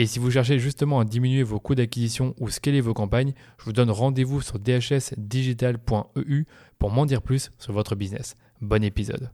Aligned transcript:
Et 0.00 0.06
si 0.06 0.20
vous 0.20 0.30
cherchez 0.30 0.60
justement 0.60 1.00
à 1.00 1.04
diminuer 1.04 1.42
vos 1.42 1.58
coûts 1.58 1.74
d'acquisition 1.74 2.32
ou 2.38 2.50
scaler 2.50 2.80
vos 2.80 2.94
campagnes, 2.94 3.32
je 3.58 3.64
vous 3.64 3.72
donne 3.72 3.90
rendez-vous 3.90 4.40
sur 4.40 4.60
dhsdigital.eu 4.60 6.44
pour 6.78 6.90
m'en 6.92 7.04
dire 7.04 7.20
plus 7.20 7.50
sur 7.58 7.72
votre 7.72 7.96
business. 7.96 8.36
Bon 8.60 8.84
épisode. 8.84 9.32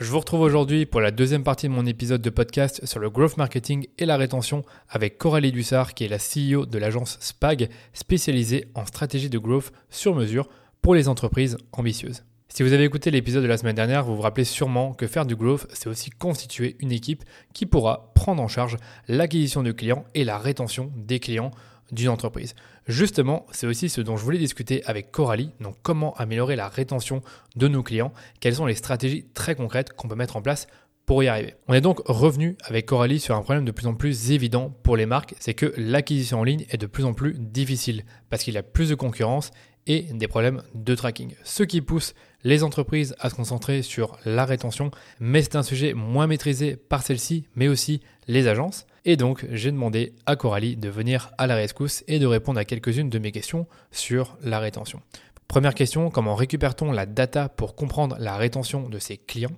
Je 0.00 0.10
vous 0.10 0.18
retrouve 0.18 0.40
aujourd'hui 0.40 0.84
pour 0.84 1.00
la 1.00 1.12
deuxième 1.12 1.44
partie 1.44 1.68
de 1.68 1.72
mon 1.72 1.86
épisode 1.86 2.22
de 2.22 2.30
podcast 2.30 2.84
sur 2.86 2.98
le 2.98 3.08
growth 3.08 3.36
marketing 3.36 3.86
et 3.98 4.04
la 4.04 4.16
rétention 4.16 4.64
avec 4.88 5.16
Coralie 5.16 5.52
Dussard 5.52 5.94
qui 5.94 6.02
est 6.02 6.08
la 6.08 6.18
CEO 6.18 6.66
de 6.66 6.78
l'agence 6.78 7.16
SPAG 7.20 7.68
spécialisée 7.92 8.66
en 8.74 8.86
stratégie 8.86 9.30
de 9.30 9.38
growth 9.38 9.70
sur 9.90 10.16
mesure 10.16 10.48
pour 10.82 10.96
les 10.96 11.06
entreprises 11.06 11.56
ambitieuses. 11.70 12.24
Si 12.52 12.64
vous 12.64 12.72
avez 12.72 12.82
écouté 12.82 13.12
l'épisode 13.12 13.44
de 13.44 13.48
la 13.48 13.56
semaine 13.56 13.76
dernière, 13.76 14.02
vous 14.02 14.16
vous 14.16 14.22
rappelez 14.22 14.44
sûrement 14.44 14.92
que 14.92 15.06
faire 15.06 15.24
du 15.24 15.36
growth, 15.36 15.68
c'est 15.72 15.88
aussi 15.88 16.10
constituer 16.10 16.74
une 16.80 16.90
équipe 16.90 17.22
qui 17.54 17.64
pourra 17.64 18.12
prendre 18.16 18.42
en 18.42 18.48
charge 18.48 18.76
l'acquisition 19.06 19.62
de 19.62 19.70
clients 19.70 20.04
et 20.16 20.24
la 20.24 20.36
rétention 20.36 20.90
des 20.96 21.20
clients 21.20 21.52
d'une 21.92 22.08
entreprise. 22.08 22.56
Justement, 22.88 23.46
c'est 23.52 23.68
aussi 23.68 23.88
ce 23.88 24.00
dont 24.00 24.16
je 24.16 24.24
voulais 24.24 24.36
discuter 24.36 24.82
avec 24.86 25.12
Coralie, 25.12 25.52
donc 25.60 25.76
comment 25.84 26.12
améliorer 26.14 26.56
la 26.56 26.68
rétention 26.68 27.22
de 27.54 27.68
nos 27.68 27.84
clients, 27.84 28.12
quelles 28.40 28.56
sont 28.56 28.66
les 28.66 28.74
stratégies 28.74 29.26
très 29.32 29.54
concrètes 29.54 29.92
qu'on 29.92 30.08
peut 30.08 30.16
mettre 30.16 30.34
en 30.34 30.42
place 30.42 30.66
pour 31.06 31.22
y 31.22 31.28
arriver. 31.28 31.54
On 31.68 31.74
est 31.74 31.80
donc 31.80 32.00
revenu 32.04 32.56
avec 32.64 32.86
Coralie 32.86 33.20
sur 33.20 33.36
un 33.36 33.42
problème 33.42 33.64
de 33.64 33.72
plus 33.72 33.86
en 33.86 33.94
plus 33.94 34.32
évident 34.32 34.70
pour 34.82 34.96
les 34.96 35.06
marques, 35.06 35.34
c'est 35.38 35.54
que 35.54 35.72
l'acquisition 35.76 36.40
en 36.40 36.44
ligne 36.44 36.66
est 36.70 36.78
de 36.78 36.86
plus 36.86 37.04
en 37.04 37.14
plus 37.14 37.34
difficile 37.38 38.04
parce 38.28 38.42
qu'il 38.42 38.54
y 38.54 38.58
a 38.58 38.62
plus 38.64 38.88
de 38.88 38.94
concurrence 38.96 39.50
et 39.86 40.02
des 40.12 40.28
problèmes 40.28 40.62
de 40.74 40.94
tracking. 40.94 41.34
Ce 41.44 41.62
qui 41.62 41.80
pousse 41.80 42.14
les 42.44 42.62
entreprises 42.62 43.14
à 43.18 43.30
se 43.30 43.34
concentrer 43.34 43.82
sur 43.82 44.18
la 44.24 44.44
rétention, 44.44 44.90
mais 45.18 45.42
c'est 45.42 45.56
un 45.56 45.62
sujet 45.62 45.94
moins 45.94 46.26
maîtrisé 46.26 46.76
par 46.76 47.02
celle-ci, 47.02 47.44
mais 47.54 47.68
aussi 47.68 48.00
les 48.28 48.46
agences. 48.46 48.86
Et 49.04 49.16
donc, 49.16 49.46
j'ai 49.50 49.70
demandé 49.72 50.14
à 50.26 50.36
Coralie 50.36 50.76
de 50.76 50.88
venir 50.88 51.32
à 51.38 51.46
la 51.46 51.54
rescousse 51.54 52.04
et 52.06 52.18
de 52.18 52.26
répondre 52.26 52.60
à 52.60 52.64
quelques-unes 52.64 53.10
de 53.10 53.18
mes 53.18 53.32
questions 53.32 53.66
sur 53.90 54.36
la 54.42 54.58
rétention. 54.58 55.00
Première 55.48 55.74
question, 55.74 56.10
comment 56.10 56.34
récupère-t-on 56.34 56.92
la 56.92 57.06
data 57.06 57.48
pour 57.48 57.74
comprendre 57.74 58.16
la 58.20 58.36
rétention 58.36 58.88
de 58.88 58.98
ses 58.98 59.16
clients? 59.16 59.50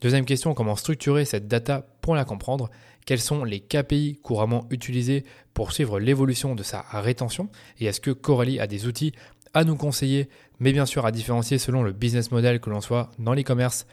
Deuxième 0.00 0.24
question, 0.24 0.54
comment 0.54 0.76
structurer 0.76 1.24
cette 1.24 1.48
data 1.48 1.86
pour 2.00 2.14
la 2.14 2.24
comprendre? 2.24 2.70
Quels 3.04 3.20
sont 3.20 3.44
les 3.44 3.60
KPI 3.60 4.20
couramment 4.22 4.66
utilisés 4.70 5.24
pour 5.52 5.72
suivre 5.72 5.98
l'évolution 5.98 6.54
de 6.54 6.62
sa 6.62 6.82
rétention? 6.92 7.48
Et 7.78 7.86
est-ce 7.86 8.00
que 8.00 8.10
Coralie 8.10 8.60
a 8.60 8.66
des 8.66 8.86
outils 8.86 9.12
à 9.54 9.64
nous 9.64 9.76
conseiller, 9.76 10.28
mais 10.58 10.72
bien 10.72 10.86
sûr 10.86 11.06
à 11.06 11.12
différencier 11.12 11.58
selon 11.58 11.82
le 11.82 11.92
business 11.92 12.30
model 12.30 12.60
que 12.60 12.70
l'on 12.70 12.80
soit 12.80 13.10
dans 13.18 13.34
l'e-commerce, 13.34 13.86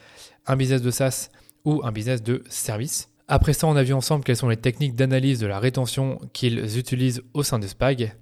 un 0.45 0.55
business 0.55 0.81
de 0.81 0.91
SaaS 0.91 1.29
ou 1.65 1.81
un 1.83 1.91
business 1.91 2.21
de 2.23 2.43
service. 2.49 3.09
Après 3.27 3.53
ça, 3.53 3.67
on 3.67 3.75
a 3.75 3.83
vu 3.83 3.93
ensemble 3.93 4.23
quelles 4.23 4.37
sont 4.37 4.47
les 4.47 4.57
techniques 4.57 4.95
d'analyse 4.95 5.39
de 5.39 5.47
la 5.47 5.59
rétention 5.59 6.19
qu'ils 6.31 6.77
utilisent 6.77 7.23
au 7.33 7.43
sein 7.43 7.59
de 7.59 7.67
Spag. 7.67 8.15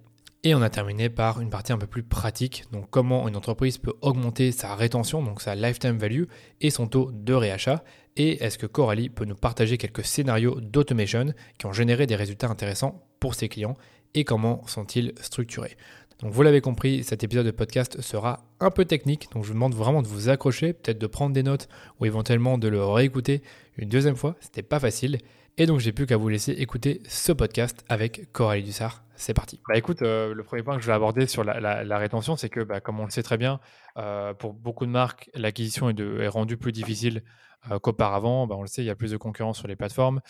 Et 0.44 0.54
on 0.54 0.62
a 0.62 0.70
terminé 0.70 1.10
par 1.10 1.42
une 1.42 1.50
partie 1.50 1.74
un 1.74 1.78
peu 1.78 1.88
plus 1.88 2.04
pratique, 2.04 2.66
donc 2.72 2.90
comment 2.92 3.28
une 3.28 3.36
entreprise 3.36 3.80
peut 3.80 3.96
augmenter 4.02 4.52
sa 4.52 4.76
rétention, 4.76 5.24
donc 5.24 5.42
sa 5.42 5.56
lifetime 5.56 5.98
value 5.98 6.26
et 6.62 6.70
son 6.70 6.88
taux 6.88 7.12
de 7.12 7.34
réachat. 7.34 7.84
Et 8.16 8.44
est-ce 8.44 8.60
que 8.60 8.68
Coralie 8.68 9.10
peut 9.10 9.26
nous 9.26 9.36
partager 9.36 9.78
quelques 9.78 10.06
scénarios 10.06 10.60
d'automation 10.62 11.34
qui 11.58 11.66
ont 11.66 11.74
généré 11.74 12.06
des 12.06 12.16
résultats 12.16 12.48
intéressants 12.48 13.02
pour 13.20 13.34
ses 13.34 13.50
clients 13.50 13.76
et 14.14 14.24
comment 14.24 14.66
sont-ils 14.68 15.14
structurés? 15.20 15.78
Donc 16.20 16.32
vous 16.32 16.42
l'avez 16.44 16.62
compris, 16.62 17.04
cet 17.04 17.24
épisode 17.24 17.46
de 17.46 17.52
podcast 17.52 18.00
sera 18.02 18.46
un 18.60 18.72
peu 18.72 18.86
technique, 18.86 19.28
donc 19.34 19.44
je 19.44 19.50
vous 19.50 19.54
demande 19.54 19.76
vraiment 19.76 20.02
de 20.02 20.08
vous 20.08 20.30
accrocher, 20.30 20.72
peut-être 20.74 20.98
de 20.98 21.08
prendre 21.08 21.34
des 21.34 21.44
notes 21.44 21.68
ou 22.00 22.06
éventuellement 22.06 22.58
de 22.58 22.70
le 22.70 22.84
réécouter 22.84 23.42
une 23.78 23.90
deuxième 23.90 24.16
fois, 24.16 24.36
c'était 24.40 24.64
pas 24.64 24.80
facile. 24.80 25.18
Et 25.58 25.66
donc 25.66 25.80
j'ai 25.80 25.92
plus 25.92 26.06
qu'à 26.06 26.18
vous 26.18 26.28
laisser 26.28 26.52
écouter 26.52 27.02
ce 27.08 27.32
podcast 27.32 27.84
avec 27.90 28.32
Coralie 28.32 28.64
Dussard. 28.64 29.04
C'est 29.16 29.34
parti. 29.34 29.62
Bah 29.70 29.78
écoute, 29.78 30.02
euh, 30.02 30.34
le 30.34 30.44
premier 30.44 30.64
point 30.64 30.76
que 30.76 30.82
je 30.82 30.88
vais 30.88 30.94
aborder 30.94 31.28
sur 31.28 31.46
la, 31.46 31.98
rétention, 31.98 32.36
c'est 32.36 32.50
que 32.50 32.60
bah, 32.60 32.82
comme 32.82 33.00
on 33.00 33.06
le 33.06 33.12
sait 33.12 33.24
très 33.24 33.38
bien, 33.38 33.62
euh, 33.98 34.34
pour 34.34 34.54
beaucoup 34.54 34.86
de 34.86 34.92
marques, 34.92 35.30
l'acquisition 35.34 35.90
est, 35.90 36.00
est 36.00 36.28
rendue 36.28 36.58
plus 36.58 36.74
difficile 36.74 37.24
euh, 37.72 37.80
qu'auparavant. 37.80 38.48
Bah, 38.48 38.56
on 38.58 38.62
le 38.62 38.68
sait, 38.68 38.84
il 38.84 38.86
y 38.86 38.90
a 38.90 38.96
plus 38.96 39.12
de 39.12 39.18
concurrence 39.18 39.58
sur 39.58 39.68
les 39.68 39.76
plateformes. 39.76 40.22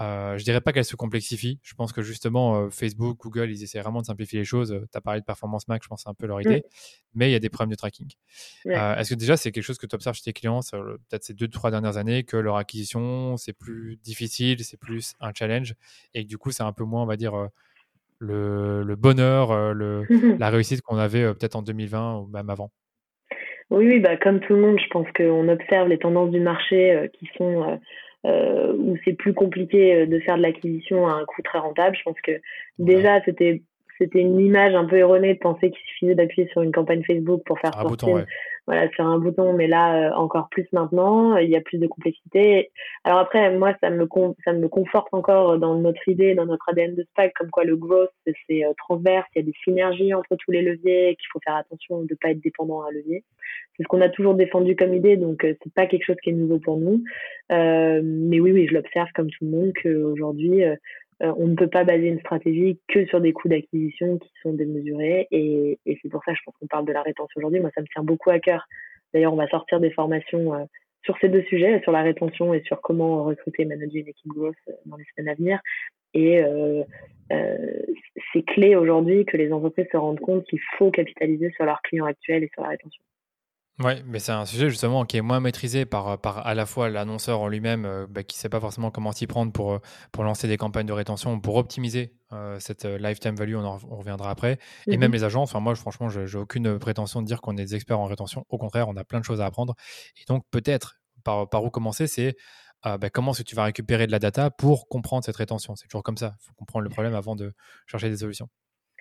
Euh, 0.00 0.36
je 0.38 0.44
dirais 0.44 0.60
pas 0.60 0.72
qu'elle 0.72 0.84
se 0.84 0.96
complexifie. 0.96 1.60
Je 1.62 1.74
pense 1.74 1.92
que 1.92 2.02
justement, 2.02 2.56
euh, 2.56 2.70
Facebook, 2.70 3.18
Google, 3.20 3.50
ils 3.50 3.62
essaient 3.62 3.80
vraiment 3.80 4.00
de 4.00 4.06
simplifier 4.06 4.38
les 4.38 4.44
choses. 4.44 4.80
tu 4.90 4.98
as 4.98 5.00
parlé 5.00 5.20
de 5.20 5.24
Performance 5.24 5.68
Max, 5.68 5.84
je 5.84 5.88
pense 5.88 6.00
que 6.00 6.02
c'est 6.04 6.10
un 6.10 6.14
peu 6.14 6.26
leur 6.26 6.40
idée. 6.40 6.62
Mais 7.14 7.28
il 7.28 7.32
y 7.32 7.36
a 7.36 7.38
des 7.38 7.48
problèmes 7.48 7.70
de 7.70 7.76
tracking. 7.76 8.08
Est-ce 8.64 9.10
que 9.10 9.14
déjà, 9.14 9.36
c'est 9.36 9.52
quelque 9.52 9.64
chose 9.64 9.78
que 9.78 9.86
tu 9.86 9.94
observes 9.94 10.16
chez 10.16 10.22
tes 10.22 10.32
clients, 10.32 10.60
peut-être 10.70 11.24
ces 11.24 11.34
deux, 11.34 11.48
trois 11.48 11.70
dernières 11.70 11.96
années, 11.96 12.24
que 12.24 12.36
leur 12.36 12.56
acquisition, 12.56 13.36
c'est 13.36 13.52
plus 13.52 13.98
difficile, 14.02 14.64
c'est 14.64 14.76
plus 14.76 15.14
un 15.20 15.32
challenge 15.34 15.74
et 16.14 16.24
que 16.24 16.28
du 16.28 16.38
coup, 16.38 16.50
c'est 16.50 16.62
un 16.62 16.72
peu 16.72 16.84
moins, 16.84 17.02
on 17.02 17.06
va 17.06 17.16
dire, 17.16 17.48
le, 18.18 18.94
bonheur, 18.96 19.74
le, 19.74 20.06
la 20.38 20.50
réussite 20.50 20.82
qu'on 20.82 20.98
avait 20.98 21.34
peut-être 21.34 21.56
en 21.56 21.62
2020 21.62 22.18
ou 22.18 22.26
même 22.26 22.50
avant? 22.50 22.70
Oui, 23.70 23.86
oui, 23.86 24.00
bah, 24.00 24.16
comme 24.16 24.40
tout 24.40 24.54
le 24.54 24.60
monde, 24.60 24.80
je 24.80 24.88
pense 24.88 25.06
qu'on 25.16 25.48
observe 25.48 25.88
les 25.88 25.98
tendances 25.98 26.30
du 26.30 26.40
marché 26.40 26.92
euh, 26.92 27.06
qui 27.06 27.30
sont 27.36 27.62
euh, 27.62 27.76
euh, 28.26 28.74
où 28.76 28.96
c'est 29.04 29.12
plus 29.12 29.32
compliqué 29.32 30.06
de 30.06 30.20
faire 30.20 30.36
de 30.36 30.42
l'acquisition 30.42 31.06
à 31.06 31.12
un 31.12 31.24
coût 31.24 31.42
très 31.42 31.58
rentable. 31.58 31.96
Je 31.96 32.02
pense 32.02 32.20
que 32.22 32.32
déjà, 32.78 33.22
c'était 33.24 33.62
c'était 33.98 34.20
une 34.20 34.40
image 34.40 34.74
un 34.74 34.86
peu 34.86 34.96
erronée 34.96 35.34
de 35.34 35.38
penser 35.38 35.70
qu'il 35.70 35.80
suffisait 35.88 36.14
d'appuyer 36.14 36.48
sur 36.48 36.62
une 36.62 36.72
campagne 36.72 37.02
Facebook 37.04 37.42
pour 37.44 37.58
faire 37.60 37.74
sortir 37.74 38.24
voilà, 38.70 38.88
sur 38.92 39.04
un 39.04 39.18
bouton, 39.18 39.52
mais 39.52 39.66
là, 39.66 39.96
euh, 39.96 40.14
encore 40.14 40.48
plus 40.48 40.64
maintenant, 40.70 41.36
il 41.36 41.50
y 41.50 41.56
a 41.56 41.60
plus 41.60 41.78
de 41.78 41.88
complexité. 41.88 42.70
Alors 43.02 43.18
après, 43.18 43.50
moi, 43.58 43.74
ça 43.80 43.90
me, 43.90 44.06
ça 44.44 44.52
me 44.52 44.68
conforte 44.68 45.08
encore 45.10 45.58
dans 45.58 45.74
notre 45.74 46.08
idée, 46.08 46.36
dans 46.36 46.46
notre 46.46 46.68
ADN 46.68 46.94
de 46.94 47.02
SPAC, 47.02 47.32
comme 47.34 47.50
quoi 47.50 47.64
le 47.64 47.74
growth, 47.74 48.12
c'est 48.24 48.64
euh, 48.64 48.72
transverse, 48.78 49.26
il 49.34 49.40
y 49.40 49.42
a 49.42 49.44
des 49.44 49.54
synergies 49.64 50.14
entre 50.14 50.36
tous 50.36 50.52
les 50.52 50.62
leviers, 50.62 51.16
qu'il 51.16 51.26
faut 51.32 51.40
faire 51.44 51.56
attention 51.56 52.02
de 52.02 52.06
ne 52.12 52.16
pas 52.22 52.30
être 52.30 52.40
dépendant 52.40 52.82
à 52.82 52.90
un 52.90 52.92
levier. 52.92 53.24
C'est 53.76 53.82
ce 53.82 53.88
qu'on 53.88 54.02
a 54.02 54.08
toujours 54.08 54.34
défendu 54.34 54.76
comme 54.76 54.94
idée, 54.94 55.16
donc 55.16 55.44
euh, 55.44 55.56
c'est 55.64 55.74
pas 55.74 55.86
quelque 55.86 56.04
chose 56.04 56.18
qui 56.22 56.30
est 56.30 56.34
nouveau 56.34 56.60
pour 56.60 56.76
nous. 56.76 57.02
mais 57.50 58.38
oui, 58.38 58.52
oui, 58.52 58.68
je 58.68 58.74
l'observe 58.74 59.08
comme 59.16 59.30
tout 59.30 59.46
le 59.46 59.50
monde 59.50 59.72
qu'aujourd'hui, 59.82 60.62
euh, 61.22 61.34
on 61.36 61.48
ne 61.48 61.54
peut 61.54 61.68
pas 61.68 61.84
baser 61.84 62.06
une 62.06 62.20
stratégie 62.20 62.78
que 62.88 63.04
sur 63.06 63.20
des 63.20 63.32
coûts 63.32 63.48
d'acquisition 63.48 64.18
qui 64.18 64.30
sont 64.42 64.52
démesurés. 64.52 65.28
Et, 65.30 65.78
c'est 66.02 66.08
pour 66.08 66.24
ça, 66.24 66.32
je 66.32 66.40
pense 66.44 66.54
qu'on 66.58 66.66
parle 66.66 66.86
de 66.86 66.92
la 66.92 67.02
rétention 67.02 67.38
aujourd'hui. 67.38 67.60
Moi, 67.60 67.70
ça 67.74 67.82
me 67.82 67.86
tient 67.86 68.02
beaucoup 68.02 68.30
à 68.30 68.38
cœur. 68.38 68.66
D'ailleurs, 69.12 69.32
on 69.32 69.36
va 69.36 69.48
sortir 69.48 69.80
des 69.80 69.90
formations 69.90 70.54
euh, 70.54 70.64
sur 71.02 71.16
ces 71.20 71.28
deux 71.28 71.42
sujets, 71.42 71.80
sur 71.82 71.92
la 71.92 72.02
rétention 72.02 72.54
et 72.54 72.62
sur 72.62 72.80
comment 72.80 73.24
recruter 73.24 73.62
et 73.62 73.66
manager 73.66 74.02
une 74.02 74.08
équipe 74.08 74.32
growth 74.32 74.54
euh, 74.68 74.72
dans 74.86 74.96
les 74.96 75.04
semaines 75.14 75.30
à 75.30 75.34
venir. 75.34 75.60
Et 76.12 76.42
c'est 78.32 78.42
clé 78.42 78.74
aujourd'hui 78.74 79.24
que 79.24 79.36
les 79.36 79.52
entreprises 79.52 79.86
se 79.92 79.96
rendent 79.96 80.18
compte 80.18 80.44
qu'il 80.46 80.58
faut 80.76 80.90
capitaliser 80.90 81.52
sur 81.52 81.64
leurs 81.64 81.80
clients 81.82 82.06
actuels 82.06 82.42
et 82.42 82.50
sur 82.52 82.62
la 82.62 82.70
rétention. 82.70 83.04
Oui, 83.82 83.92
mais 84.04 84.18
c'est 84.18 84.32
un 84.32 84.44
sujet 84.44 84.68
justement 84.68 85.06
qui 85.06 85.16
est 85.16 85.22
moins 85.22 85.40
maîtrisé 85.40 85.86
par, 85.86 86.20
par 86.20 86.46
à 86.46 86.54
la 86.54 86.66
fois 86.66 86.90
l'annonceur 86.90 87.40
en 87.40 87.48
lui-même 87.48 87.86
euh, 87.86 88.06
bah, 88.06 88.22
qui 88.22 88.36
ne 88.36 88.40
sait 88.40 88.50
pas 88.50 88.60
forcément 88.60 88.90
comment 88.90 89.10
s'y 89.12 89.26
prendre 89.26 89.52
pour, 89.52 89.72
euh, 89.72 89.78
pour 90.12 90.22
lancer 90.22 90.48
des 90.48 90.58
campagnes 90.58 90.86
de 90.86 90.92
rétention, 90.92 91.40
pour 91.40 91.56
optimiser 91.56 92.12
euh, 92.32 92.60
cette 92.60 92.84
lifetime 92.84 93.36
value, 93.36 93.54
on, 93.56 93.64
en, 93.64 93.78
reviendra 93.78 94.30
après, 94.30 94.58
et 94.86 94.98
même 94.98 95.10
mhm. 95.10 95.14
les 95.14 95.24
agences. 95.24 95.50
Enfin, 95.50 95.60
moi, 95.60 95.74
franchement, 95.76 96.10
je 96.10 96.20
n'ai 96.20 96.34
aucune 96.36 96.78
prétention 96.78 97.22
de 97.22 97.26
dire 97.26 97.40
qu'on 97.40 97.56
est 97.56 97.64
des 97.64 97.74
experts 97.74 97.98
en 97.98 98.04
rétention. 98.04 98.44
Au 98.50 98.58
contraire, 98.58 98.86
on 98.88 98.96
a 98.96 99.04
plein 99.04 99.18
de 99.18 99.24
choses 99.24 99.40
à 99.40 99.46
apprendre. 99.46 99.74
Et 100.18 100.24
donc, 100.28 100.44
peut-être, 100.50 100.96
par, 101.24 101.48
par 101.48 101.64
où 101.64 101.70
commencer, 101.70 102.06
c'est 102.06 102.36
bah, 102.84 102.98
comment 103.10 103.32
est-ce 103.32 103.42
que 103.42 103.48
tu 103.48 103.56
vas 103.56 103.64
récupérer 103.64 104.06
de 104.06 104.12
la 104.12 104.18
data 104.18 104.50
pour 104.50 104.88
comprendre 104.88 105.24
cette 105.24 105.36
rétention? 105.36 105.74
C'est 105.74 105.86
toujours 105.86 106.02
comme 106.02 106.18
ça. 106.18 106.34
Il 106.38 106.46
faut 106.46 106.54
comprendre 106.54 106.84
le 106.84 106.90
problème 106.90 107.14
avant 107.14 107.34
de 107.34 107.54
chercher 107.86 108.10
des 108.10 108.18
solutions. 108.18 108.48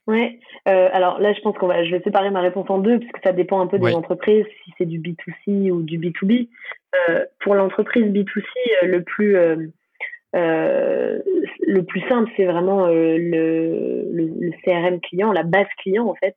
Ouais. 0.09 0.39
Euh, 0.67 0.89
alors 0.91 1.19
là, 1.19 1.33
je 1.33 1.41
pense 1.41 1.55
qu'on 1.55 1.67
va, 1.67 1.83
je 1.83 1.91
vais 1.91 2.01
séparer 2.01 2.31
ma 2.31 2.41
réponse 2.41 2.67
en 2.71 2.79
deux 2.79 2.99
parce 2.99 3.11
que 3.11 3.19
ça 3.23 3.31
dépend 3.31 3.61
un 3.61 3.67
peu 3.67 3.77
des 3.77 3.93
entreprises, 3.93 4.43
si 4.63 4.73
c'est 4.75 4.87
du 4.87 4.99
B2C 4.99 5.69
ou 5.69 5.83
du 5.83 5.99
B2B. 5.99 6.49
Euh, 7.09 7.25
pour 7.41 7.53
l'entreprise 7.53 8.05
B2C, 8.05 8.41
euh, 8.81 8.87
le 8.87 9.03
plus 9.03 9.37
le 10.33 11.83
plus 11.83 12.01
simple, 12.09 12.31
c'est 12.35 12.45
vraiment 12.45 12.87
le, 12.87 14.07
le, 14.11 14.51
CRM 14.65 14.99
client, 14.99 15.31
la 15.31 15.43
base 15.43 15.67
client 15.77 16.07
en 16.07 16.15
fait, 16.15 16.33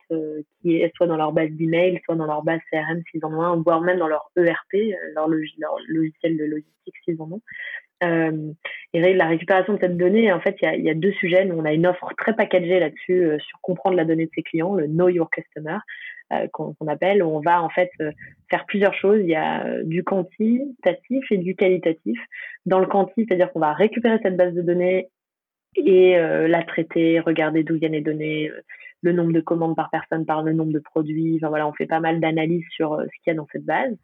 qui 0.60 0.76
est 0.76 0.94
soit 0.94 1.06
dans 1.06 1.16
leur 1.16 1.32
base 1.32 1.48
d'email, 1.52 1.98
soit 2.04 2.16
dans 2.16 2.26
leur 2.26 2.42
base 2.42 2.60
CRM 2.70 3.00
s'ils 3.10 3.24
en 3.24 3.32
ont 3.32 3.40
un, 3.40 3.56
voire 3.56 3.80
même 3.80 3.98
dans 3.98 4.08
leur 4.08 4.30
ERP, 4.36 4.94
leur, 5.14 5.28
leur 5.28 5.76
logiciel 5.88 6.36
de 6.36 6.44
logistique 6.44 6.94
s'ils 7.06 7.22
en 7.22 7.32
ont. 7.32 7.40
Euh, 8.02 8.52
et 8.94 9.14
la 9.14 9.26
récupération 9.26 9.74
de 9.74 9.78
cette 9.80 9.96
donnée, 9.96 10.32
en 10.32 10.40
fait, 10.40 10.56
il 10.60 10.84
y 10.84 10.90
a, 10.90 10.94
deux 10.94 11.12
sujets. 11.12 11.48
On 11.50 11.64
a 11.64 11.72
une 11.72 11.86
offre 11.86 12.12
très 12.18 12.34
packagée 12.34 12.78
là-dessus 12.78 13.24
euh, 13.24 13.38
sur 13.38 13.58
comprendre 13.62 13.96
la 13.96 14.04
donnée 14.04 14.26
de 14.26 14.30
ses 14.34 14.42
clients, 14.42 14.74
le 14.74 14.86
Know 14.86 15.08
Your 15.08 15.30
Customer, 15.30 15.78
euh, 16.32 16.46
qu'on 16.52 16.74
appelle, 16.86 17.22
on 17.22 17.40
va 17.40 17.62
en 17.62 17.70
fait 17.70 17.90
euh, 18.00 18.12
faire 18.50 18.66
plusieurs 18.66 18.94
choses. 18.94 19.20
Il 19.20 19.28
y 19.28 19.34
a 19.34 19.82
du 19.84 20.04
quantitatif 20.04 21.24
et 21.30 21.38
du 21.38 21.54
qualitatif. 21.54 22.18
Dans 22.66 22.80
le 22.80 22.86
quanti, 22.86 23.24
c'est-à-dire 23.26 23.50
qu'on 23.52 23.60
va 23.60 23.72
récupérer 23.72 24.18
cette 24.22 24.36
base 24.36 24.52
de 24.52 24.62
données 24.62 25.08
et 25.74 26.18
la 26.18 26.62
traiter, 26.64 27.18
regarder 27.18 27.62
d'où 27.64 27.76
viennent 27.76 27.92
les 27.92 28.02
données, 28.02 28.50
le 29.00 29.12
nombre 29.12 29.32
de 29.32 29.40
commandes 29.40 29.74
par 29.74 29.88
personne, 29.88 30.26
par 30.26 30.42
le 30.42 30.52
nombre 30.52 30.70
de 30.70 30.78
produits. 30.78 31.36
Enfin 31.36 31.48
voilà, 31.48 31.66
on 31.66 31.72
fait 31.72 31.86
pas 31.86 31.98
mal 31.98 32.20
d'analyses 32.20 32.66
sur 32.70 33.00
ce 33.00 33.22
qu'il 33.22 33.28
y 33.28 33.30
a 33.30 33.34
dans 33.34 33.48
cette 33.50 33.64
base. 33.64 33.96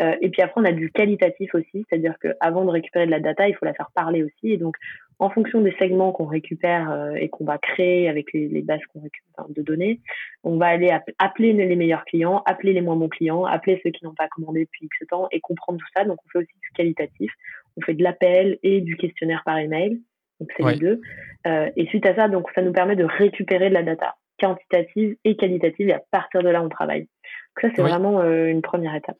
Euh, 0.00 0.16
et 0.20 0.30
puis 0.30 0.42
après, 0.42 0.60
on 0.60 0.64
a 0.64 0.72
du 0.72 0.90
qualitatif 0.90 1.54
aussi, 1.54 1.84
c'est-à-dire 1.88 2.14
qu'avant 2.20 2.64
de 2.64 2.70
récupérer 2.70 3.06
de 3.06 3.10
la 3.10 3.20
data, 3.20 3.48
il 3.48 3.54
faut 3.54 3.66
la 3.66 3.74
faire 3.74 3.90
parler 3.94 4.22
aussi. 4.22 4.52
Et 4.52 4.56
donc, 4.56 4.76
en 5.18 5.28
fonction 5.28 5.60
des 5.60 5.74
segments 5.78 6.12
qu'on 6.12 6.24
récupère 6.24 6.90
euh, 6.90 7.14
et 7.14 7.28
qu'on 7.28 7.44
va 7.44 7.58
créer 7.58 8.08
avec 8.08 8.32
les, 8.32 8.62
bases 8.62 8.80
qu'on 8.92 9.02
récupère 9.02 9.46
de 9.50 9.62
données, 9.62 10.00
on 10.42 10.56
va 10.56 10.66
aller 10.66 10.90
appeler 11.18 11.52
les 11.52 11.76
meilleurs 11.76 12.04
clients, 12.04 12.42
appeler 12.46 12.72
les 12.72 12.80
moins 12.80 12.96
bons 12.96 13.08
clients, 13.10 13.44
appeler 13.44 13.80
ceux 13.84 13.90
qui 13.90 14.04
n'ont 14.04 14.14
pas 14.14 14.28
commandé 14.28 14.60
depuis 14.60 14.86
X 14.86 15.06
temps 15.08 15.28
et 15.30 15.40
comprendre 15.40 15.78
tout 15.78 15.92
ça. 15.94 16.04
Donc, 16.04 16.18
on 16.24 16.28
fait 16.30 16.38
aussi 16.38 16.58
du 16.62 16.70
qualitatif. 16.70 17.30
On 17.76 17.82
fait 17.82 17.94
de 17.94 18.02
l'appel 18.02 18.58
et 18.62 18.80
du 18.80 18.96
questionnaire 18.96 19.42
par 19.44 19.58
email. 19.58 20.00
Donc, 20.40 20.50
c'est 20.56 20.64
les 20.64 20.76
deux. 20.76 21.00
Euh, 21.46 21.68
et 21.76 21.86
suite 21.88 22.06
à 22.06 22.14
ça, 22.14 22.28
donc, 22.28 22.48
ça 22.54 22.62
nous 22.62 22.72
permet 22.72 22.96
de 22.96 23.04
récupérer 23.04 23.68
de 23.68 23.74
la 23.74 23.82
data 23.82 24.14
quantitative 24.40 25.16
et 25.24 25.36
qualitative. 25.36 25.90
Et 25.90 25.92
à 25.92 26.02
partir 26.10 26.42
de 26.42 26.48
là, 26.48 26.62
on 26.62 26.70
travaille. 26.70 27.00
Donc, 27.02 27.60
ça, 27.60 27.68
c'est 27.76 27.82
vraiment 27.82 28.22
une 28.24 28.62
première 28.62 28.94
étape. 28.94 29.18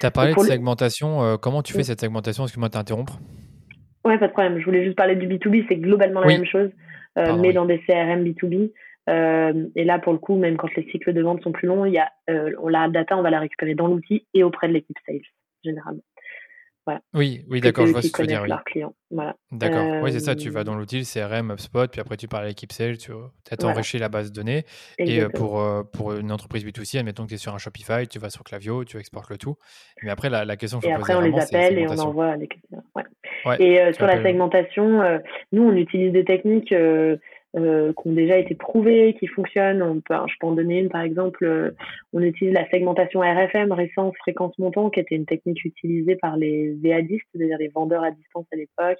Tu 0.00 0.06
as 0.06 0.10
parlé 0.10 0.34
de 0.34 0.40
segmentation. 0.40 1.22
Euh, 1.22 1.36
comment 1.36 1.62
tu 1.62 1.72
fais 1.72 1.84
cette 1.84 2.00
segmentation 2.00 2.44
Excuse-moi 2.44 2.68
de 2.68 2.74
t'interrompre. 2.74 3.18
Ouais, 4.04 4.18
pas 4.18 4.28
de 4.28 4.32
problème. 4.32 4.58
Je 4.58 4.64
voulais 4.64 4.84
juste 4.84 4.96
parler 4.96 5.16
du 5.16 5.26
B2B. 5.26 5.64
C'est 5.68 5.76
globalement 5.76 6.20
la 6.20 6.28
même 6.28 6.44
chose, 6.44 6.70
euh, 7.18 7.36
mais 7.36 7.52
dans 7.52 7.64
des 7.64 7.78
CRM 7.80 8.24
B2B. 8.24 8.72
Euh, 9.08 9.66
et 9.74 9.84
là, 9.84 9.98
pour 9.98 10.12
le 10.12 10.18
coup, 10.18 10.36
même 10.36 10.56
quand 10.56 10.72
les 10.76 10.84
cycles 10.90 11.12
de 11.12 11.22
vente 11.22 11.42
sont 11.42 11.52
plus 11.52 11.68
longs, 11.68 11.84
il 11.84 11.92
y 11.92 11.98
a, 11.98 12.10
on 12.60 12.68
la 12.68 12.88
data, 12.88 13.16
on 13.16 13.22
va 13.22 13.30
la 13.30 13.40
récupérer 13.40 13.74
dans 13.74 13.86
l'outil 13.86 14.26
et 14.34 14.42
auprès 14.42 14.68
de 14.68 14.72
l'équipe 14.72 14.96
sales, 15.06 15.20
généralement. 15.64 16.02
Oui, 17.14 17.44
oui, 17.48 17.60
d'accord, 17.60 17.86
je 17.86 17.92
vois 17.92 18.02
ce 18.02 18.08
que 18.08 18.16
tu 18.16 18.22
veux 18.22 18.26
dire. 18.26 18.44
Voilà. 19.10 19.36
D'accord, 19.52 20.02
oui, 20.02 20.12
c'est 20.12 20.20
ça, 20.20 20.34
tu 20.34 20.50
vas 20.50 20.64
dans 20.64 20.74
l'outil, 20.74 21.02
CRM, 21.02 21.50
HubSpot, 21.50 21.90
puis 21.90 22.00
après 22.00 22.16
tu 22.16 22.28
parles 22.28 22.44
à 22.44 22.48
l'équipe 22.48 22.72
sales, 22.72 22.98
tu 22.98 23.12
as 23.12 23.64
enrichi 23.64 23.98
la 23.98 24.08
base 24.08 24.30
de 24.30 24.36
données. 24.36 24.64
Et 24.98 25.20
euh, 25.20 25.28
pour, 25.28 25.60
euh, 25.60 25.82
pour 25.82 26.12
une 26.14 26.32
entreprise 26.32 26.64
B2C, 26.64 26.98
admettons 26.98 27.24
que 27.24 27.28
tu 27.28 27.34
es 27.34 27.38
sur 27.38 27.54
un 27.54 27.58
Shopify, 27.58 28.06
tu 28.08 28.18
vas 28.18 28.30
sur 28.30 28.42
Clavio, 28.44 28.84
tu 28.84 28.98
exportes 28.98 29.30
le 29.30 29.38
tout. 29.38 29.56
Mais 30.02 30.10
après, 30.10 30.30
la, 30.30 30.44
la 30.44 30.56
question 30.56 30.78
que 30.78 30.86
je 30.86 30.90
Et 30.90 30.94
après, 30.94 31.14
on 31.14 31.20
les 31.20 31.38
appelle 31.38 31.78
et 31.78 31.86
on 31.88 31.98
envoie 31.98 32.36
les 32.36 32.48
clients. 32.48 32.84
Ouais. 32.94 33.56
et 33.60 33.80
euh, 33.80 33.92
sur 33.92 34.06
la 34.06 34.22
segmentation, 34.22 35.20
nous, 35.52 35.62
on 35.62 35.76
utilise 35.76 36.12
des 36.12 36.24
techniques 36.24 36.74
euh, 37.56 37.92
qui 37.92 38.08
ont 38.08 38.12
déjà 38.12 38.38
été 38.38 38.54
prouvées, 38.54 39.14
qui 39.18 39.26
fonctionnent. 39.26 39.82
On 39.82 40.00
peut, 40.00 40.14
je 40.26 40.34
peux 40.38 40.46
en 40.46 40.52
donner 40.52 40.80
une 40.80 40.88
par 40.88 41.02
exemple. 41.02 41.44
Euh, 41.44 41.70
on 42.12 42.20
utilise 42.20 42.54
la 42.54 42.68
segmentation 42.70 43.20
RFM, 43.20 43.72
récence 43.72 44.14
fréquence 44.18 44.56
montant, 44.58 44.90
qui 44.90 45.00
était 45.00 45.16
une 45.16 45.26
technique 45.26 45.64
utilisée 45.64 46.16
par 46.16 46.36
les 46.36 46.74
VADistes, 46.82 47.26
c'est-à-dire 47.34 47.58
les 47.58 47.68
vendeurs 47.68 48.04
à 48.04 48.10
distance 48.10 48.46
à 48.52 48.56
l'époque. 48.56 48.98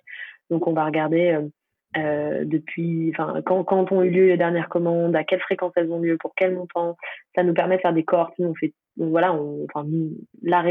Donc 0.51 0.67
on 0.67 0.73
va 0.73 0.85
regarder 0.85 1.33
euh, 1.33 1.49
euh, 1.97 2.45
depuis, 2.45 3.13
enfin, 3.15 3.41
quand, 3.45 3.65
quand 3.65 3.91
ont 3.93 4.03
eu 4.03 4.11
lieu 4.11 4.27
les 4.27 4.37
dernières 4.37 4.69
commandes, 4.69 5.17
à 5.17 5.25
quelle 5.25 5.41
fréquence 5.41 5.73
elles 5.77 5.91
ont 5.91 6.01
lieu, 6.01 6.17
pour 6.19 6.35
quel 6.37 6.55
montant. 6.55 6.97
Ça 7.35 7.43
nous 7.43 7.55
permet 7.55 7.77
de 7.77 7.81
faire 7.81 7.95
des 7.95 8.05
cohortes. 8.05 8.35
On 8.39 8.55
fait, 8.55 8.75
voilà, 8.97 9.33
on, 9.35 9.65
enfin, 9.65 9.87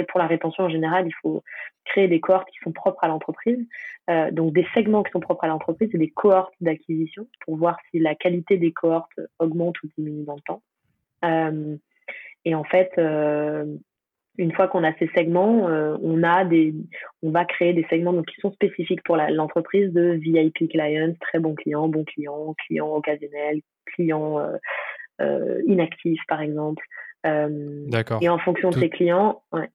pour 0.07 0.19
la 0.19 0.27
rétention 0.27 0.65
en 0.65 0.69
général, 0.69 1.07
il 1.07 1.13
faut 1.21 1.43
créer 1.85 2.07
des 2.07 2.19
cohortes 2.19 2.49
qui 2.49 2.57
sont 2.63 2.71
propres 2.71 3.03
à 3.03 3.07
l'entreprise. 3.07 3.65
Euh, 4.09 4.31
donc, 4.31 4.53
des 4.53 4.65
segments 4.73 5.03
qui 5.03 5.11
sont 5.11 5.19
propres 5.19 5.43
à 5.43 5.47
l'entreprise 5.47 5.89
et 5.93 5.97
des 5.97 6.09
cohortes 6.09 6.53
d'acquisition 6.61 7.27
pour 7.41 7.57
voir 7.57 7.77
si 7.89 7.99
la 7.99 8.15
qualité 8.15 8.57
des 8.57 8.71
cohortes 8.71 9.19
augmente 9.39 9.81
ou 9.83 9.87
diminue 9.97 10.25
dans 10.25 10.35
le 10.35 10.41
temps. 10.41 10.61
Euh, 11.23 11.77
et 12.43 12.53
en 12.53 12.63
fait, 12.63 12.91
euh, 12.97 13.65
une 14.37 14.51
fois 14.51 14.67
qu'on 14.67 14.83
a 14.83 14.93
ces 14.97 15.09
segments, 15.15 15.65
on 15.65 16.21
a 16.21 16.43
des, 16.43 16.75
on 17.23 17.31
va 17.31 17.45
créer 17.45 17.73
des 17.73 17.85
segments 17.89 18.11
donc 18.11 18.25
qui 18.27 18.39
sont 18.41 18.51
spécifiques 18.51 19.01
pour 19.03 19.15
l'entreprise 19.15 19.93
de 19.93 20.11
VIP 20.11 20.69
clients, 20.69 21.13
très 21.21 21.39
bons 21.39 21.55
clients, 21.55 21.87
bons 21.87 22.03
clients, 22.03 22.53
clients 22.67 22.93
occasionnels, 22.93 23.61
clients 23.85 24.45
inactifs 25.65 26.19
par 26.27 26.41
exemple. 26.41 26.83
D'accord. 27.87 28.19
Et 28.21 28.29
en 28.29 28.37
fonction 28.37 28.69
de 28.69 28.75
ces 28.75 28.89
clients, 28.89 29.41
ouais, 29.51 29.69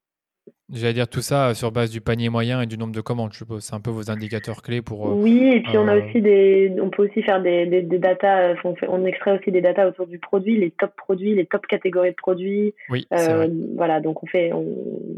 J'allais 0.73 0.93
dire 0.93 1.09
tout 1.09 1.21
ça 1.21 1.53
sur 1.55 1.73
base 1.73 1.91
du 1.91 2.01
panier 2.01 2.29
moyen 2.29 2.63
et 2.63 2.67
du 2.67 2.79
nombre 2.79 2.95
de 2.95 3.01
commandes, 3.01 3.33
je 3.33 3.39
suppose. 3.39 3.65
C'est 3.65 3.75
un 3.75 3.81
peu 3.81 3.91
vos 3.91 4.09
indicateurs 4.09 4.63
clés 4.63 4.83
pour. 4.83 5.09
Euh, 5.09 5.15
oui, 5.15 5.51
et 5.55 5.61
puis 5.63 5.77
on 5.77 5.89
a 5.89 5.97
euh, 5.97 6.03
aussi 6.03 6.21
des, 6.21 6.73
on 6.81 6.91
peut 6.91 7.09
aussi 7.09 7.23
faire 7.23 7.43
des, 7.43 7.67
des, 7.67 7.99
datas. 7.99 8.55
On, 8.63 8.77
fait, 8.77 8.87
on 8.89 9.05
extrait 9.05 9.37
aussi 9.37 9.51
des 9.51 9.61
datas 9.61 9.89
autour 9.89 10.07
du 10.07 10.21
produit, 10.21 10.57
les 10.57 10.71
top 10.71 10.95
produits, 10.97 11.35
les 11.35 11.47
top 11.47 11.67
catégories 11.67 12.11
de 12.11 12.17
produits. 12.17 12.75
Oui. 12.89 13.09
Euh, 13.13 13.49
voilà, 13.77 14.01
donc 14.01 14.23
on 14.23 14.27
fait 14.27 14.53
on, 14.53 14.65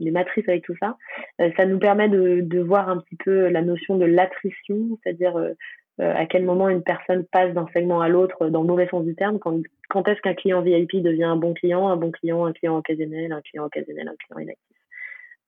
les 0.01 0.11
matrices 0.11 0.49
avec 0.49 0.65
tout 0.65 0.77
ça. 0.81 0.97
ça 1.39 1.67
nous 1.67 1.79
permet 1.79 2.09
de, 2.09 2.41
de 2.41 2.61
voir 2.61 2.89
un 2.89 2.99
petit 2.99 3.17
peu 3.17 3.49
la 3.49 3.61
notion 3.61 3.99
de 3.99 4.07
l'attrition, 4.07 4.99
c'est-à-dire 5.03 5.35
à 5.99 6.27
quel 6.27 6.45
moment 6.45 6.69
une 6.69 6.83
personne 6.83 7.25
passe 7.25 7.53
d'un 7.55 7.67
segment 7.73 8.01
à 8.01 8.09
l'autre 8.09 8.49
dans 8.49 8.63
le 8.63 8.67
mauvais 8.67 8.89
sens 8.89 9.05
du 9.05 9.15
terme. 9.15 9.39
Quand, 9.39 9.61
quand 9.89 10.09
est-ce 10.09 10.21
qu'un 10.21 10.35
client 10.35 10.63
VIP 10.63 11.03
devient 11.03 11.25
un 11.25 11.37
bon 11.37 11.55
client, 11.55 11.89
un 11.89 11.97
bon 11.97 12.11
client, 12.11 12.45
un 12.47 12.53
client 12.53 12.79
occasionnel, 12.79 13.31
un 13.33 13.43
client 13.43 13.65
occasionnel, 13.65 14.09
un 14.09 14.17
client 14.17 14.39
inactif. 14.39 14.77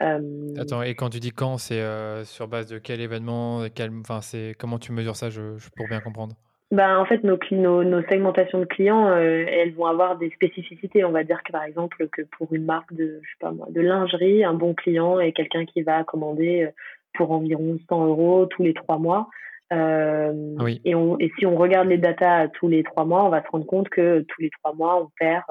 Euh, 0.02 0.55
Attends, 0.58 0.82
et 0.82 0.94
quand 0.94 1.11
tu 1.11 1.20
dis 1.20 1.31
quand, 1.31 1.58
c'est 1.58 1.81
euh, 1.81 2.25
sur 2.25 2.49
base 2.49 2.69
de 2.69 2.79
quel 2.79 3.00
événement 3.00 3.64
quel, 3.75 3.91
c'est, 4.23 4.55
Comment 4.58 4.79
tu 4.79 4.93
mesures 4.93 5.17
ça 5.17 5.31
je, 5.31 5.41
pour 5.76 5.87
bien 5.88 6.00
comprendre? 6.00 6.35
Ben, 6.70 6.99
en 6.99 7.05
fait, 7.05 7.23
nos, 7.23 7.38
nos, 7.52 7.85
nos 7.85 8.02
segmentations 8.08 8.58
de 8.58 8.64
clients, 8.64 9.08
euh, 9.08 9.44
elles 9.47 9.73
vont 9.75 9.87
avoir 9.87 10.19
des 10.19 10.31
spécificités. 10.31 11.05
On 11.05 11.12
va 11.12 11.23
dire 11.23 11.40
que 11.45 11.52
par 11.52 11.62
exemple, 11.62 12.09
que 12.09 12.23
pour 12.37 12.52
une 12.52 12.64
marque 12.64 12.92
de, 12.92 13.21
je 13.23 13.28
sais 13.28 13.37
pas 13.40 13.52
moi, 13.52 13.68
de 13.71 13.80
lingerie, 13.80 14.45
un 14.45 14.54
bon 14.54 14.75
client 14.75 15.21
est 15.21 15.33
quelqu'un 15.33 15.64
qui 15.64 15.83
va 15.83 16.02
commander 16.02 16.68
pour 17.14 17.30
environ 17.30 17.78
100 17.88 18.07
euros 18.07 18.47
tous 18.47 18.64
les 18.64 18.75
trois 18.75 18.99
mois. 18.99 19.28
Oui. 19.71 20.80
et, 20.85 20.94
on, 20.94 21.18
et 21.18 21.30
si 21.38 21.47
on 21.47 21.56
regarde 21.56 21.88
les 21.88 21.99
datas 21.99 22.49
tous 22.49 22.68
les 22.68 22.83
trois 22.83 23.04
mois, 23.04 23.25
on 23.25 23.30
va 23.30 23.42
se 23.42 23.49
rendre 23.49 23.66
compte 23.66 23.88
que 23.88 24.21
tous 24.28 24.40
les 24.40 24.50
trois 24.50 24.75
mois, 24.75 25.02
on 25.02 25.11
perd 25.18 25.44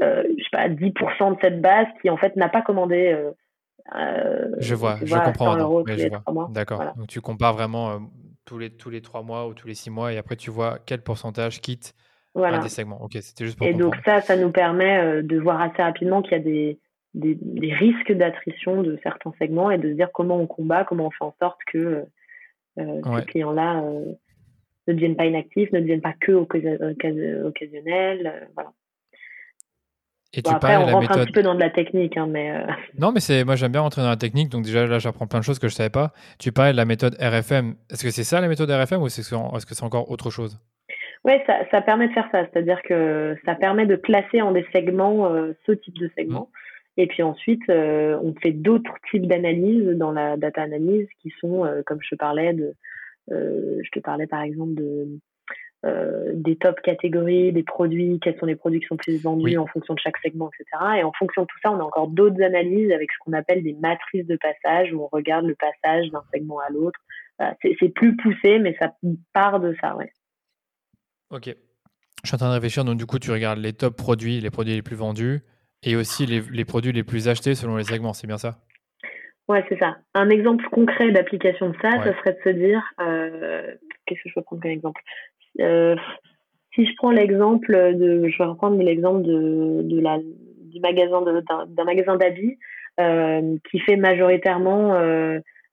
euh, 0.00 0.22
je 0.38 0.42
sais 0.42 0.48
pas, 0.52 0.68
10% 0.68 1.34
de 1.34 1.40
cette 1.40 1.60
base 1.60 1.86
qui 2.00 2.08
en 2.08 2.16
fait 2.16 2.34
n'a 2.36 2.48
pas 2.48 2.62
commandé. 2.62 3.12
Euh, 3.12 3.30
euh, 3.94 4.48
je 4.58 4.74
vois, 4.74 4.96
je 5.02 5.14
comprends. 5.14 6.48
D'accord. 6.48 6.82
Donc 6.96 7.08
tu 7.08 7.20
compares 7.20 7.54
vraiment 7.54 8.00
tous 8.44 8.58
les 8.58 8.70
tous 8.70 8.90
les 8.90 9.02
trois 9.02 9.22
mois 9.22 9.46
ou 9.46 9.54
tous 9.54 9.68
les 9.68 9.74
six 9.74 9.90
mois 9.90 10.12
et 10.12 10.18
après 10.18 10.36
tu 10.36 10.50
vois 10.50 10.78
quel 10.86 11.02
pourcentage 11.02 11.60
quitte 11.60 11.94
un 12.34 12.60
des 12.60 12.68
segments. 12.68 13.02
Ok, 13.02 13.12
c'était 13.20 13.44
juste 13.44 13.58
pour 13.58 13.66
Et 13.66 13.74
donc 13.74 13.94
ça, 14.04 14.20
ça 14.20 14.36
nous 14.36 14.50
permet 14.50 15.22
de 15.22 15.38
voir 15.38 15.60
assez 15.60 15.82
rapidement 15.82 16.22
qu'il 16.22 16.32
y 16.32 16.36
a 16.36 16.38
des, 16.38 16.78
des, 17.12 17.36
des 17.40 17.74
risques 17.74 18.12
d'attrition 18.12 18.82
de 18.82 18.98
certains 19.02 19.32
segments 19.38 19.70
et 19.70 19.78
de 19.78 19.90
se 19.90 19.94
dire 19.94 20.10
comment 20.12 20.38
on 20.38 20.46
combat, 20.46 20.84
comment 20.84 21.06
on 21.06 21.10
fait 21.10 21.24
en 21.24 21.34
sorte 21.40 21.60
que 21.70 22.06
ces 22.76 23.24
clients-là 23.26 23.82
ne 24.88 24.92
deviennent 24.92 25.16
pas 25.16 25.26
inactifs, 25.26 25.70
ne 25.72 25.80
deviennent 25.80 26.00
pas 26.00 26.14
que 26.20 26.32
occasionnels. 26.32 28.48
voilà. 28.54 28.72
Et 30.34 30.42
tu 30.42 30.50
après, 30.50 30.76
on 30.76 30.86
rentre 30.86 31.12
un 31.12 31.24
petit 31.24 31.32
peu 31.32 31.42
dans 31.42 31.54
de 31.54 31.60
la 31.60 31.68
technique, 31.68 32.16
hein, 32.16 32.26
mais. 32.26 32.50
Euh, 32.50 32.66
non, 32.98 33.12
mais 33.12 33.20
c'est 33.20 33.44
moi 33.44 33.54
j'aime 33.54 33.72
bien 33.72 33.82
rentrer 33.82 34.00
dans 34.00 34.08
la 34.08 34.16
technique, 34.16 34.48
donc 34.48 34.64
déjà 34.64 34.86
là 34.86 34.98
j'apprends 34.98 35.26
plein 35.26 35.40
de 35.40 35.44
choses 35.44 35.58
que 35.58 35.68
je 35.68 35.74
savais 35.74 35.90
pas. 35.90 36.12
Tu 36.38 36.52
parlais 36.52 36.72
de 36.72 36.76
la 36.76 36.86
méthode 36.86 37.16
RFM. 37.20 37.74
Est-ce 37.90 38.02
que 38.02 38.10
c'est 38.10 38.24
ça 38.24 38.40
la 38.40 38.48
méthode 38.48 38.70
RFM 38.70 39.02
ou 39.02 39.08
est-ce 39.08 39.66
que 39.66 39.74
c'est 39.74 39.84
encore 39.84 40.10
autre 40.10 40.30
chose? 40.30 40.58
Oui, 41.24 41.34
ça, 41.46 41.58
ça, 41.70 41.82
permet 41.82 42.08
de 42.08 42.12
faire 42.14 42.28
ça, 42.32 42.44
c'est-à-dire 42.46 42.82
que 42.82 43.36
ça 43.44 43.54
permet 43.54 43.86
de 43.86 43.94
classer 43.94 44.42
en 44.42 44.50
des 44.50 44.66
segments 44.72 45.32
euh, 45.32 45.52
ce 45.66 45.72
type 45.72 45.96
de 45.98 46.10
segment. 46.16 46.48
Mmh. 46.50 46.61
Et 46.96 47.06
puis 47.06 47.22
ensuite, 47.22 47.62
euh, 47.70 48.18
on 48.22 48.34
fait 48.34 48.52
d'autres 48.52 48.94
types 49.10 49.26
d'analyses 49.26 49.96
dans 49.96 50.12
la 50.12 50.36
data 50.36 50.62
analyse 50.62 51.08
qui 51.20 51.32
sont, 51.40 51.66
comme 51.86 51.98
je 52.02 52.10
te 52.10 52.14
parlais 52.16 52.52
de, 52.52 52.74
je 53.28 53.90
te 53.90 54.00
parlais 54.00 54.26
par 54.26 54.42
exemple 54.42 54.74
de 54.74 55.08
euh, 55.84 56.30
des 56.34 56.54
top 56.54 56.80
catégories, 56.80 57.52
des 57.52 57.64
produits, 57.64 58.20
quels 58.22 58.38
sont 58.38 58.46
les 58.46 58.54
produits 58.54 58.78
qui 58.78 58.86
sont 58.86 58.96
plus 58.96 59.20
vendus 59.20 59.58
en 59.58 59.66
fonction 59.66 59.94
de 59.94 59.98
chaque 59.98 60.16
segment, 60.18 60.48
etc. 60.48 61.00
Et 61.00 61.02
en 61.02 61.12
fonction 61.12 61.42
de 61.42 61.46
tout 61.48 61.58
ça, 61.60 61.72
on 61.72 61.80
a 61.80 61.82
encore 61.82 62.06
d'autres 62.06 62.40
analyses 62.40 62.92
avec 62.92 63.10
ce 63.10 63.16
qu'on 63.18 63.32
appelle 63.32 63.64
des 63.64 63.72
matrices 63.72 64.26
de 64.26 64.36
passage, 64.36 64.92
où 64.92 65.02
on 65.02 65.08
regarde 65.10 65.44
le 65.44 65.56
passage 65.56 66.08
d'un 66.10 66.22
segment 66.32 66.60
à 66.60 66.70
l'autre. 66.70 67.00
c'est 67.62 67.88
plus 67.88 68.16
poussé, 68.16 68.60
mais 68.60 68.76
ça 68.80 68.94
part 69.32 69.58
de 69.58 69.74
ça, 69.80 69.96
ouais. 69.96 70.12
Ok. 71.30 71.46
Je 72.22 72.28
suis 72.28 72.34
en 72.36 72.38
train 72.38 72.50
de 72.50 72.54
réfléchir, 72.54 72.84
donc 72.84 72.96
du 72.96 73.06
coup, 73.06 73.18
tu 73.18 73.32
regardes 73.32 73.58
les 73.58 73.72
top 73.72 73.96
produits, 73.96 74.40
les 74.40 74.50
produits 74.50 74.74
les 74.74 74.82
plus 74.82 74.94
vendus, 74.94 75.40
et 75.82 75.96
aussi 75.96 76.26
les, 76.26 76.64
produits 76.64 76.92
les 76.92 77.02
plus 77.02 77.28
achetés 77.28 77.54
selon 77.54 77.76
les 77.76 77.84
segments, 77.84 78.12
c'est 78.12 78.26
bien 78.26 78.38
ça? 78.38 78.58
Ouais, 79.48 79.64
c'est 79.68 79.78
ça. 79.78 79.96
Un 80.14 80.30
exemple 80.30 80.64
concret 80.70 81.10
d'application 81.10 81.70
de 81.70 81.76
ça, 81.82 81.90
ça 82.02 82.16
serait 82.18 82.34
de 82.34 82.40
se 82.44 82.48
dire, 82.50 82.82
euh, 83.00 83.74
qu'est-ce 84.06 84.22
que 84.22 84.28
je 84.28 84.34
peux 84.34 84.42
prendre 84.42 84.62
comme 84.62 84.70
exemple? 84.70 85.02
Euh, 85.60 85.96
Si 86.74 86.86
je 86.86 86.92
prends 86.96 87.10
l'exemple 87.10 87.72
de, 87.94 88.28
je 88.28 88.38
vais 88.38 88.44
reprendre 88.44 88.80
l'exemple 88.80 89.22
de, 89.22 89.82
de 89.82 90.00
la, 90.00 90.18
du 90.18 90.80
magasin 90.80 91.22
d'un 91.22 91.84
magasin 91.84 92.16
d'habits 92.16 92.58
euh, 93.00 93.56
qui 93.70 93.80
fait 93.80 93.96
majoritairement 93.96 94.96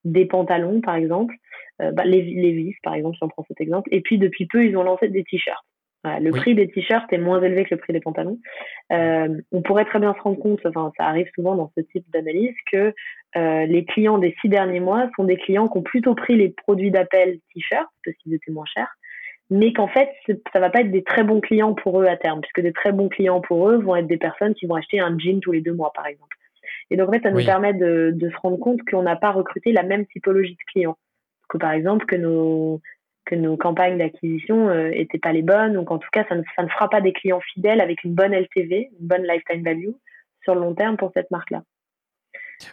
des 0.04 0.26
pantalons, 0.26 0.82
par 0.82 0.96
exemple, 0.96 1.36
bah, 1.78 2.04
les, 2.04 2.24
les 2.24 2.52
vis, 2.52 2.76
par 2.84 2.96
exemple, 2.96 3.16
si 3.16 3.24
on 3.24 3.30
prend 3.30 3.46
cet 3.48 3.62
exemple. 3.62 3.88
Et 3.94 4.02
puis 4.02 4.18
depuis 4.18 4.48
peu, 4.48 4.66
ils 4.66 4.76
ont 4.76 4.84
lancé 4.84 5.08
des 5.08 5.24
t-shirts 5.24 5.64
le 6.04 6.32
prix 6.32 6.56
des 6.56 6.70
t-shirts 6.70 7.12
est 7.12 7.18
moins 7.18 7.42
élevé 7.42 7.66
que 7.66 7.76
le 7.76 7.80
prix 7.80 7.94
des 7.94 8.00
pantalons. 8.00 8.40
Euh, 8.92 9.38
on 9.52 9.62
pourrait 9.62 9.86
très 9.86 10.00
bien 10.00 10.14
se 10.14 10.22
rendre 10.22 10.40
compte, 10.40 10.60
enfin 10.66 10.92
ça 10.98 11.06
arrive 11.06 11.30
souvent 11.36 11.56
dans 11.56 11.72
ce 11.78 11.82
type 11.82 12.06
d'analyse, 12.10 12.56
que 12.72 12.94
euh, 13.36 13.66
les 13.66 13.86
clients 13.86 14.18
des 14.18 14.36
six 14.42 14.50
derniers 14.50 14.80
mois 14.80 15.10
sont 15.16 15.24
des 15.24 15.38
clients 15.38 15.68
qui 15.68 15.78
ont 15.78 15.84
plutôt 15.84 16.16
pris 16.16 16.36
les 16.36 16.50
produits 16.50 16.92
d'appel 16.92 17.40
t-shirts 17.54 17.90
parce 18.04 18.18
qu'ils 18.18 18.34
étaient 18.34 18.52
moins 18.52 18.66
chers, 18.66 18.96
mais 19.50 19.74
qu'en 19.74 19.88
fait 19.88 20.10
ça 20.54 20.60
va 20.60 20.70
pas 20.70 20.82
être 20.82 20.92
des 20.92 21.04
très 21.04 21.24
bons 21.24 21.42
clients 21.42 21.74
pour 21.74 22.02
eux 22.02 22.06
à 22.06 22.16
terme, 22.16 22.42
puisque 22.42 22.62
des 22.62 22.74
très 22.74 22.92
bons 22.92 23.10
clients 23.10 23.42
pour 23.42 23.70
eux 23.70 23.78
vont 23.78 23.96
être 23.96 24.08
des 24.08 24.18
personnes 24.18 24.54
qui 24.54 24.68
vont 24.68 24.76
acheter 24.76 25.00
un 25.00 25.18
jean 25.18 25.40
tous 25.42 25.52
les 25.52 25.62
deux 25.62 25.74
mois 25.74 25.92
par 25.94 26.08
exemple. 26.08 26.38
Et 26.92 26.98
donc 26.98 27.10
en 27.10 27.12
fait 27.12 27.24
ça 27.24 27.32
nous 27.32 27.44
permet 27.44 27.74
de, 27.74 28.12
de 28.16 28.30
se 28.30 28.38
rendre 28.38 28.58
compte 28.58 28.80
qu'on 28.90 29.04
n'a 29.04 29.16
pas 29.16 29.32
recruté 29.32 29.72
la 29.74 29.84
même 29.84 30.06
typologie 30.08 30.54
de 30.54 30.72
clients. 30.72 30.98
Que 31.50 31.58
par 31.58 31.72
exemple 31.72 32.06
que 32.06 32.16
nos 32.16 32.80
que 33.30 33.36
nos 33.36 33.58
campagnes 33.58 33.98
d'acquisition 33.98 34.74
n'étaient 34.90 35.18
euh, 35.18 35.22
pas 35.22 35.32
les 35.32 35.44
bonnes, 35.44 35.74
donc 35.74 35.92
en 35.92 36.00
tout 36.00 36.10
cas, 36.12 36.26
ça 36.28 36.36
ne, 36.36 36.44
ça 36.56 36.64
ne 36.64 36.68
fera 36.68 36.90
pas 36.90 37.00
des 37.00 37.14
clients 37.14 37.42
fidèles 37.54 37.80
avec 37.80 38.04
une 38.04 38.14
bonne 38.14 38.34
LTV, 38.34 38.90
une 39.00 39.08
bonne 39.08 39.24
lifetime 39.24 39.64
value 39.64 39.92
sur 40.44 40.56
le 40.56 40.62
long 40.62 40.74
terme 40.74 40.98
pour 40.98 41.12
cette 41.14 41.30
marque-là. 41.30 41.64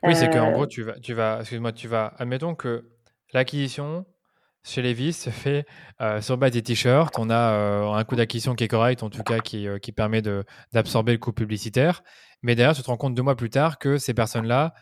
Oui, 0.03 0.17
c'est 0.17 0.31
qu'en 0.31 0.49
euh, 0.49 0.53
gros, 0.53 0.67
tu 0.67 0.83
vas, 0.83 0.99
tu 0.99 1.13
vas, 1.13 1.39
excuse-moi, 1.41 1.73
tu 1.73 1.89
vas, 1.89 2.15
admettons 2.19 2.55
que 2.55 2.89
l'acquisition 3.33 4.07
chez 4.65 4.83
Levis 4.83 5.13
se 5.13 5.31
fait 5.31 5.65
euh, 6.01 6.21
sur 6.21 6.39
base 6.39 6.53
des 6.53 6.63
t-shirts. 6.63 7.17
On 7.19 7.31
a 7.31 7.95
un 7.95 8.05
coût 8.05 8.17
d'acquisition 8.17 8.55
qui 8.55 8.65
est 8.65 8.69
correct, 8.69 9.03
en 9.03 9.11
tout 9.11 9.23
cas 9.23 9.39
qui, 9.39 9.69
qui 9.81 9.93
permet 9.93 10.23
d'absorber 10.73 11.13
le 11.13 11.19
coût 11.19 11.33
publicitaire. 11.33 12.03
Mais 12.43 12.55
derrière, 12.55 12.75
tu 12.75 12.83
te 12.83 12.89
rends 12.89 12.97
compte 12.97 13.15
deux 13.15 13.23
mois 13.23 13.37
plus 13.37 13.51
tard 13.51 13.79
que 13.79 13.99
ces 13.99 14.15
personnes-là 14.15 14.75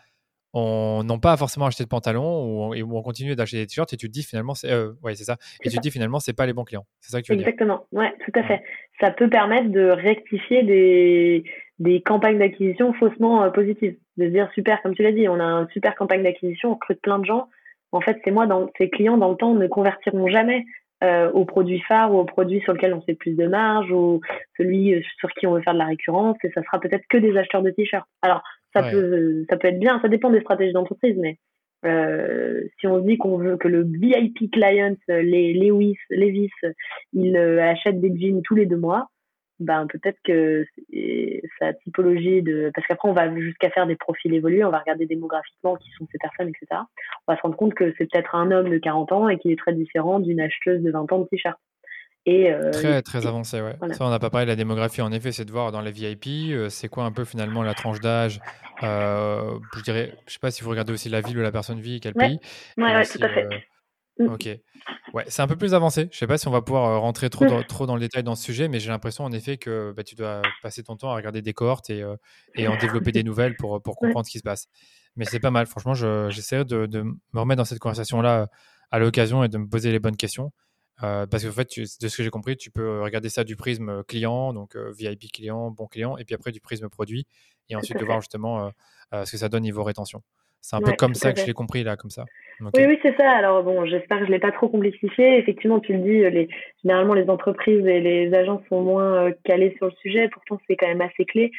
on 0.57 1.03
n'ont 1.03 1.19
pas 1.19 1.35
forcément 1.35 1.65
acheté 1.65 1.83
de 1.83 1.89
pantalons 1.89 2.71
ou, 2.71 2.73
on 2.73 3.01
continue 3.01 3.35
d'acheter 3.35 3.57
des 3.57 3.67
t-shirts 3.67 3.91
et 3.91 3.97
tu 3.97 4.07
te 4.07 4.11
dis 4.13 4.23
finalement 4.23 4.55
c'est 4.55 4.71
euh, 4.71 4.93
ouais, 5.03 5.13
c'est 5.13 5.25
ça. 5.25 5.35
Et 5.61 5.69
tu 5.69 5.75
te 5.75 5.81
dis 5.81 5.91
finalement 5.91 6.19
c'est 6.19 6.35
pas 6.35 6.45
les 6.45 6.53
bons 6.53 6.63
clients. 6.63 6.85
C'est 7.01 7.11
ça 7.11 7.21
que 7.21 7.25
tu 7.25 7.33
veux 7.33 7.39
exactement. 7.39 7.85
Ouais 7.91 8.13
tout 8.23 8.31
à 8.39 8.43
fait. 8.43 8.63
Ça 9.01 9.11
peut 9.11 9.29
permettre 9.29 9.69
de 9.69 9.89
rectifier 9.89 10.63
des, 10.63 11.43
des 11.79 12.01
campagnes 12.01 12.39
d'acquisition 12.39 12.93
faussement 12.93 13.43
euh, 13.43 13.49
positives. 13.49 13.97
De 14.15 14.27
se 14.27 14.31
dire 14.31 14.49
super 14.53 14.81
comme 14.81 14.95
tu 14.95 15.03
l'as 15.03 15.11
dit 15.11 15.27
on 15.27 15.41
a 15.41 15.43
une 15.43 15.69
super 15.73 15.93
campagne 15.95 16.23
d'acquisition 16.23 16.71
on 16.71 16.75
recrute 16.75 17.01
plein 17.01 17.19
de 17.19 17.25
gens. 17.25 17.49
En 17.91 17.99
fait 17.99 18.17
c'est 18.23 18.31
moi 18.31 18.47
dans 18.47 18.69
ces 18.77 18.89
clients 18.89 19.17
dans 19.17 19.31
le 19.31 19.35
temps 19.35 19.53
ne 19.53 19.67
convertiront 19.67 20.29
jamais 20.29 20.63
euh, 21.03 21.29
aux 21.33 21.43
produits 21.43 21.81
phares 21.81 22.13
ou 22.13 22.19
aux 22.19 22.25
produits 22.25 22.61
sur 22.61 22.71
lesquels 22.71 22.93
on 22.93 23.01
fait 23.01 23.13
plus 23.15 23.35
de 23.35 23.45
marge 23.45 23.91
ou 23.91 24.21
celui 24.55 24.93
euh, 24.93 25.01
sur 25.19 25.29
qui 25.31 25.47
on 25.47 25.55
veut 25.55 25.61
faire 25.61 25.73
de 25.73 25.79
la 25.79 25.87
récurrence 25.87 26.37
et 26.45 26.49
ça 26.51 26.63
sera 26.63 26.79
peut-être 26.79 27.03
que 27.09 27.17
des 27.17 27.35
acheteurs 27.35 27.61
de 27.61 27.71
t-shirts. 27.71 28.07
Alors 28.21 28.41
ça 28.75 28.89
peut 28.89 29.45
ça 29.49 29.57
peut 29.57 29.67
être 29.67 29.79
bien 29.79 29.99
ça 30.01 30.07
dépend 30.07 30.29
des 30.29 30.41
stratégies 30.41 30.73
d'entreprise 30.73 31.15
mais 31.17 31.37
euh, 31.85 32.63
si 32.79 32.87
on 32.87 32.99
se 32.99 33.07
dit 33.07 33.17
qu'on 33.17 33.37
veut 33.37 33.57
que 33.57 33.67
le 33.67 33.83
VIP 33.83 34.51
client 34.51 34.95
les 35.07 35.53
Lewis 35.53 35.97
Levis 36.09 36.51
il 37.13 37.37
euh, 37.37 37.61
achète 37.63 38.01
des 38.01 38.15
jeans 38.17 38.41
tous 38.43 38.55
les 38.55 38.65
deux 38.65 38.77
mois 38.77 39.07
ben 39.59 39.87
peut-être 39.87 40.19
que 40.25 40.65
sa 41.59 41.73
typologie 41.73 42.41
de 42.41 42.71
parce 42.73 42.85
qu'après 42.87 43.07
on 43.07 43.13
va 43.13 43.33
jusqu'à 43.39 43.69
faire 43.69 43.87
des 43.87 43.95
profils 43.95 44.33
évolués 44.33 44.65
on 44.65 44.71
va 44.71 44.79
regarder 44.79 45.05
démographiquement 45.05 45.75
qui 45.77 45.89
sont 45.91 46.07
ces 46.11 46.17
personnes 46.17 46.49
etc 46.49 46.81
on 47.27 47.31
va 47.31 47.37
se 47.37 47.41
rendre 47.41 47.55
compte 47.55 47.73
que 47.73 47.93
c'est 47.97 48.11
peut-être 48.11 48.35
un 48.35 48.51
homme 48.51 48.69
de 48.69 48.77
40 48.77 49.11
ans 49.13 49.29
et 49.29 49.37
qu'il 49.37 49.51
est 49.51 49.59
très 49.59 49.73
différent 49.73 50.19
d'une 50.19 50.41
acheteuse 50.41 50.81
de 50.81 50.91
20 50.91 51.11
ans 51.11 51.19
de 51.19 51.27
t-shirt 51.27 51.57
euh, 52.27 52.71
très, 52.71 53.01
très 53.01 53.27
avancé, 53.27 53.61
ouais. 53.61 53.75
Ça, 53.93 54.05
on 54.05 54.09
n'a 54.09 54.19
pas 54.19 54.29
parlé 54.29 54.45
de 54.45 54.51
la 54.51 54.55
démographie, 54.55 55.01
en 55.01 55.11
effet, 55.11 55.31
c'est 55.31 55.45
de 55.45 55.51
voir 55.51 55.71
dans 55.71 55.81
les 55.81 55.91
VIP, 55.91 56.25
euh, 56.51 56.69
c'est 56.69 56.87
quoi 56.87 57.03
un 57.03 57.11
peu 57.11 57.23
finalement 57.23 57.61
la 57.61 57.75
tranche 57.75 57.99
d'âge. 57.99 58.39
Euh, 58.83 59.59
je 59.75 59.81
dirais, 59.81 60.17
je 60.25 60.33
sais 60.33 60.39
pas 60.39 60.49
si 60.49 60.63
vous 60.63 60.69
regardez 60.71 60.91
aussi 60.91 61.09
la 61.09 61.21
ville 61.21 61.37
où 61.37 61.41
la 61.41 61.51
personne 61.51 61.79
vit, 61.79 61.99
quel 61.99 62.13
pays. 62.13 62.39
Ouais, 62.77 63.05
tout 63.05 63.19
à 63.21 63.29
fait. 63.29 63.47
Mm. 64.17 64.27
Ok. 64.27 64.49
Ouais, 65.13 65.25
c'est 65.27 65.41
un 65.41 65.47
peu 65.47 65.55
plus 65.55 65.73
avancé. 65.73 66.07
Je 66.11 66.17
sais 66.17 66.25
pas 66.25 66.37
si 66.37 66.47
on 66.47 66.51
va 66.51 66.61
pouvoir 66.61 67.01
rentrer 67.01 67.29
trop, 67.29 67.45
dans, 67.45 67.61
trop 67.63 67.85
dans 67.85 67.95
le 67.95 68.01
détail 68.01 68.23
dans 68.23 68.35
ce 68.35 68.43
sujet, 68.43 68.69
mais 68.69 68.79
j'ai 68.79 68.89
l'impression 68.89 69.23
en 69.23 69.31
effet 69.31 69.57
que 69.57 69.93
bah, 69.95 70.03
tu 70.03 70.15
dois 70.15 70.41
passer 70.63 70.83
ton 70.83 70.95
temps 70.95 71.11
à 71.11 71.15
regarder 71.15 71.41
des 71.41 71.53
cohortes 71.53 71.89
et, 71.89 72.03
et 72.55 72.67
en 72.67 72.77
développer 72.77 73.11
des 73.11 73.23
nouvelles 73.23 73.55
pour, 73.55 73.81
pour 73.81 73.97
comprendre 73.97 74.25
ce 74.25 74.31
qui 74.31 74.39
se 74.39 74.43
passe. 74.43 74.67
Mais 75.15 75.25
c'est 75.25 75.39
pas 75.39 75.51
mal. 75.51 75.67
Franchement, 75.67 75.93
j'essaierai 75.93 76.65
de, 76.65 76.85
de, 76.85 77.01
me 77.01 77.39
remettre 77.39 77.57
dans 77.57 77.65
cette 77.65 77.79
conversation-là 77.79 78.47
à 78.89 78.99
l'occasion 78.99 79.43
et 79.43 79.49
de 79.49 79.57
me 79.57 79.67
poser 79.67 79.91
les 79.91 79.99
bonnes 79.99 80.17
questions. 80.17 80.51
Euh, 81.03 81.25
parce 81.25 81.43
qu'en 81.45 81.51
fait, 81.51 81.77
de 81.77 82.07
ce 82.07 82.17
que 82.17 82.23
j'ai 82.23 82.29
compris, 82.29 82.55
tu 82.55 82.71
peux 82.71 83.01
regarder 83.01 83.29
ça 83.29 83.43
du 83.43 83.55
prisme 83.55 84.03
client, 84.07 84.53
donc 84.53 84.75
euh, 84.75 84.91
VIP 84.97 85.31
client, 85.31 85.71
bon 85.71 85.87
client, 85.87 86.17
et 86.17 86.23
puis 86.23 86.35
après 86.35 86.51
du 86.51 86.61
prisme 86.61 86.87
produit, 86.89 87.27
et 87.69 87.75
ensuite 87.75 87.99
de 87.99 88.05
voir 88.05 88.21
justement 88.21 88.71
euh, 89.13 89.25
ce 89.25 89.31
que 89.31 89.37
ça 89.37 89.49
donne 89.49 89.63
niveau 89.63 89.83
rétention. 89.83 90.21
C'est 90.61 90.77
un 90.77 90.81
peu 90.81 90.93
comme 90.93 91.13
ça 91.13 91.31
que 91.31 91.39
je 91.39 91.45
l'ai 91.45 91.53
compris 91.53 91.83
là, 91.83 91.95
comme 91.95 92.09
ça. 92.09 92.25
Oui, 92.59 92.69
oui, 92.75 92.97
c'est 93.03 93.15
ça. 93.17 93.29
Alors 93.29 93.61
bon, 93.61 93.85
j'espère 93.85 94.19
que 94.19 94.25
je 94.25 94.31
l'ai 94.31 94.39
pas 94.39 94.51
trop 94.51 94.67
complexifié. 94.67 95.37
Effectivement, 95.37 95.79
tu 95.79 95.93
le 95.93 95.99
dis, 95.99 96.21
les, 96.35 96.47
généralement 96.81 97.13
les 97.13 97.29
entreprises 97.29 97.85
et 97.85 97.99
les 97.99 98.33
agences 98.33 98.63
sont 98.69 98.81
moins 98.81 99.31
calées 99.43 99.75
sur 99.77 99.87
le 99.87 99.91
sujet. 100.01 100.27
Pourtant, 100.29 100.57
c'est 100.65 100.75
quand 100.75 100.87
même 100.87 101.01
assez 101.01 101.25
clé. 101.25 101.51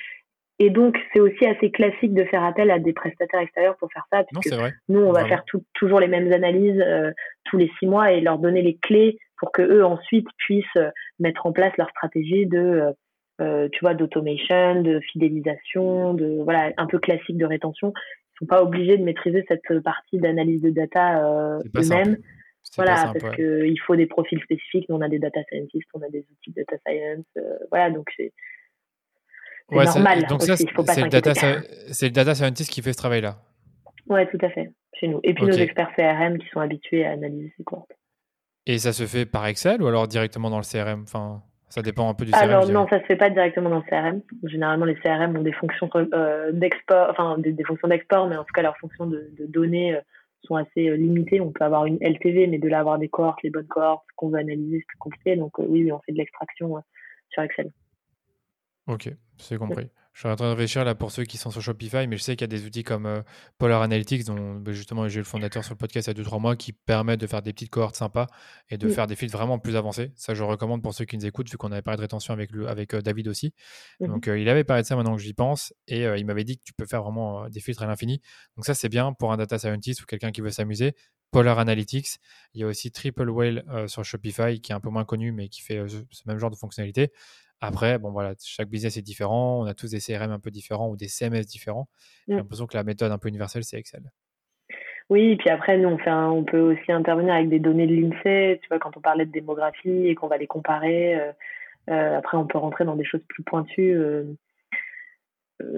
Et 0.59 0.71
donc, 0.71 0.99
c'est 1.13 1.21
aussi 1.21 1.47
assez 1.47 1.71
classique 1.71 2.15
de 2.15 2.25
faire 2.25 2.43
appel 2.43 2.69
à 2.73 2.81
des 2.81 2.95
prestataires 2.95 3.41
extérieurs 3.41 3.77
pour 3.77 3.93
faire 3.93 4.07
ça. 4.11 4.25
Puisque 4.25 4.57
vrai. 4.57 4.73
Nous, 4.89 5.01
on 5.01 5.13
va 5.13 5.25
faire 5.27 5.45
toujours 5.75 6.01
les 6.01 6.09
mêmes 6.09 6.33
analyses 6.33 6.85
tous 7.45 7.59
les 7.59 7.71
six 7.79 7.87
mois 7.87 8.11
et 8.11 8.21
leur 8.21 8.39
donner 8.39 8.63
les 8.63 8.77
clés 8.77 9.19
pour 9.39 9.53
que 9.53 9.63
eux 9.63 9.85
ensuite 9.85 10.29
puissent 10.39 10.65
euh, 10.77 10.91
mettre 11.19 11.47
en 11.47 11.53
place 11.53 11.73
leur 11.77 11.91
stratégie 11.91 12.47
de 12.47 12.59
euh, 12.59 12.93
euh, 13.41 13.69
tu 13.71 13.81
vois 13.81 13.95
d'automation, 13.95 14.81
de 14.81 15.01
fidélisation, 15.13 16.15
de 16.15 16.43
voilà 16.43 16.73
un 16.79 16.87
peu 16.87 16.99
classique 16.99 17.37
de 17.37 17.45
rétention. 17.45 17.93
Ils 17.97 18.39
sont 18.41 18.47
pas 18.47 18.63
obligés 18.63 18.97
de 18.97 19.05
maîtriser 19.05 19.45
cette 19.49 19.83
partie 19.83 20.19
d'analyse 20.19 20.63
de 20.63 20.71
data 20.71 21.21
eux-mêmes. 21.77 22.17
Voilà, 22.77 23.13
parce 23.19 23.37
qu'il 23.37 23.79
faut 23.87 23.95
des 23.95 24.07
profils 24.07 24.41
spécifiques. 24.43 24.89
Nous, 24.89 24.97
on 24.97 25.01
a 25.01 25.09
des 25.09 25.19
data 25.19 25.41
scientists, 25.49 25.89
on 25.95 26.03
a 26.03 26.09
des 26.09 26.27
outils 26.31 26.51
de 26.51 26.63
data 26.63 26.77
science. 26.87 27.25
voilà, 27.71 27.91
donc 27.91 28.09
c'est 28.17 28.33
normal. 29.71 30.25
Donc 30.29 30.43
ça, 30.43 30.57
c'est 30.57 30.65
le, 30.65 31.09
data, 31.09 31.33
le 31.33 32.09
data 32.09 32.35
scientist 32.35 32.71
qui 32.71 32.83
fait 32.83 32.93
ce 32.93 32.99
travail-là. 32.99 33.37
Ouais, 34.09 34.27
tout 34.29 34.39
à 34.41 34.51
fait, 34.51 34.71
chez 34.95 35.09
nous. 35.09 35.21
Et 35.23 35.35
puis 35.35 35.45
nos 35.45 35.53
experts 35.53 35.91
CRM 35.97 36.39
qui 36.39 36.49
sont 36.49 36.61
habitués 36.61 37.05
à 37.05 37.13
analyser 37.13 37.53
ces 37.57 37.65
cohortes. 37.65 37.93
Et 38.67 38.79
ça 38.79 38.93
se 38.93 39.07
fait 39.07 39.27
par 39.27 39.47
Excel 39.47 39.81
ou 39.83 39.87
alors 39.87 40.09
directement 40.09 40.51
dans 40.51 40.59
le 40.59 40.65
CRM 40.65 41.03
enfin, 41.03 41.43
Ça 41.69 41.83
dépend 41.83 42.09
un 42.09 42.15
peu 42.15 42.25
du 42.25 42.33
CRM. 42.33 42.43
Alors 42.43 42.69
non, 42.69 42.87
ça 42.89 43.01
se 43.01 43.07
fait 43.07 43.17
pas 43.17 43.31
directement 43.31 43.71
dans 43.71 43.79
le 43.79 43.83
CRM. 43.83 44.23
Généralement, 44.45 44.85
les 44.85 44.97
CRM 44.97 45.37
ont 45.37 45.43
des 45.43 45.53
fonctions 45.53 45.89
euh, 45.95 46.51
d'export, 46.53 47.09
enfin 47.11 47.39
des, 47.39 47.55
fonctions 47.65 47.89
d'export, 47.89 48.29
mais 48.29 48.37
en 48.37 48.45
tout 48.45 48.53
cas 48.53 48.63
leurs 48.63 48.77
fonctions 48.79 49.07
de, 49.07 49.31
données 49.49 49.95
euh, 49.95 50.01
sont 50.43 50.57
assez 50.57 50.89
euh, 50.89 50.97
limitées. 50.97 51.41
On 51.41 51.53
peut 51.53 51.65
avoir 51.65 51.87
une 51.87 51.99
LTV, 52.01 52.49
mais 52.49 52.59
de 52.59 52.69
là 52.69 52.81
avoir 52.81 52.99
des 52.99 53.09
cohortes, 53.09 53.43
les 53.45 53.51
bonnes 53.51 53.69
cohortes 53.69 54.07
qu'on 54.17 54.31
veut 54.31 54.39
analyser, 54.39 54.79
c'est 54.81 54.87
plus 54.87 54.99
compliqué. 54.99 55.37
Donc 55.37 55.59
oui, 55.59 55.91
on 55.93 56.01
fait 56.01 56.13
de 56.13 56.19
l'extraction 56.19 56.75
sur 57.31 57.43
Excel. 57.43 57.71
Ok, 58.89 59.11
c'est 59.37 59.59
compris. 59.59 59.89
Je 60.17 60.21
suis 60.21 60.29
en 60.31 60.35
train 60.35 60.47
de 60.47 60.51
réfléchir 60.53 60.83
là 60.83 60.95
pour 60.95 61.11
ceux 61.11 61.25
qui 61.25 61.37
sont 61.37 61.51
sur 61.51 61.61
Shopify, 61.61 62.07
mais 62.07 62.17
je 62.17 62.23
sais 62.23 62.37
qu'il 62.37 62.41
y 62.41 62.45
a 62.45 62.59
des 62.59 62.65
outils 62.65 62.85
comme 62.85 63.05
euh, 63.05 63.21
Polar 63.59 63.83
Analytics, 63.83 64.25
dont 64.25 64.55
bah, 64.55 64.73
justement 64.73 65.07
j'ai 65.09 65.17
eu 65.17 65.19
le 65.19 65.25
fondateur 65.25 65.63
sur 65.63 65.75
le 65.75 65.77
podcast 65.77 66.09
il 66.09 66.17
y 66.17 66.19
a 66.19 66.25
2-3 66.25 66.41
mois, 66.41 66.57
qui 66.57 66.73
permettent 66.73 67.21
de 67.21 67.27
faire 67.27 67.43
des 67.43 67.53
petites 67.53 67.69
cohortes 67.69 67.97
sympas 67.97 68.27
et 68.71 68.79
de 68.79 68.89
faire 68.89 69.07
des 69.07 69.15
filtres 69.15 69.37
vraiment 69.37 69.59
plus 69.59 69.77
avancés. 69.77 70.13
Ça, 70.17 70.33
je 70.33 70.43
recommande 70.43 70.83
pour 70.83 70.95
ceux 70.95 71.05
qui 71.05 71.19
nous 71.19 71.27
écoutent, 71.27 71.51
vu 71.51 71.59
qu'on 71.59 71.71
avait 71.71 71.83
parlé 71.83 71.99
de 71.99 72.01
rétention 72.01 72.33
avec, 72.33 72.51
lui, 72.51 72.67
avec 72.67 72.95
euh, 72.95 73.03
David 73.03 73.29
aussi. 73.29 73.53
Mmh 74.01 74.07
Donc, 74.07 74.29
euh, 74.29 74.39
il 74.39 74.49
avait 74.49 74.65
parlé 74.65 74.85
de 74.85 74.87
ça 74.87 74.97
maintenant 74.97 75.17
que 75.17 75.21
j'y 75.21 75.35
pense, 75.35 75.75
et 75.87 76.05
il 76.05 76.25
m'avait 76.25 76.45
dit 76.45 76.57
que 76.57 76.63
tu 76.65 76.73
peux 76.73 76.87
faire 76.87 77.03
vraiment 77.03 77.51
des 77.51 77.61
filtres 77.61 77.83
à 77.83 77.87
l'infini. 77.87 78.23
Donc, 78.57 78.65
ça, 78.65 78.73
c'est 78.73 78.89
bien 78.89 79.13
pour 79.13 79.35
un 79.35 79.37
data 79.37 79.59
scientist 79.59 80.01
ou 80.01 80.07
quelqu'un 80.07 80.33
qui 80.33 80.41
veut 80.41 80.49
s'amuser. 80.49 80.95
Polar 81.31 81.59
Analytics. 81.59 82.17
Il 82.55 82.63
y 82.63 82.65
a 82.65 82.69
aussi 82.69 82.91
Triple 82.91 83.29
Whale 83.29 83.65
sur 83.87 84.03
Shopify, 84.03 84.63
qui 84.63 84.73
est 84.73 84.75
un 84.75 84.81
peu 84.81 84.89
moins 84.89 85.05
connu, 85.05 85.33
mais 85.33 85.51
qui 85.51 85.61
fait 85.61 85.87
ce 85.89 86.23
même 86.25 86.39
genre 86.39 86.51
de 86.51 86.57
fonctionnalité. 86.57 87.13
Après, 87.61 87.99
bon 87.99 88.11
voilà, 88.11 88.35
chaque 88.43 88.69
business 88.69 88.97
est 88.97 89.03
différent. 89.03 89.61
On 89.63 89.67
a 89.67 89.75
tous 89.75 89.91
des 89.91 90.01
CRM 90.01 90.31
un 90.31 90.39
peu 90.39 90.51
différents 90.51 90.91
ou 90.91 90.97
des 90.97 91.09
CMS 91.09 91.47
différents. 91.47 91.89
J'ai 92.29 92.35
mmh. 92.35 92.37
l'impression 92.39 92.67
que 92.67 92.77
la 92.77 92.85
méthode 92.85 93.13
un 93.13 93.19
peu 93.19 93.29
universelle, 93.29 93.65
c'est 93.65 93.79
Excel. 93.79 94.03
Oui, 95.09 95.33
et 95.33 95.37
puis 95.37 95.51
après, 95.51 95.79
nous, 95.79 95.89
on, 95.89 95.99
fait 95.99 96.11
on 96.11 96.43
peut 96.43 96.59
aussi 96.59 96.91
intervenir 96.91 97.35
avec 97.35 97.49
des 97.49 97.61
données 97.61 97.87
de 97.87 97.95
l'INSEE. 97.95 98.59
Tu 98.61 98.69
vois, 98.69 98.79
quand 98.79 98.97
on 98.97 99.01
parlait 99.01 99.25
de 99.25 99.31
démographie 99.31 100.09
et 100.09 100.15
qu'on 100.17 100.27
va 100.27 100.37
les 100.37 100.49
comparer, 100.49 101.15
euh, 101.15 101.33
euh, 101.91 102.19
après, 102.19 102.37
on 102.37 102.47
peut 102.47 102.59
rentrer 102.59 102.85
dans 102.85 102.97
des 102.97 103.05
choses 103.05 103.23
plus 103.29 103.45
pointues. 103.45 103.95
Euh, 103.95 104.25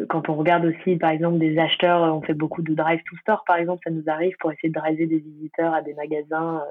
quand 0.09 0.29
on 0.29 0.35
regarde 0.35 0.65
aussi, 0.65 0.97
par 0.97 1.11
exemple, 1.11 1.39
des 1.39 1.59
acheteurs, 1.59 2.03
on 2.15 2.21
fait 2.23 2.35
beaucoup 2.35 2.63
de 2.63 2.75
drive 2.75 3.01
to 3.09 3.17
store, 3.19 3.45
par 3.47 3.57
exemple, 3.57 3.81
ça 3.85 3.91
nous 3.91 4.05
arrive 4.07 4.35
pour 4.41 4.51
essayer 4.51 4.71
de 4.71 4.79
driver 4.79 5.07
des 5.07 5.19
visiteurs 5.19 5.73
à 5.73 5.83
des 5.83 5.95
magasins 5.95 6.63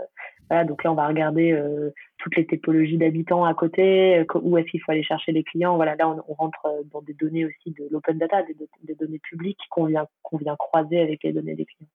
donc 0.66 0.84
là, 0.84 0.92
on 0.92 0.96
va 0.96 1.08
regarder 1.08 1.52
euh, 1.52 1.94
toutes 2.18 2.36
les 2.36 2.46
typologies 2.46 2.98
d'habitants 2.98 3.44
à 3.46 3.54
côté, 3.54 4.26
où 4.42 4.58
est-ce 4.58 4.68
qu'il 4.68 4.82
faut 4.82 4.92
aller 4.92 5.04
chercher 5.04 5.32
les 5.32 5.44
clients. 5.44 5.76
Voilà, 5.76 5.96
là, 5.96 6.08
on, 6.28 6.34
rentre 6.34 6.66
dans 6.92 7.02
des 7.02 7.14
données 7.14 7.46
aussi 7.46 7.72
de 7.72 7.88
l'open 7.92 8.18
data, 8.18 8.44
des, 8.44 8.96
données 8.96 9.20
publiques 9.20 9.60
qu'on 9.70 9.86
vient, 9.86 10.08
qu'on 10.24 10.38
vient 10.38 10.56
croiser 10.56 11.02
avec 11.02 11.24
les 11.24 11.34
données 11.34 11.56
des 11.56 11.66
clients. 11.66 11.90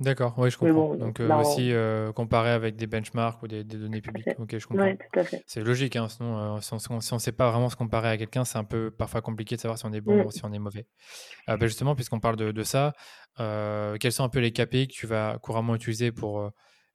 D'accord, 0.00 0.34
oui, 0.38 0.50
je 0.50 0.56
comprends. 0.56 0.94
Donc 0.94 1.18
euh, 1.18 1.28
aussi 1.38 1.72
euh, 1.72 2.12
comparer 2.12 2.50
avec 2.50 2.76
des 2.76 2.86
benchmarks 2.86 3.42
ou 3.42 3.48
des, 3.48 3.64
données 3.64 4.00
publiques. 4.00 4.28
Ok, 4.38 4.56
je 4.56 4.66
comprends. 4.66 4.94
C'est 5.46 5.60
logique, 5.60 5.96
hein, 5.96 6.08
sinon 6.08 6.56
euh, 6.56 6.60
si 6.60 6.90
on 6.92 6.96
ne 7.16 7.20
sait 7.20 7.32
pas 7.32 7.50
vraiment 7.50 7.68
se 7.68 7.74
comparer 7.74 8.08
à 8.08 8.16
quelqu'un, 8.16 8.44
c'est 8.44 8.58
un 8.58 8.64
peu 8.64 8.92
parfois 8.92 9.22
compliqué 9.22 9.56
de 9.56 9.60
savoir 9.60 9.76
si 9.76 9.86
on 9.86 9.92
est 9.92 10.00
bon 10.00 10.22
mm. 10.22 10.26
ou 10.26 10.30
si 10.30 10.44
on 10.44 10.52
est 10.52 10.58
mauvais. 10.60 10.86
Ben, 11.48 11.58
justement, 11.62 11.96
puisqu'on 11.96 12.20
parle 12.20 12.36
de, 12.36 12.62
ça, 12.62 12.92
quels 13.36 14.12
sont 14.12 14.22
un 14.22 14.28
peu 14.28 14.38
les 14.38 14.52
KPI 14.52 14.86
que 14.86 14.92
tu 14.92 15.06
vas 15.06 15.38
couramment 15.42 15.74
utiliser 15.74 16.12
pour 16.12 16.48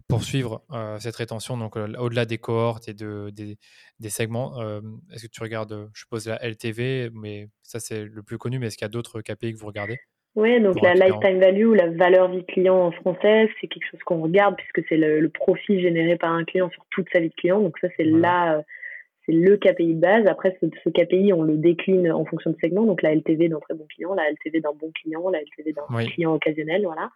poursuivre 0.07 0.63
cette 1.00 1.15
rétention, 1.17 1.57
donc 1.57 1.75
au-delà 1.75 2.25
des 2.25 2.38
cohortes 2.38 2.88
et 2.88 2.93
de, 2.93 3.31
des, 3.33 3.57
des 4.00 4.10
segments 4.10 4.62
Est-ce 5.12 5.24
que 5.24 5.31
tu 5.31 5.41
regardes, 5.41 5.89
je 5.93 6.00
suppose, 6.00 6.27
la 6.27 6.41
LTV, 6.41 7.10
mais 7.13 7.50
ça 7.63 7.81
c'est 7.81 8.05
le 8.05 8.24
plus 8.24 8.38
connu, 8.38 8.60
mais 8.60 8.67
est-ce 8.67 8.77
qu'il 8.77 8.86
y 8.86 8.88
a 8.88 8.89
d'autres 8.89 9.22
KPI 9.22 9.53
que 9.53 9.60
vous 9.60 9.67
regardez? 9.67 10.00
Oui, 10.35 10.59
donc 10.61 10.81
la 10.81 10.95
lifetime 10.95 11.39
value 11.39 11.65
ou 11.65 11.73
la 11.73 11.89
valeur 11.89 12.29
vie 12.29 12.43
client 12.45 12.75
en 12.75 12.91
français, 12.91 13.49
c'est 13.61 13.67
quelque 13.67 13.85
chose 13.91 14.01
qu'on 14.03 14.21
regarde 14.21 14.55
puisque 14.55 14.87
c'est 14.89 14.97
le, 14.97 15.29
profit 15.29 15.79
généré 15.79 16.15
par 16.17 16.31
un 16.31 16.43
client 16.43 16.69
sur 16.71 16.83
toute 16.89 17.07
sa 17.13 17.19
vie 17.19 17.29
de 17.29 17.35
client. 17.35 17.61
Donc 17.61 17.77
ça, 17.79 17.87
c'est 17.97 18.03
là, 18.03 18.57
euh, 18.57 18.61
c'est 19.25 19.31
le 19.31 19.57
KPI 19.57 19.93
de 19.93 19.99
base. 19.99 20.25
Après, 20.25 20.57
ce, 20.59 20.89
KPI, 20.89 21.33
on 21.33 21.43
le 21.43 21.57
décline 21.57 22.11
en 22.11 22.25
fonction 22.25 22.49
de 22.49 22.57
segment. 22.59 22.83
Donc 22.83 23.03
la 23.03 23.13
LTV 23.13 23.47
d'un 23.47 23.59
très 23.59 23.75
bon 23.75 23.85
client, 23.85 24.15
la 24.15 24.29
LTV 24.31 24.59
d'un 24.59 24.73
bon 24.73 24.91
client, 24.91 25.29
la 25.29 25.39
LTV 25.39 25.73
d'un 25.73 26.05
client 26.05 26.33
occasionnel, 26.33 26.83
voilà. 26.83 27.11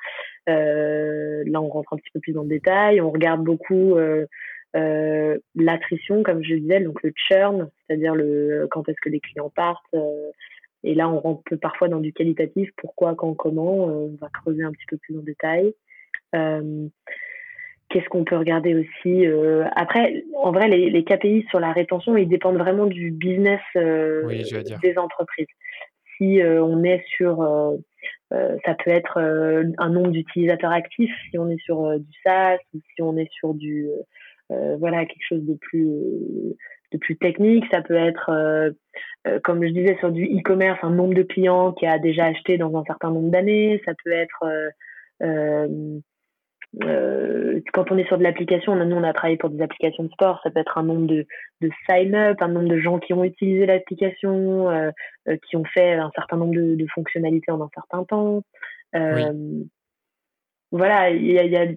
Euh, 0.48 1.44
là, 1.48 1.60
on 1.60 1.70
rentre 1.70 1.94
un 1.94 1.98
petit 1.98 2.12
peu 2.14 2.20
plus 2.20 2.34
dans 2.34 2.44
le 2.44 2.50
détail. 2.50 3.02
On 3.02 3.10
regarde 3.10 3.44
beaucoup 3.44 3.96
euh, 3.96 4.28
euh 4.76 5.38
l'attrition, 5.56 6.22
comme 6.22 6.44
je 6.44 6.54
disais, 6.54 6.82
donc 6.82 7.02
le 7.02 7.12
churn, 7.16 7.70
c'est-à-dire 7.88 8.14
le 8.14 8.68
quand 8.70 8.88
est-ce 8.88 9.02
que 9.02 9.10
les 9.10 9.20
clients 9.20 9.50
partent. 9.50 9.84
Euh, 9.96 10.32
et 10.84 10.94
là, 10.94 11.10
on 11.10 11.20
rentre 11.20 11.56
parfois 11.56 11.88
dans 11.88 12.00
du 12.00 12.14
qualitatif. 12.14 12.70
Pourquoi, 12.78 13.16
quand, 13.16 13.34
comment 13.34 13.90
euh, 13.90 13.92
On 13.92 14.18
va 14.20 14.30
creuser 14.30 14.64
un 14.64 14.72
petit 14.72 14.86
peu 14.88 14.98
plus 14.98 15.18
en 15.18 15.22
détail. 15.22 15.74
Euh, 16.36 16.88
qu'est-ce 17.90 18.08
qu'on 18.10 18.24
peut 18.24 18.38
regarder 18.38 18.76
aussi 18.76 19.26
euh, 19.26 19.66
Après, 19.76 20.24
en 20.36 20.52
vrai, 20.52 20.68
les, 20.68 21.04
KPI 21.04 21.46
sur 21.50 21.60
la 21.60 21.72
rétention, 21.72 22.16
ils 22.18 22.28
dépendent 22.28 22.58
vraiment 22.58 22.86
du 22.86 23.12
business 23.12 23.62
des 23.76 24.98
entreprises. 24.98 25.48
Si 26.18 26.40
on 26.44 26.84
est 26.84 27.04
sur, 27.16 27.38
ça 28.32 28.76
peut 28.84 28.90
être 28.90 29.20
un 29.20 29.90
nombre 29.90 30.10
d'utilisateurs 30.10 30.72
actifs, 30.72 31.14
si 31.30 31.38
on 31.38 31.48
est 31.50 31.62
sur 31.62 32.00
du 32.00 32.12
SaaS 32.26 32.58
ou 32.74 32.80
si 32.96 33.02
on 33.02 33.18
est 33.18 33.32
sur 33.32 33.54
du, 33.54 33.88
voilà, 34.50 35.06
quelque 35.06 35.28
chose 35.28 35.46
de 35.46 35.54
plus 35.54 35.88
de 36.92 36.98
plus 36.98 37.18
technique. 37.18 37.66
Ça 37.72 37.82
peut 37.82 37.96
être, 37.96 38.30
euh, 38.30 38.72
euh, 39.28 39.40
comme 39.44 39.64
je 39.64 39.70
disais, 39.70 39.98
sur 40.00 40.12
du 40.12 40.26
e-commerce, 40.26 40.80
un 40.84 40.92
nombre 40.92 41.14
de 41.14 41.24
clients 41.24 41.74
qui 41.74 41.86
a 41.86 42.00
déjà 42.00 42.26
acheté 42.26 42.58
dans 42.58 42.76
un 42.78 42.84
certain 42.86 43.12
nombre 43.12 43.30
d'années. 43.30 43.82
Ça 43.86 43.94
peut 44.04 44.12
être, 44.12 44.46
euh, 45.24 46.00
quand 47.74 47.92
on 47.92 47.98
est 47.98 48.08
sur 48.08 48.18
de 48.18 48.24
l'application, 48.24 48.76
nous 48.76 48.96
on 48.96 49.04
a 49.04 49.14
travaillé 49.14 49.38
pour 49.38 49.50
des 49.50 49.62
applications 49.64 50.04
de 50.04 50.12
sport, 50.12 50.40
ça 50.44 50.52
peut 50.52 50.60
être 50.60 50.78
un 50.78 50.84
nombre 50.84 51.08
de, 51.08 51.26
de 51.62 51.70
sign-up, 51.90 52.38
un 52.42 52.50
nombre 52.50 52.68
de 52.68 52.78
gens 52.78 53.00
qui 53.00 53.14
ont 53.14 53.24
utilisé 53.24 53.66
l'application, 53.66 54.92
qui 55.48 55.56
ont 55.56 55.64
fait 55.64 55.94
un 55.94 56.12
certain 56.14 56.38
nombre 56.38 56.54
de, 56.54 56.86
fonctionnalités 56.94 57.52
en 57.52 57.62
un 57.62 57.70
certain 57.74 58.04
temps. 58.04 58.44
Voilà, 60.72 61.10
il 61.12 61.32
y 61.32 61.40
a, 61.40 61.46
y 61.46 61.56
a 61.56 61.68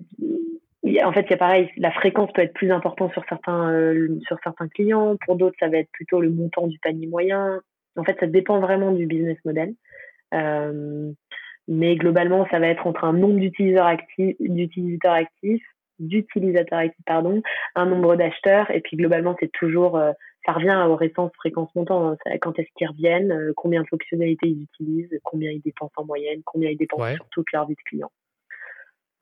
en 0.83 1.13
fait, 1.13 1.31
a 1.31 1.37
pareil, 1.37 1.71
la 1.77 1.91
fréquence 1.93 2.33
peut 2.33 2.43
être 2.43 2.55
plus 2.55 2.71
importante 2.71 3.13
sur 3.13 3.25
certains, 3.29 3.71
euh, 3.71 4.19
sur 4.27 4.39
certains 4.43 4.69
clients. 4.69 5.17
Pour 5.27 5.37
d'autres, 5.37 5.57
ça 5.61 5.69
va 5.69 5.79
être 5.79 5.91
plutôt 5.93 6.21
le 6.21 6.31
montant 6.31 6.67
du 6.67 6.79
panier 6.79 7.07
moyen. 7.07 7.61
En 7.97 8.05
fait, 8.05 8.17
ça 8.19 8.27
dépend 8.27 8.61
vraiment 8.61 8.93
du 8.93 9.07
business 9.07 9.37
model. 9.45 9.75
Euh, 10.33 11.13
mais 11.69 11.97
globalement, 11.97 12.47
ça 12.51 12.59
va 12.59 12.69
être 12.69 12.87
entre 12.87 13.05
un 13.05 13.13
nombre 13.13 13.39
d'utilisateurs 13.39 13.87
actifs, 13.87 14.37
d'utilisateurs 14.41 15.13
actifs, 15.13 15.65
d'utilisateurs 15.99 16.79
actifs, 16.79 17.05
pardon, 17.05 17.43
un 17.75 17.87
nombre 17.87 18.17
d'acheteurs. 18.17 18.71
Et 18.71 18.81
puis, 18.81 18.97
globalement, 18.97 19.37
c'est 19.39 19.53
toujours, 19.53 19.99
euh, 19.99 20.13
ça 20.47 20.53
revient 20.53 20.83
aux 20.89 20.97
récentes 20.97 21.35
fréquences 21.37 21.75
montant. 21.75 22.11
Hein. 22.11 22.17
Quand 22.41 22.59
est-ce 22.59 22.69
qu'ils 22.77 22.89
reviennent, 22.89 23.33
euh, 23.33 23.53
combien 23.55 23.83
de 23.83 23.89
fonctionnalités 23.89 24.49
ils 24.49 24.63
utilisent, 24.63 25.21
combien 25.25 25.51
ils 25.51 25.61
dépensent 25.61 25.93
en 25.97 26.07
moyenne, 26.07 26.41
combien 26.45 26.71
ils 26.71 26.79
dépensent 26.79 27.15
sur 27.17 27.29
toute 27.29 27.53
leur 27.53 27.67
vie 27.67 27.75
de 27.75 27.83
client. 27.85 28.11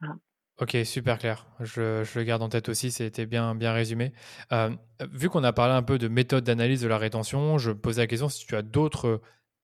Voilà. 0.00 0.14
Ok, 0.60 0.76
super 0.84 1.18
clair. 1.18 1.46
Je, 1.60 2.02
le 2.18 2.24
garde 2.24 2.42
en 2.42 2.48
tête 2.48 2.68
aussi, 2.68 2.90
c'était 2.90 3.26
bien, 3.26 3.54
bien 3.54 3.72
résumé. 3.72 4.12
Euh, 4.52 4.70
vu 5.12 5.28
qu'on 5.28 5.44
a 5.44 5.52
parlé 5.52 5.74
un 5.74 5.82
peu 5.82 5.98
de 5.98 6.08
méthode 6.08 6.42
d'analyse 6.42 6.82
de 6.82 6.88
la 6.88 6.98
rétention, 6.98 7.58
je 7.58 7.70
posais 7.70 8.02
la 8.02 8.06
question 8.08 8.28
si 8.28 8.44
tu 8.44 8.56
as 8.56 8.62
d'autres 8.62 9.20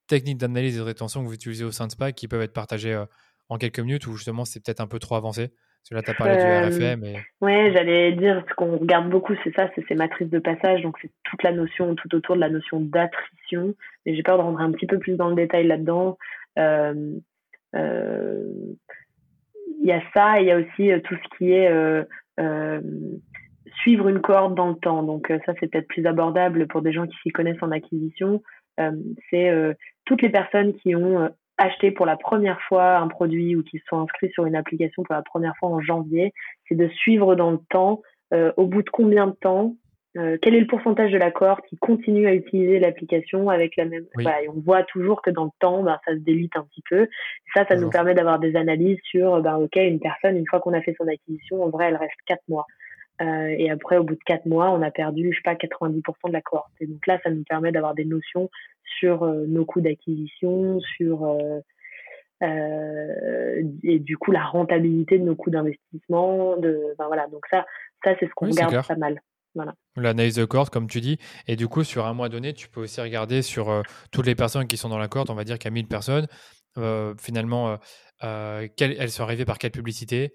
techniques 0.06 0.38
d'analyse 0.38 0.76
de 0.76 0.82
rétention 0.82 1.22
que 1.22 1.26
vous 1.26 1.34
utilisez 1.34 1.64
au 1.64 1.72
sein 1.72 1.86
de 1.86 1.92
SPAC 1.92 2.14
qui 2.14 2.28
peuvent 2.28 2.42
être 2.42 2.52
partagées 2.52 2.94
euh, 2.94 3.06
en 3.48 3.58
quelques 3.58 3.80
minutes 3.80 4.06
ou 4.06 4.14
justement 4.14 4.44
c'est 4.44 4.64
peut-être 4.64 4.80
un 4.80 4.86
peu 4.86 5.00
trop 5.00 5.16
avancé? 5.16 5.48
Parce 5.48 5.90
que 5.90 5.94
là, 5.96 6.02
tu 6.02 6.10
as 6.10 6.14
parlé 6.14 6.36
du 6.36 6.42
euh, 6.42 6.68
RFM. 6.68 7.04
Et... 7.04 7.16
Oui, 7.40 7.72
j'allais 7.74 8.12
dire, 8.12 8.42
ce 8.48 8.54
qu'on 8.54 8.78
regarde 8.78 9.10
beaucoup, 9.10 9.34
c'est 9.42 9.54
ça, 9.54 9.68
c'est 9.74 9.84
ces 9.86 9.94
matrices 9.94 10.30
de 10.30 10.38
passage. 10.38 10.80
Donc, 10.80 10.96
c'est 11.02 11.10
toute 11.24 11.42
la 11.42 11.52
notion, 11.52 11.94
tout 11.94 12.14
autour 12.14 12.36
de 12.36 12.40
la 12.40 12.48
notion 12.48 12.80
d'attrition. 12.80 13.74
Et 14.06 14.16
j'ai 14.16 14.22
peur 14.22 14.38
de 14.38 14.42
rentrer 14.42 14.64
un 14.64 14.72
petit 14.72 14.86
peu 14.86 14.98
plus 14.98 15.16
dans 15.16 15.28
le 15.28 15.34
détail 15.34 15.66
là-dedans. 15.66 16.16
Euh, 16.58 17.20
il 19.84 19.90
y 19.90 19.92
a 19.92 20.02
ça 20.14 20.40
et 20.40 20.44
il 20.44 20.48
y 20.48 20.50
a 20.50 20.56
aussi 20.56 20.90
euh, 20.90 20.98
tout 21.00 21.14
ce 21.14 21.36
qui 21.36 21.52
est 21.52 21.70
euh, 21.70 22.02
euh, 22.40 22.80
suivre 23.82 24.08
une 24.08 24.20
cohorte 24.20 24.54
dans 24.54 24.70
le 24.70 24.76
temps. 24.76 25.02
Donc 25.02 25.30
ça, 25.44 25.52
c'est 25.60 25.70
peut-être 25.70 25.88
plus 25.88 26.06
abordable 26.06 26.66
pour 26.66 26.80
des 26.80 26.92
gens 26.92 27.06
qui 27.06 27.16
s'y 27.22 27.30
connaissent 27.30 27.62
en 27.62 27.70
acquisition. 27.70 28.42
c'est 29.30 29.76
toutes 30.04 30.22
les 30.22 30.30
personnes 30.30 30.74
qui 30.74 30.94
ont 30.94 31.28
acheté 31.58 31.90
pour 31.90 32.06
la 32.06 32.16
première 32.16 32.60
fois 32.62 32.98
un 32.98 33.08
produit 33.08 33.56
ou 33.56 33.62
qui 33.62 33.80
sont 33.88 33.98
inscrits 33.98 34.30
sur 34.30 34.46
une 34.46 34.54
application 34.54 35.02
pour 35.02 35.14
la 35.14 35.22
première 35.22 35.56
fois 35.56 35.70
en 35.70 35.80
janvier, 35.80 36.32
c'est 36.68 36.76
de 36.76 36.88
suivre 36.88 37.34
dans 37.34 37.50
le 37.50 37.58
temps 37.68 38.00
au 38.56 38.66
bout 38.66 38.82
de 38.82 38.90
combien 38.90 39.26
de 39.26 39.36
temps 39.40 39.74
euh, 40.16 40.38
quel 40.40 40.54
est 40.54 40.60
le 40.60 40.66
pourcentage 40.66 41.10
de 41.10 41.18
la 41.18 41.32
cohorte 41.32 41.66
qui 41.66 41.76
continue 41.76 42.28
à 42.28 42.34
utiliser 42.34 42.78
l'application 42.78 43.50
avec 43.50 43.76
la 43.76 43.84
même 43.84 44.04
et 44.16 44.48
on 44.48 44.60
voit 44.60 44.84
toujours 44.84 45.22
que 45.22 45.30
dans 45.30 45.44
le 45.44 45.50
temps 45.58 45.82
bah, 45.82 46.00
ça 46.04 46.12
se 46.12 46.18
délite 46.18 46.56
un 46.56 46.62
petit 46.62 46.82
peu. 46.88 47.08
Ça 47.52 47.66
ça 47.66 47.74
nous 47.74 47.90
permet 47.90 48.14
d'avoir 48.14 48.38
des 48.38 48.54
analyses 48.54 49.00
sur 49.02 49.42
bah, 49.42 49.58
ok 49.58 49.74
une 49.74 49.98
personne 49.98 50.36
une 50.36 50.46
fois 50.46 50.60
qu'on 50.60 50.72
a 50.72 50.82
fait 50.82 50.94
son 50.98 51.08
acquisition 51.08 51.64
en 51.64 51.68
vrai 51.68 51.86
elle 51.86 51.96
reste 51.96 52.14
quatre 52.26 52.44
mois. 52.48 52.66
Euh, 53.22 53.54
et 53.58 53.70
après 53.70 53.96
au 53.96 54.04
bout 54.04 54.14
de 54.14 54.24
quatre 54.24 54.46
mois 54.46 54.70
on 54.70 54.82
a 54.82 54.90
perdu 54.92 55.32
je 55.32 55.36
sais 55.36 55.42
pas 55.42 55.54
90% 55.54 56.28
de 56.28 56.32
la 56.32 56.42
cohorte 56.42 56.72
et 56.80 56.86
donc 56.86 57.04
là 57.08 57.18
ça 57.24 57.30
nous 57.30 57.44
permet 57.44 57.72
d'avoir 57.72 57.94
des 57.94 58.04
notions 58.04 58.50
sur 58.98 59.24
euh, 59.24 59.44
nos 59.46 59.64
coûts 59.64 59.80
d'acquisition 59.80 60.80
sur 60.80 61.36
et 63.82 63.98
du 64.00 64.18
coup 64.18 64.32
la 64.32 64.44
rentabilité 64.44 65.18
de 65.18 65.24
nos 65.24 65.34
coûts 65.34 65.50
d'investissement 65.50 66.56
de 66.58 66.94
ben, 66.98 67.06
voilà. 67.06 67.26
Donc 67.28 67.46
ça 67.50 67.64
ça 68.04 68.14
c'est 68.20 68.26
ce 68.26 68.32
qu'on 68.34 68.46
regarde 68.46 68.86
pas 68.86 68.96
mal 68.96 69.18
L'analyse 69.96 70.34
de 70.36 70.44
cohorte, 70.44 70.72
comme 70.72 70.88
tu 70.88 71.00
dis. 71.00 71.18
Et 71.46 71.56
du 71.56 71.68
coup, 71.68 71.84
sur 71.84 72.06
un 72.06 72.14
mois 72.14 72.28
donné, 72.28 72.52
tu 72.52 72.68
peux 72.68 72.80
aussi 72.80 73.00
regarder 73.00 73.42
sur 73.42 73.70
euh, 73.70 73.82
toutes 74.10 74.26
les 74.26 74.34
personnes 74.34 74.66
qui 74.66 74.76
sont 74.76 74.88
dans 74.88 74.98
la 74.98 75.08
cohorte, 75.08 75.30
on 75.30 75.34
va 75.34 75.44
dire 75.44 75.58
qu'il 75.58 75.70
y 75.70 75.72
a 75.72 75.74
1000 75.74 75.86
personnes. 75.86 76.26
Euh, 76.76 77.14
finalement, 77.20 77.78
euh, 78.24 78.66
elles 78.80 79.10
sont 79.10 79.22
arrivées 79.22 79.44
par 79.44 79.58
quelle 79.58 79.70
publicité? 79.70 80.32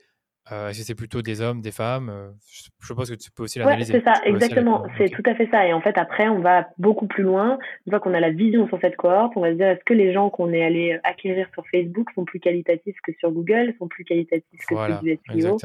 Est-ce 0.52 0.80
que 0.80 0.86
c'est 0.86 0.96
plutôt 0.96 1.22
des 1.22 1.42
hommes, 1.42 1.62
des 1.62 1.72
femmes? 1.72 2.34
Je 2.82 2.94
pense 2.96 3.12
que 3.12 3.16
tu 3.16 3.30
peux 3.30 3.44
aussi 3.44 3.60
l'analyser. 3.60 3.94
c'est 3.94 4.04
ça, 4.04 4.20
exactement. 4.24 4.84
C'est 4.98 5.10
tout 5.10 5.22
à 5.28 5.36
fait 5.36 5.48
ça. 5.52 5.68
Et 5.68 5.74
en 5.74 5.82
fait, 5.82 5.96
après, 5.96 6.28
on 6.28 6.40
va 6.40 6.70
beaucoup 6.80 7.06
plus 7.06 7.22
loin. 7.22 7.60
Une 7.86 7.92
fois 7.92 8.00
qu'on 8.00 8.16
a 8.16 8.20
la 8.20 8.32
vision 8.32 8.68
sur 8.68 8.80
cette 8.82 8.96
cohorte, 8.96 9.34
on 9.36 9.42
va 9.42 9.52
se 9.52 9.58
dire 9.58 9.68
est-ce 9.68 9.84
que 9.86 9.94
les 9.94 10.12
gens 10.12 10.32
qu'on 10.32 10.52
est 10.52 10.64
allé 10.64 11.00
acquérir 11.04 11.48
sur 11.54 11.64
Facebook 11.68 12.10
sont 12.16 12.26
plus 12.26 12.40
qualitatifs 12.40 12.96
que 13.04 13.12
sur 13.20 13.32
Google, 13.32 13.76
sont 13.78 13.88
plus 13.88 14.06
qualitatifs 14.06 14.66
que 14.68 14.76
sur 14.76 15.02
du 15.02 15.20
SEO 15.30 15.58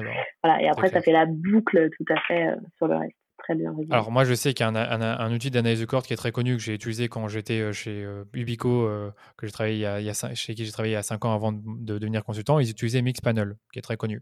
Voilà. 0.43 0.61
Et 0.61 0.69
après, 0.69 0.91
ça 0.91 1.01
fait 1.01 1.13
la 1.13 1.25
boucle 1.25 1.89
tout 1.97 2.13
à 2.13 2.21
fait 2.21 2.55
sur 2.77 2.87
le 2.87 2.97
reste 2.97 3.24
bien. 3.53 3.75
Alors 3.91 4.11
moi, 4.11 4.25
je 4.25 4.35
sais 4.35 4.55
qu'il 4.55 4.65
y 4.65 4.69
a 4.69 4.73
un, 4.73 5.35
outil 5.35 5.51
d'analyse 5.51 5.81
de 5.81 5.85
cohorte 5.85 6.07
qui 6.07 6.13
est 6.13 6.17
très 6.17 6.33
connu 6.33 6.57
que 6.57 6.63
j'ai 6.63 6.75
utilisé 6.75 7.09
quand 7.09 7.29
j'étais 7.29 7.61
euh, 7.61 7.73
chez 7.73 8.03
euh, 8.03 8.25
Ubico, 8.33 8.87
euh, 8.87 9.11
que 9.37 9.47
j'ai 9.47 9.53
travaillé 9.53 9.75
il 9.75 9.81
y 9.81 9.87
a, 9.87 10.35
chez 10.35 10.55
qui 10.55 10.65
j'ai 10.65 10.73
travaillé 10.73 10.93
il 10.93 10.97
y 10.97 10.99
a 10.99 11.03
5 11.03 11.25
ans 11.25 11.35
avant 11.35 11.53
de, 11.53 11.99
devenir 11.99 12.25
consultant. 12.25 12.59
Ils 12.61 12.71
utilisaient 12.71 13.03
Mixpanel, 13.03 13.57
qui 13.73 13.79
est 13.79 13.83
très 13.83 13.97
connu. 13.97 14.21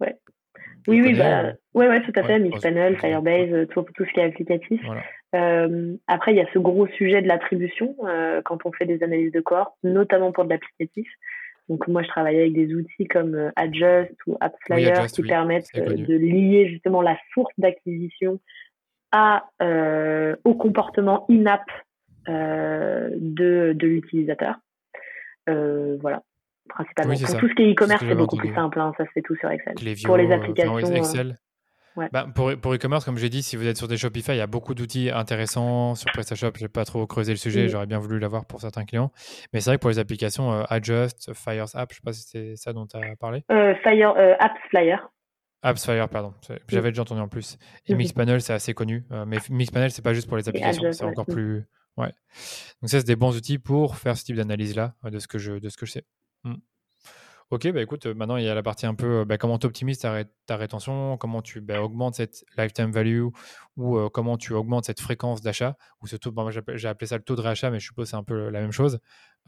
Ouais. 0.00 0.16
Oui, 0.88 1.00
oui, 1.00 1.14
bah, 1.14 1.52
ouais, 1.74 1.88
ouais, 1.88 2.02
tout 2.02 2.12
à 2.16 2.24
fait. 2.24 2.38
Mixpanel, 2.38 2.98
Firebase, 2.98 3.68
tout, 3.68 3.84
tout, 3.94 4.04
ce 4.04 4.12
qui 4.12 4.20
est 4.20 4.24
applicatif. 4.24 4.80
après, 6.06 6.32
il 6.32 6.36
y 6.36 6.40
a 6.40 6.46
ce 6.52 6.58
gros 6.58 6.86
sujet 6.88 7.22
de 7.22 7.28
l'attribution 7.28 7.94
quand 8.44 8.64
on 8.64 8.72
fait 8.72 8.86
des 8.86 9.02
analyses 9.02 9.32
de 9.32 9.40
cohorte, 9.40 9.74
notamment 9.84 10.32
pour 10.32 10.44
de 10.44 10.50
l'applicatif. 10.50 11.06
Donc 11.68 11.86
moi, 11.88 12.02
je 12.02 12.08
travaillais 12.08 12.40
avec 12.40 12.54
des 12.54 12.74
outils 12.74 13.06
comme 13.06 13.52
Adjust 13.56 14.14
ou 14.26 14.36
AppsFlyer 14.40 15.06
qui 15.12 15.22
permettent 15.22 15.72
de 15.74 16.16
lier 16.16 16.68
justement 16.68 17.02
la 17.02 17.16
source 17.32 17.52
d'acquisition 17.58 18.40
à, 19.12 19.44
euh, 19.62 20.34
au 20.44 20.54
comportement 20.54 21.26
in-app 21.30 21.64
euh, 22.28 23.10
de, 23.16 23.72
de 23.74 23.86
l'utilisateur. 23.86 24.56
Euh, 25.48 25.96
voilà, 26.00 26.22
principalement. 26.68 27.14
Pour 27.14 27.38
tout 27.38 27.48
ce 27.48 27.54
qui 27.54 27.62
est 27.62 27.72
e-commerce, 27.72 28.04
c'est 28.06 28.14
beaucoup 28.14 28.36
plus 28.36 28.54
simple. 28.54 28.80
Hein, 28.80 28.92
ça 28.96 29.04
se 29.04 29.10
fait 29.10 29.22
tout 29.22 29.36
sur 29.36 29.50
Excel. 29.50 29.74
pour 30.04 30.16
les 30.16 30.32
applications. 30.32 30.78
Excel. 30.78 31.38
Bah, 31.96 32.26
pour, 32.34 32.52
pour 32.56 32.74
e-commerce, 32.74 33.04
comme 33.04 33.18
j'ai 33.18 33.28
dit, 33.28 33.42
si 33.42 33.56
vous 33.56 33.66
êtes 33.66 33.76
sur 33.76 33.86
des 33.86 33.98
Shopify, 33.98 34.32
il 34.32 34.38
y 34.38 34.40
a 34.40 34.46
beaucoup 34.46 34.74
d'outils 34.74 35.10
intéressants. 35.10 35.94
Sur 35.94 36.10
PrestaShop, 36.12 36.52
je 36.56 36.62
n'ai 36.62 36.68
pas 36.68 36.84
trop 36.84 37.06
creusé 37.06 37.32
le 37.32 37.36
sujet, 37.36 37.68
j'aurais 37.68 37.86
bien 37.86 37.98
voulu 37.98 38.18
l'avoir 38.18 38.46
pour 38.46 38.60
certains 38.60 38.84
clients. 38.84 39.10
Mais 39.52 39.60
c'est 39.60 39.70
vrai 39.70 39.76
que 39.76 39.82
pour 39.82 39.90
les 39.90 39.98
applications 39.98 40.52
euh, 40.52 40.62
Adjust, 40.70 41.34
Fires 41.34 41.66
App, 41.74 41.92
je 41.92 41.96
ne 41.96 41.96
sais 41.96 42.02
pas 42.04 42.12
si 42.12 42.22
c'est 42.22 42.56
ça 42.56 42.72
dont 42.72 42.86
tu 42.86 42.96
as 42.96 43.16
parlé. 43.16 43.44
Euh, 43.50 43.74
Fire, 43.82 44.14
euh, 44.16 44.34
Apps 44.38 44.60
Flyer. 44.70 45.10
Apps 45.62 45.84
Flyer, 45.84 46.08
pardon. 46.08 46.34
J'avais 46.68 46.90
déjà 46.90 47.02
entendu 47.02 47.20
en 47.20 47.28
plus. 47.28 47.56
Et 47.86 47.94
Mixpanel, 47.94 48.42
c'est 48.42 48.52
assez 48.52 48.74
connu. 48.74 49.06
mais 49.26 49.38
Mixpanel, 49.50 49.90
c'est 49.90 50.02
pas 50.02 50.14
juste 50.14 50.28
pour 50.28 50.36
les 50.36 50.48
applications, 50.48 50.92
c'est 50.92 51.04
encore 51.04 51.26
plus. 51.26 51.64
Ouais. 51.96 52.12
Donc 52.80 52.90
ça, 52.90 52.98
c'est 53.00 53.06
des 53.06 53.16
bons 53.16 53.36
outils 53.36 53.58
pour 53.58 53.96
faire 53.96 54.16
ce 54.16 54.24
type 54.24 54.36
d'analyse-là, 54.36 54.94
de, 55.04 55.18
ce 55.18 55.28
que 55.28 55.38
je, 55.38 55.52
de 55.52 55.68
ce 55.68 55.76
que 55.76 55.86
je 55.86 55.92
sais. 55.92 56.04
Hmm. 56.44 56.56
Ok, 57.50 57.70
bah 57.70 57.82
écoute, 57.82 58.06
euh, 58.06 58.14
maintenant 58.14 58.38
il 58.38 58.44
y 58.44 58.48
a 58.48 58.54
la 58.54 58.62
partie 58.62 58.86
un 58.86 58.94
peu 58.94 59.26
bah, 59.26 59.36
comment 59.36 59.58
tu 59.58 59.66
optimises 59.66 59.98
ta, 59.98 60.24
ta, 60.46 60.56
rétention, 60.56 61.18
comment 61.18 61.42
tu 61.42 61.60
bah, 61.60 61.82
augmentes 61.82 62.14
cette 62.14 62.46
lifetime 62.56 62.90
value 62.90 63.26
ou 63.76 63.98
euh, 63.98 64.08
comment 64.08 64.38
tu 64.38 64.54
augmentes 64.54 64.86
cette 64.86 65.02
fréquence 65.02 65.42
d'achat, 65.42 65.76
ou 66.00 66.06
ce 66.06 66.16
taux, 66.16 66.32
bah, 66.32 66.48
j'ai 66.50 66.88
appelé 66.88 67.06
ça 67.06 67.18
le 67.18 67.22
taux 67.22 67.36
de 67.36 67.42
réachat, 67.42 67.70
mais 67.70 67.78
je 67.78 67.84
suppose 67.84 68.06
que 68.06 68.10
c'est 68.12 68.16
un 68.16 68.24
peu 68.24 68.48
la 68.48 68.62
même 68.62 68.72
chose. 68.72 69.00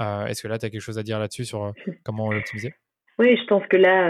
Euh, 0.02 0.26
est-ce 0.26 0.42
que 0.42 0.48
là 0.48 0.58
tu 0.58 0.66
as 0.66 0.70
quelque 0.70 0.82
chose 0.82 0.98
à 0.98 1.02
dire 1.02 1.18
là-dessus 1.18 1.46
sur 1.46 1.72
comment 2.02 2.30
l'optimiser? 2.30 2.74
Oui, 3.18 3.36
je 3.36 3.44
pense 3.46 3.66
que 3.66 3.76
là, 3.76 4.08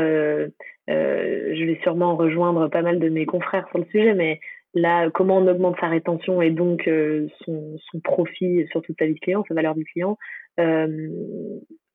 je 0.89 1.65
vais 1.65 1.79
sûrement 1.83 2.17
rejoindre 2.17 2.69
pas 2.69 2.83
mal 2.83 2.99
de 2.99 3.09
mes 3.09 3.27
confrères 3.27 3.69
sur 3.69 3.79
le 3.79 3.85
sujet, 3.87 4.15
mais 4.15 4.41
là, 4.75 5.11
comment 5.11 5.39
on 5.39 5.47
augmente 5.47 5.77
sa 5.81 5.89
rétention 5.89 6.41
et 6.43 6.51
donc 6.51 6.89
son, 7.45 7.77
son, 7.91 8.01
profit 8.01 8.67
sur 8.71 8.83
toute 8.83 8.97
sa 8.99 9.07
vie 9.07 9.19
client, 9.21 9.45
sa 9.47 9.55
valeur 9.55 9.75
du 9.75 9.85
client 9.85 10.19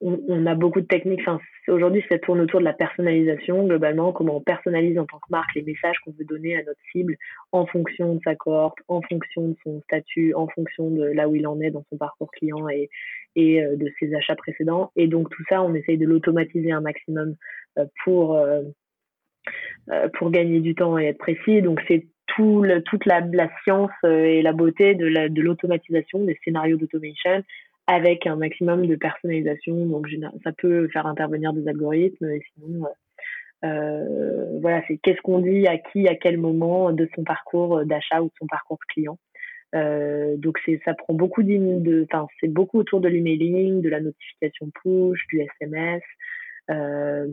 on, 0.01 0.45
a 0.45 0.55
beaucoup 0.55 0.81
de 0.81 0.85
techniques. 0.85 1.21
Aujourd'hui, 1.67 2.03
ça 2.09 2.17
tourne 2.19 2.39
autour 2.39 2.59
de 2.59 2.65
la 2.65 2.73
personnalisation, 2.73 3.65
globalement, 3.65 4.13
comment 4.13 4.37
on 4.37 4.41
personnalise 4.41 4.97
en 4.97 5.05
tant 5.05 5.17
que 5.17 5.29
marque 5.29 5.53
les 5.55 5.61
messages 5.61 5.97
qu'on 5.99 6.11
veut 6.11 6.25
donner 6.25 6.55
à 6.55 6.63
notre 6.63 6.79
cible 6.91 7.17
en 7.51 7.65
fonction 7.65 8.15
de 8.15 8.19
sa 8.23 8.35
cohorte, 8.35 8.77
en 8.87 9.01
fonction 9.01 9.49
de 9.49 9.55
son 9.63 9.81
statut, 9.81 10.33
en 10.33 10.47
fonction 10.47 10.89
de 10.89 11.03
là 11.03 11.27
où 11.27 11.35
il 11.35 11.47
en 11.47 11.59
est 11.59 11.71
dans 11.71 11.83
son 11.89 11.97
parcours 11.97 12.31
client 12.31 12.67
et, 12.69 12.89
euh, 13.37 13.75
de 13.75 13.91
ses 13.99 14.13
achats 14.15 14.35
précédents. 14.35 14.91
Et 14.95 15.07
donc, 15.07 15.29
tout 15.29 15.43
ça, 15.49 15.61
on 15.61 15.73
essaye 15.73 15.97
de 15.97 16.05
l'automatiser 16.05 16.71
un 16.71 16.81
maximum 16.81 17.35
euh, 17.77 17.85
pour, 18.03 18.37
euh, 18.37 18.61
pour 20.17 20.31
gagner 20.31 20.61
du 20.61 20.75
temps 20.75 20.97
et 20.97 21.07
être 21.07 21.17
précis. 21.17 21.61
Donc, 21.61 21.81
c'est 21.87 22.07
tout 22.27 22.63
toute 22.85 23.05
la, 23.07 23.21
science 23.63 23.91
et 24.03 24.43
la 24.43 24.53
beauté 24.53 24.93
de 24.93 25.41
l'automatisation, 25.41 26.19
de 26.19 26.27
des 26.27 26.39
scénarios 26.43 26.77
d'automation 26.77 27.41
avec 27.89 28.27
un 28.27 28.35
maximum 28.35 28.85
de 28.85 28.95
personnalisation. 28.95 29.85
Donc, 29.87 30.07
ça 30.43 30.51
peut 30.51 30.87
faire 30.89 31.07
intervenir 31.07 31.53
des 31.53 31.67
algorithmes. 31.67 32.29
Et 32.29 32.41
sinon, 32.53 32.85
euh, 32.85 32.89
euh, 33.65 34.59
voilà, 34.61 34.81
c'est 34.87 34.97
qu'est-ce 34.97 35.21
qu'on 35.21 35.39
dit 35.39 35.67
à 35.67 35.77
qui, 35.77 36.07
à 36.07 36.15
quel 36.15 36.37
moment 36.37 36.91
de 36.91 37.09
son 37.15 37.23
parcours 37.23 37.83
d'achat 37.85 38.21
ou 38.21 38.25
de 38.25 38.33
son 38.39 38.47
parcours 38.47 38.77
de 38.77 38.93
client. 38.93 39.17
Euh, 39.75 40.35
donc 40.37 40.57
c'est 40.65 40.81
ça 40.83 40.95
prend 40.95 41.13
beaucoup 41.13 41.43
de, 41.43 42.07
enfin 42.11 42.25
c'est 42.39 42.47
beaucoup 42.47 42.79
autour 42.79 43.01
de 43.01 43.07
l'emailing, 43.07 43.81
de 43.81 43.89
la 43.89 43.99
notification 43.99 44.71
push, 44.81 45.19
du 45.27 45.41
SMS, 45.41 46.01
euh, 46.71 47.27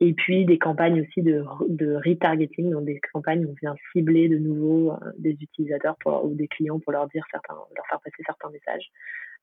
et 0.00 0.12
puis 0.12 0.44
des 0.44 0.58
campagnes 0.58 1.02
aussi 1.02 1.22
de, 1.22 1.44
de 1.68 1.96
retargeting, 1.96 2.70
donc 2.70 2.84
des 2.84 3.00
campagnes 3.12 3.46
où 3.46 3.50
on 3.50 3.54
vient 3.60 3.74
cibler 3.92 4.28
de 4.28 4.38
nouveau 4.38 4.92
euh, 4.92 4.96
des 5.18 5.32
utilisateurs 5.40 5.96
pour, 6.00 6.24
ou 6.24 6.34
des 6.34 6.48
clients 6.48 6.78
pour 6.78 6.92
leur 6.92 7.08
dire 7.08 7.24
certains, 7.30 7.54
leur 7.54 7.86
faire 7.86 8.00
passer 8.00 8.22
certains 8.26 8.50
messages. 8.50 8.90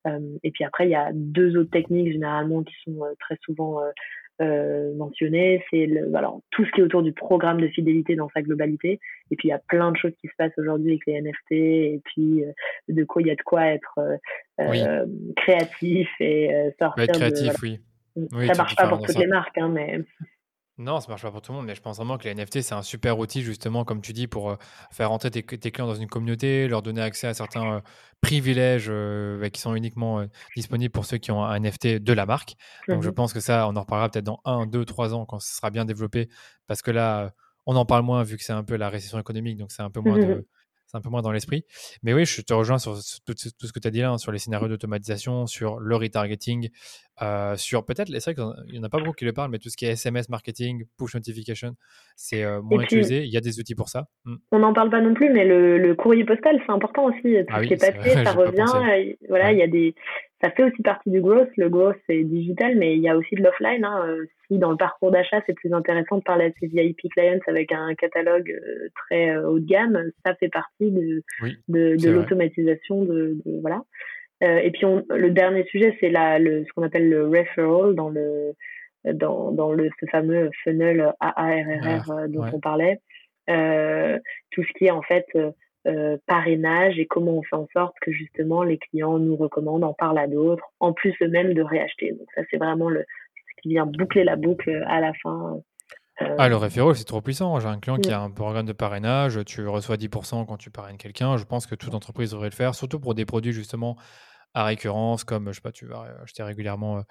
Euh, 0.08 0.20
et 0.44 0.52
puis 0.52 0.64
après, 0.64 0.86
il 0.88 0.92
y 0.92 0.96
a 0.96 1.12
deux 1.14 1.58
autres 1.58 1.72
techniques 1.72 2.12
généralement 2.12 2.64
qui 2.64 2.76
sont 2.86 3.04
euh, 3.04 3.14
très 3.20 3.38
souvent 3.44 3.80
euh, 4.42 4.94
mentionnées. 4.96 5.64
C'est 5.70 5.88
alors 6.14 6.42
tout 6.52 6.66
ce 6.66 6.72
qui 6.72 6.82
est 6.82 6.84
autour 6.84 7.04
du 7.04 7.14
programme 7.14 7.62
de 7.62 7.68
fidélité 7.68 8.16
dans 8.16 8.30
sa 8.34 8.42
globalité. 8.42 9.00
Et 9.32 9.36
puis 9.36 9.48
il 9.48 9.52
y 9.52 9.54
a 9.54 9.62
plein 9.68 9.92
de 9.92 9.98
choses 9.98 10.14
qui 10.20 10.28
se 10.28 10.34
passent 10.38 10.58
aujourd'hui 10.58 10.92
avec 10.92 11.06
les 11.08 11.22
NFT. 11.22 11.52
Et 11.52 12.02
puis 12.04 12.44
de 12.90 13.04
quoi 13.06 13.22
il 13.22 13.28
y 13.28 13.32
a 13.32 13.36
de 13.36 13.44
quoi 13.44 13.66
être 13.68 14.00
créatif 15.38 16.10
et 16.20 16.50
sortir. 16.80 17.04
Être 17.04 17.14
créatif, 17.14 17.54
oui. 17.62 17.80
oui. 18.16 18.48
Ça 18.48 18.54
marche 18.56 18.76
pas 18.76 18.88
pour 18.88 19.02
toutes 19.06 19.18
les 19.18 19.28
marques, 19.28 19.58
hein, 19.58 19.70
mais. 19.70 20.02
Non, 20.80 21.00
ça 21.00 21.08
marche 21.10 21.22
pas 21.22 21.30
pour 21.30 21.42
tout 21.42 21.52
le 21.52 21.60
monde, 21.60 21.68
mais 21.68 21.76
je 21.76 21.82
pense 21.82 21.98
vraiment 21.98 22.18
que 22.18 22.28
les 22.28 22.34
NFT, 22.34 22.62
c'est 22.62 22.74
un 22.74 22.82
super 22.82 23.20
outil, 23.20 23.44
justement, 23.44 23.86
comme 23.86 24.02
tu 24.02 24.12
dis, 24.12 24.26
pour 24.26 24.50
euh, 24.50 24.56
faire 24.92 25.10
rentrer 25.10 25.30
tes, 25.30 25.44
clients 25.44 25.86
dans 25.86 25.94
une 25.94 26.08
communauté, 26.08 26.68
leur 26.68 26.82
donner 26.82 27.02
accès 27.02 27.28
à 27.28 27.36
certains 27.36 27.76
euh, 27.76 27.82
privilèges 28.22 28.88
euh, 28.90 29.40
bah, 29.40 29.52
qui 29.52 29.62
sont 29.62 29.76
uniquement 29.76 30.26
disponibles 30.56 30.92
pour 30.92 31.06
ceux 31.06 31.18
qui 31.18 31.32
ont 31.32 31.44
un 31.44 31.60
NFT 31.60 32.00
de 32.00 32.14
la 32.14 32.26
marque. 32.26 32.56
Donc, 32.88 33.04
je 33.04 33.10
pense 33.12 33.34
que 33.34 33.40
ça, 33.40 33.68
on 33.68 33.76
en 33.76 33.82
reparlera 33.82 34.10
peut-être 34.10 34.26
dans 34.26 34.42
un, 34.46 34.66
deux, 34.66 34.84
trois 34.84 35.14
ans 35.14 35.26
quand 35.26 35.40
ce 35.40 35.56
sera 35.56 35.70
bien 35.70 35.86
développé, 35.86 36.30
parce 36.66 36.82
que 36.82 36.90
là, 36.90 37.34
on 37.68 37.76
en 37.76 37.86
parle 37.86 38.04
moins 38.04 38.24
vu 38.24 38.38
que 38.38 38.44
c'est 38.44 38.54
un 38.54 38.64
peu 38.64 38.76
la 38.76 38.90
récession 38.90 39.20
économique, 39.20 39.58
donc 39.58 39.72
c'est 39.72 39.84
un 39.84 39.92
peu 39.92 40.00
moins 40.00 40.18
de 40.18 40.48
un 40.94 41.02
peu 41.02 41.10
moins 41.10 41.22
dans 41.22 41.32
l'esprit. 41.32 41.66
Mais 42.04 42.14
oui, 42.14 42.26
je 42.26 42.42
te 42.42 42.54
rejoins 42.54 42.78
sur, 42.78 42.98
tout, 43.26 43.34
ce 43.36 43.72
que 43.72 43.80
tu 43.80 43.88
as 43.88 43.92
dit 43.92 44.02
là, 44.02 44.12
hein, 44.12 44.18
sur 44.18 44.32
les 44.32 44.40
scénarios 44.40 44.68
d'automatisation, 44.68 45.48
sur 45.48 45.80
le 45.80 45.96
retargeting, 45.96 46.70
euh, 47.22 47.56
sur 47.56 47.86
peut-être, 47.86 48.08
c'est 48.08 48.34
vrai 48.34 48.36
qu'il 48.36 48.74
n'y 48.74 48.80
en 48.80 48.84
a 48.84 48.90
pas 48.90 49.00
beaucoup 49.00 49.14
qui 49.14 49.26
le 49.26 49.34
parlent, 49.34 49.52
mais 49.52 49.60
tout 49.60 49.70
ce 49.70 49.78
qui 49.78 49.86
est 49.86 49.92
SMS 49.92 50.30
marketing, 50.30 50.86
push 50.98 51.14
notification, 51.14 51.76
c'est 52.16 52.44
euh, 52.44 52.62
moins 52.62 52.84
utilisé. 52.84 53.24
Il 53.24 53.32
y 53.32 53.38
a 53.38 53.42
des 53.42 53.60
outils 53.60 53.76
pour 53.76 53.90
ça. 53.90 54.08
Hmm. 54.26 54.36
On 54.52 54.60
n'en 54.60 54.74
parle 54.74 54.90
pas 54.90 55.02
non 55.02 55.14
plus, 55.14 55.30
mais 55.30 55.46
le, 55.46 55.94
courrier 55.96 56.26
postal, 56.26 56.60
c'est 56.66 56.72
important 56.72 57.06
aussi. 57.06 57.22
Tout 57.22 57.54
ah 57.54 57.62
ce 57.62 57.68
qui 57.68 57.74
est 57.74 57.94
papier, 57.94 58.12
ça 58.24 58.32
revient. 58.32 59.16
Voilà, 59.30 59.52
il 59.52 59.60
y 59.60 59.64
a 59.64 59.68
des 59.68 59.94
ça 60.44 60.52
fait 60.52 60.64
aussi 60.64 60.82
partie 60.82 61.10
du 61.10 61.22
growth. 61.22 61.50
Le 61.56 61.70
growth, 61.70 61.96
c'est 62.06 62.22
digital, 62.24 62.76
mais 62.76 62.98
il 62.98 63.02
y 63.02 63.08
a 63.08 63.16
aussi 63.16 63.36
de 63.36 63.42
l'offline. 63.42 63.86
Hein. 63.86 64.06
Euh, 64.08 64.26
si 64.48 64.58
dans 64.58 64.72
le 64.72 64.78
parcours 64.78 65.10
d'achat, 65.10 65.42
c'est 65.46 65.54
plus 65.54 65.74
intéressant 65.74 66.18
de 66.18 66.24
parler 66.24 66.46
à 66.46 66.52
ses 66.60 66.68
VIP 66.68 67.10
clients 67.16 67.40
avec 67.48 67.72
un 67.72 67.96
catalogue 67.96 68.52
euh, 68.52 68.90
très 68.94 69.30
euh, 69.30 69.50
haut 69.50 69.60
de 69.60 69.66
gamme, 69.66 70.12
ça 70.26 70.36
fait 70.36 70.50
partie 70.50 70.92
de, 70.92 71.24
de, 71.70 72.10
l'automatisation. 72.10 73.06
De, 73.06 73.38
voilà. 73.62 73.84
Et 74.44 74.72
puis, 74.72 74.86
le 75.10 75.30
dernier 75.30 75.64
sujet, 75.66 75.96
c'est 76.00 76.10
le, 76.10 76.66
ce 76.66 76.74
qu'on 76.74 76.84
appelle 76.84 77.10
le 77.10 77.28
referral 77.28 77.96
dans 77.96 78.10
le 78.10 78.54
dans, 79.06 79.52
dans 79.52 79.74
le 79.74 79.90
ce 80.00 80.06
fameux 80.06 80.50
funnel 80.64 81.14
AARRR 81.20 82.12
ah, 82.12 82.28
dont 82.28 82.46
on 82.54 82.60
parlait. 82.60 83.00
tout 83.48 84.64
ce 84.64 84.74
qui 84.78 84.86
est 84.86 84.92
en 84.92 85.02
fait 85.02 85.26
euh, 85.86 86.16
parrainage 86.28 86.98
et 86.98 87.08
comment 87.08 87.34
on 87.34 87.44
fait 87.44 87.58
en 87.58 87.68
sorte 87.74 87.94
que 88.02 88.10
justement 88.10 88.64
les 88.64 88.78
clients 88.78 89.20
nous 89.20 89.36
recommandent, 89.36 89.84
en 89.84 89.94
parlent 89.94 90.18
à 90.18 90.28
d'autres, 90.28 90.64
en 90.80 90.94
plus 90.94 91.14
eux-mêmes 91.22 91.54
de 91.54 91.62
réacheter. 91.62 92.12
Donc 92.12 92.26
ça 92.34 92.42
c'est 92.50 92.56
vraiment 92.56 92.88
le 92.88 93.02
ce 93.02 93.62
qui 93.62 93.68
vient 93.68 93.86
boucler 93.86 94.24
la 94.24 94.38
boucle 94.38 94.82
à 94.88 95.02
la 95.02 95.12
fin. 95.22 95.60
Euh. 96.22 96.36
Ah, 96.38 96.48
le 96.48 96.56
référent, 96.56 96.94
c'est 96.94 97.04
trop 97.04 97.20
puissant. 97.20 97.60
J'ai 97.60 97.68
un 97.68 97.82
client 97.82 97.98
qui 97.98 98.12
a 98.12 98.22
un 98.22 98.30
programme 98.30 98.66
de 98.66 98.72
parrainage, 98.72 99.44
tu 99.46 99.68
reçois 99.68 99.98
10% 99.98 100.46
quand 100.46 100.56
tu 100.56 100.70
parraines 100.70 100.96
quelqu'un. 100.96 101.36
Je 101.36 101.44
pense 101.44 101.68
que 101.68 101.76
toute 101.76 101.94
entreprise 101.94 102.32
devrait 102.32 102.50
le 102.50 102.56
faire, 102.56 102.76
surtout 102.76 103.02
pour 103.02 103.14
des 103.14 103.26
produits 103.26 103.52
justement 103.52 103.98
à 104.54 104.66
récurrence, 104.66 105.24
comme 105.24 105.48
je 105.48 105.54
sais 105.54 105.62
pas, 105.62 105.72
tu 105.72 105.86
vas 105.86 106.06
acheter 106.22 106.44
régulièrement 106.44 106.98
euh, 106.98 107.02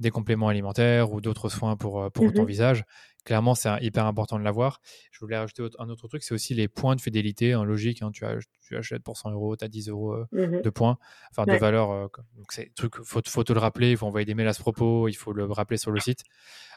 des 0.00 0.10
compléments 0.10 0.48
alimentaires 0.48 1.12
ou 1.12 1.20
d'autres 1.20 1.48
soins 1.48 1.76
pour, 1.76 2.02
euh, 2.02 2.10
pour 2.10 2.26
mmh 2.26 2.32
ton 2.32 2.44
visage. 2.44 2.84
Clairement, 3.24 3.54
c'est 3.54 3.70
hyper 3.82 4.06
important 4.06 4.38
de 4.38 4.44
l'avoir. 4.44 4.80
Je 5.10 5.20
voulais 5.20 5.36
rajouter 5.36 5.62
un 5.78 5.88
autre 5.90 6.08
truc, 6.08 6.22
c'est 6.22 6.32
aussi 6.34 6.54
les 6.54 6.68
points 6.68 6.96
de 6.96 7.00
fidélité. 7.00 7.54
En 7.54 7.64
logique, 7.64 8.02
hein, 8.02 8.10
tu, 8.12 8.24
tu, 8.62 8.76
achètes 8.76 9.02
pour 9.02 9.18
100 9.18 9.32
euros, 9.32 9.56
tu 9.56 9.64
as 9.64 9.68
10 9.68 9.88
euros 9.90 10.12
euh, 10.12 10.26
mmh 10.32 10.62
de 10.62 10.70
points, 10.70 10.98
enfin 11.30 11.44
de 11.44 11.58
valeur. 11.58 12.10
donc, 12.36 12.52
c'est 12.52 12.74
truc, 12.74 12.96
faut, 13.02 13.20
faut 13.26 13.44
te 13.44 13.52
le 13.52 13.60
rappeler, 13.60 13.90
il 13.92 13.96
faut 13.96 14.06
envoyer 14.06 14.24
des 14.24 14.34
mails 14.34 14.48
à 14.48 14.52
ce 14.52 14.60
propos, 14.60 15.08
il 15.08 15.14
faut 15.14 15.32
le 15.32 15.44
rappeler 15.46 15.76
sur 15.76 15.90
le 15.90 16.00
site. 16.00 16.24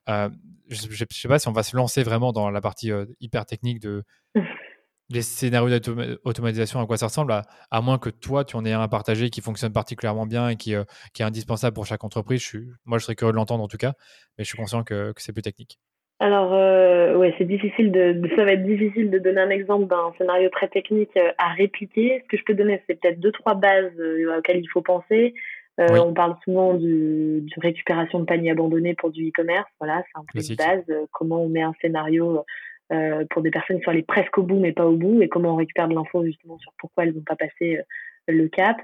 je 0.08 0.30
ne 0.70 1.06
sais 1.12 1.28
pas 1.28 1.40
si 1.40 1.48
on 1.48 1.54
va 1.54 1.64
se 1.64 1.76
lancer 1.76 2.04
vraiment 2.04 2.34
dans 2.34 2.50
la 2.50 2.62
partie 2.62 2.92
hyper 3.20 3.46
technique 3.46 3.80
de 3.80 4.04
les 5.10 5.22
scénarios 5.22 5.70
d'automatisation, 5.70 6.80
à 6.80 6.86
quoi 6.86 6.98
ça 6.98 7.08
ressemble, 7.08 7.34
à, 7.72 7.82
moins 7.82 7.98
que 7.98 8.10
toi, 8.10 8.44
tu 8.44 8.56
en 8.56 8.66
aies 8.66 8.74
un 8.74 8.82
à 8.82 8.88
partager 8.88 9.30
qui 9.30 9.42
fonctionne 9.42 9.74
particulièrement 9.74 10.26
bien 10.26 10.50
et 10.50 10.56
qui, 10.56 10.76
euh, 10.76 10.84
qui 11.13 11.22
est 11.22 11.26
indispensable 11.26 11.74
pour 11.74 11.86
chaque 11.86 12.04
entreprise. 12.04 12.42
Je 12.42 12.48
suis, 12.48 12.68
moi, 12.86 12.98
je 12.98 13.06
serais 13.06 13.16
curieux 13.16 13.32
de 13.32 13.38
l'entendre 13.38 13.63
en 13.63 13.68
tout 13.68 13.78
cas, 13.78 13.94
mais 14.38 14.44
je 14.44 14.50
suis 14.50 14.58
conscient 14.58 14.84
que, 14.84 15.13
c'est 15.18 15.34
plus 15.34 15.42
technique. 15.42 15.80
Alors, 16.20 16.54
euh, 16.54 17.18
ouais, 17.18 17.34
c'est 17.38 17.46
difficile 17.46 17.92
de, 17.92 18.22
ça 18.36 18.46
va 18.46 18.54
être 18.54 18.63
difficile 18.63 19.10
de 19.10 19.20
donner 19.20 19.42
un 19.42 19.50
exemple 19.50 19.88
d'un 19.88 20.13
scénario 20.18 20.50
très 20.50 20.70
technique 20.70 21.16
euh, 21.18 21.32
à 21.38 21.50
répliquer. 21.50 22.22
Ce 22.24 22.28
que 22.30 22.38
je 22.38 22.44
peux 22.46 22.54
donner, 22.54 22.82
c'est 22.88 23.00
peut-être 23.00 23.20
deux, 23.20 23.32
trois 23.32 23.56
bases 23.56 23.92
auxquelles 24.38 24.60
il 24.60 24.70
faut 24.72 24.82
penser. 24.82 25.34
On 25.80 26.13
parle 26.13 26.36
souvent 26.44 26.76
de, 26.76 27.39
de, 27.42 27.62
récupération 27.62 28.20
de 28.20 28.26
paniers 28.26 28.52
abandonnés 28.52 28.94
pour 28.94 29.10
du 29.10 29.30
e-commerce. 29.30 29.68
Voilà, 29.80 30.04
c'est 30.06 30.20
un 30.20 30.24
peu 30.32 30.39
une 30.39 30.56
base. 30.56 31.08
comment 31.12 31.44
on 31.44 31.50
met 31.50 31.63
un 31.63 31.74
scénario 31.82 32.46
euh, 32.93 33.25
pour 33.29 33.41
des 33.41 33.49
personnes 33.49 33.77
qui 33.77 33.84
sont 33.84 33.91
allées 33.91 34.03
presque 34.03 34.38
au 34.38 34.43
bout 34.43 34.60
mais 34.60 34.71
pas 34.71 34.86
au 34.86 34.95
bout 34.95 35.21
et 35.21 35.29
comment 35.29 35.53
on 35.53 35.56
récupère 35.56 35.88
de 35.88 35.95
l'info 35.95 36.23
justement 36.23 36.58
sur 36.60 36.71
pourquoi 36.77 37.06
elles 37.06 37.13
n'ont 37.13 37.21
pas 37.21 37.36
passé 37.36 37.77
euh, 37.77 37.82
le 38.27 38.47
cap, 38.47 38.77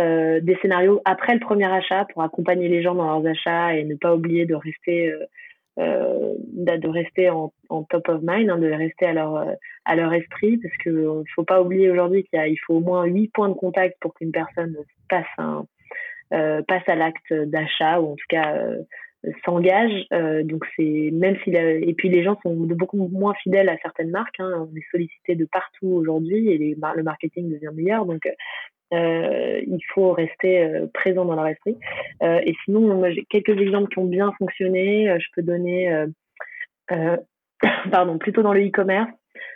euh, 0.00 0.40
des 0.40 0.56
scénarios 0.62 1.02
après 1.04 1.34
le 1.34 1.40
premier 1.40 1.66
achat 1.66 2.06
pour 2.12 2.22
accompagner 2.22 2.68
les 2.68 2.82
gens 2.82 2.94
dans 2.94 3.06
leurs 3.06 3.26
achats 3.26 3.74
et 3.74 3.84
ne 3.84 3.94
pas 3.94 4.14
oublier 4.14 4.46
de 4.46 4.54
rester 4.54 5.12
de 5.76 6.88
rester 6.88 7.28
en, 7.28 7.52
top 7.90 8.08
of 8.08 8.20
mind, 8.22 8.48
hein, 8.48 8.58
de 8.58 8.70
rester 8.70 9.06
à 9.06 9.12
leur 9.12 9.46
à 9.84 9.96
leur 9.96 10.12
esprit 10.14 10.56
parce 10.58 10.74
que 10.78 10.90
ne 10.90 11.24
faut 11.34 11.44
pas 11.44 11.60
oublier 11.60 11.90
aujourd'hui 11.90 12.24
qu'il 12.24 12.40
il 12.46 12.56
faut 12.66 12.76
au 12.76 12.80
moins 12.80 13.04
huit 13.04 13.28
points 13.34 13.50
de 13.50 13.54
contact 13.54 13.96
pour 14.00 14.14
qu'une 14.14 14.32
personne 14.32 14.76
passe 15.10 15.26
un 15.36 15.66
passe 16.30 16.88
à 16.88 16.94
l'acte 16.94 17.32
d'achat 17.32 18.00
ou 18.00 18.12
en 18.12 18.16
tout 18.16 18.26
cas 18.28 18.54
s'engage. 19.44 20.06
donc 20.44 20.64
c'est 20.76 21.10
même 21.12 21.36
s'il 21.42 21.56
et 21.56 21.94
puis 21.94 22.08
les 22.08 22.22
gens 22.22 22.38
sont 22.42 22.54
beaucoup 22.54 23.08
moins 23.08 23.34
fidèles 23.34 23.68
à 23.68 23.76
certaines 23.78 24.10
marques. 24.10 24.38
Hein. 24.38 24.68
On 24.70 24.76
est 24.76 24.84
sollicité 24.90 25.34
de 25.34 25.44
partout 25.44 25.88
aujourd'hui 25.88 26.48
et 26.48 26.58
le 26.58 27.02
marketing 27.02 27.50
devient 27.50 27.74
meilleur. 27.74 28.06
Donc 28.06 28.28
il 28.92 29.80
faut 29.92 30.12
rester 30.12 30.84
présent 30.94 31.24
dans 31.24 31.34
leur 31.34 31.46
esprit. 31.46 31.76
et 32.22 32.54
sinon, 32.64 32.96
moi 32.96 33.10
j'ai 33.10 33.24
quelques 33.28 33.58
exemples 33.60 33.88
qui 33.88 33.98
ont 33.98 34.06
bien 34.06 34.32
fonctionné. 34.38 35.16
je 35.18 35.26
peux 35.34 35.42
donner, 35.42 36.04
pardon, 37.90 38.18
plutôt 38.18 38.42
dans 38.42 38.52
le 38.52 38.66
e-commerce, 38.66 39.10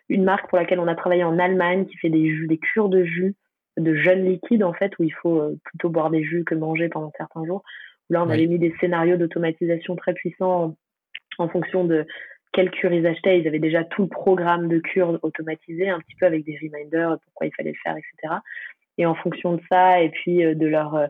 une 0.08 0.24
marque 0.24 0.48
pour 0.48 0.58
laquelle 0.58 0.80
on 0.80 0.88
a 0.88 0.94
travaillé 0.94 1.24
en 1.24 1.38
Allemagne 1.38 1.86
qui 1.86 1.96
fait 1.98 2.10
des 2.10 2.46
des 2.46 2.58
cures 2.58 2.88
de 2.88 3.04
jus 3.04 3.34
de 3.76 3.94
jeunes 3.94 4.24
liquides 4.24 4.64
en 4.64 4.72
fait 4.72 4.92
où 4.98 5.04
il 5.04 5.14
faut 5.14 5.56
plutôt 5.64 5.88
boire 5.88 6.10
des 6.10 6.24
jus 6.24 6.44
que 6.44 6.54
manger 6.54 6.88
pendant 6.88 7.12
certains 7.16 7.44
jours 7.44 7.62
Là, 8.10 8.24
on 8.24 8.28
avait 8.28 8.46
mis 8.46 8.58
des 8.58 8.74
scénarios 8.80 9.16
d'automatisation 9.16 9.94
très 9.94 10.12
puissants 10.12 10.76
en, 11.38 11.48
fonction 11.48 11.84
de 11.84 12.04
quelle 12.52 12.70
cure 12.70 12.92
ils 12.92 13.06
achetaient. 13.06 13.38
Ils 13.38 13.46
avaient 13.46 13.60
déjà 13.60 13.84
tout 13.84 14.02
le 14.02 14.08
programme 14.08 14.68
de 14.68 14.78
cure 14.80 15.18
automatisé, 15.22 15.88
un 15.88 16.00
petit 16.00 16.16
peu 16.18 16.26
avec 16.26 16.44
des 16.44 16.58
reminders, 16.60 17.18
pourquoi 17.24 17.46
il 17.46 17.54
fallait 17.54 17.70
le 17.70 17.78
faire, 17.82 17.96
etc. 17.96 18.34
Et 18.98 19.06
en 19.06 19.14
fonction 19.14 19.54
de 19.54 19.62
ça, 19.70 20.02
et 20.02 20.10
puis 20.10 20.44
euh, 20.44 20.54
de 20.54 20.66
leur 20.66 20.96
euh, 20.96 21.06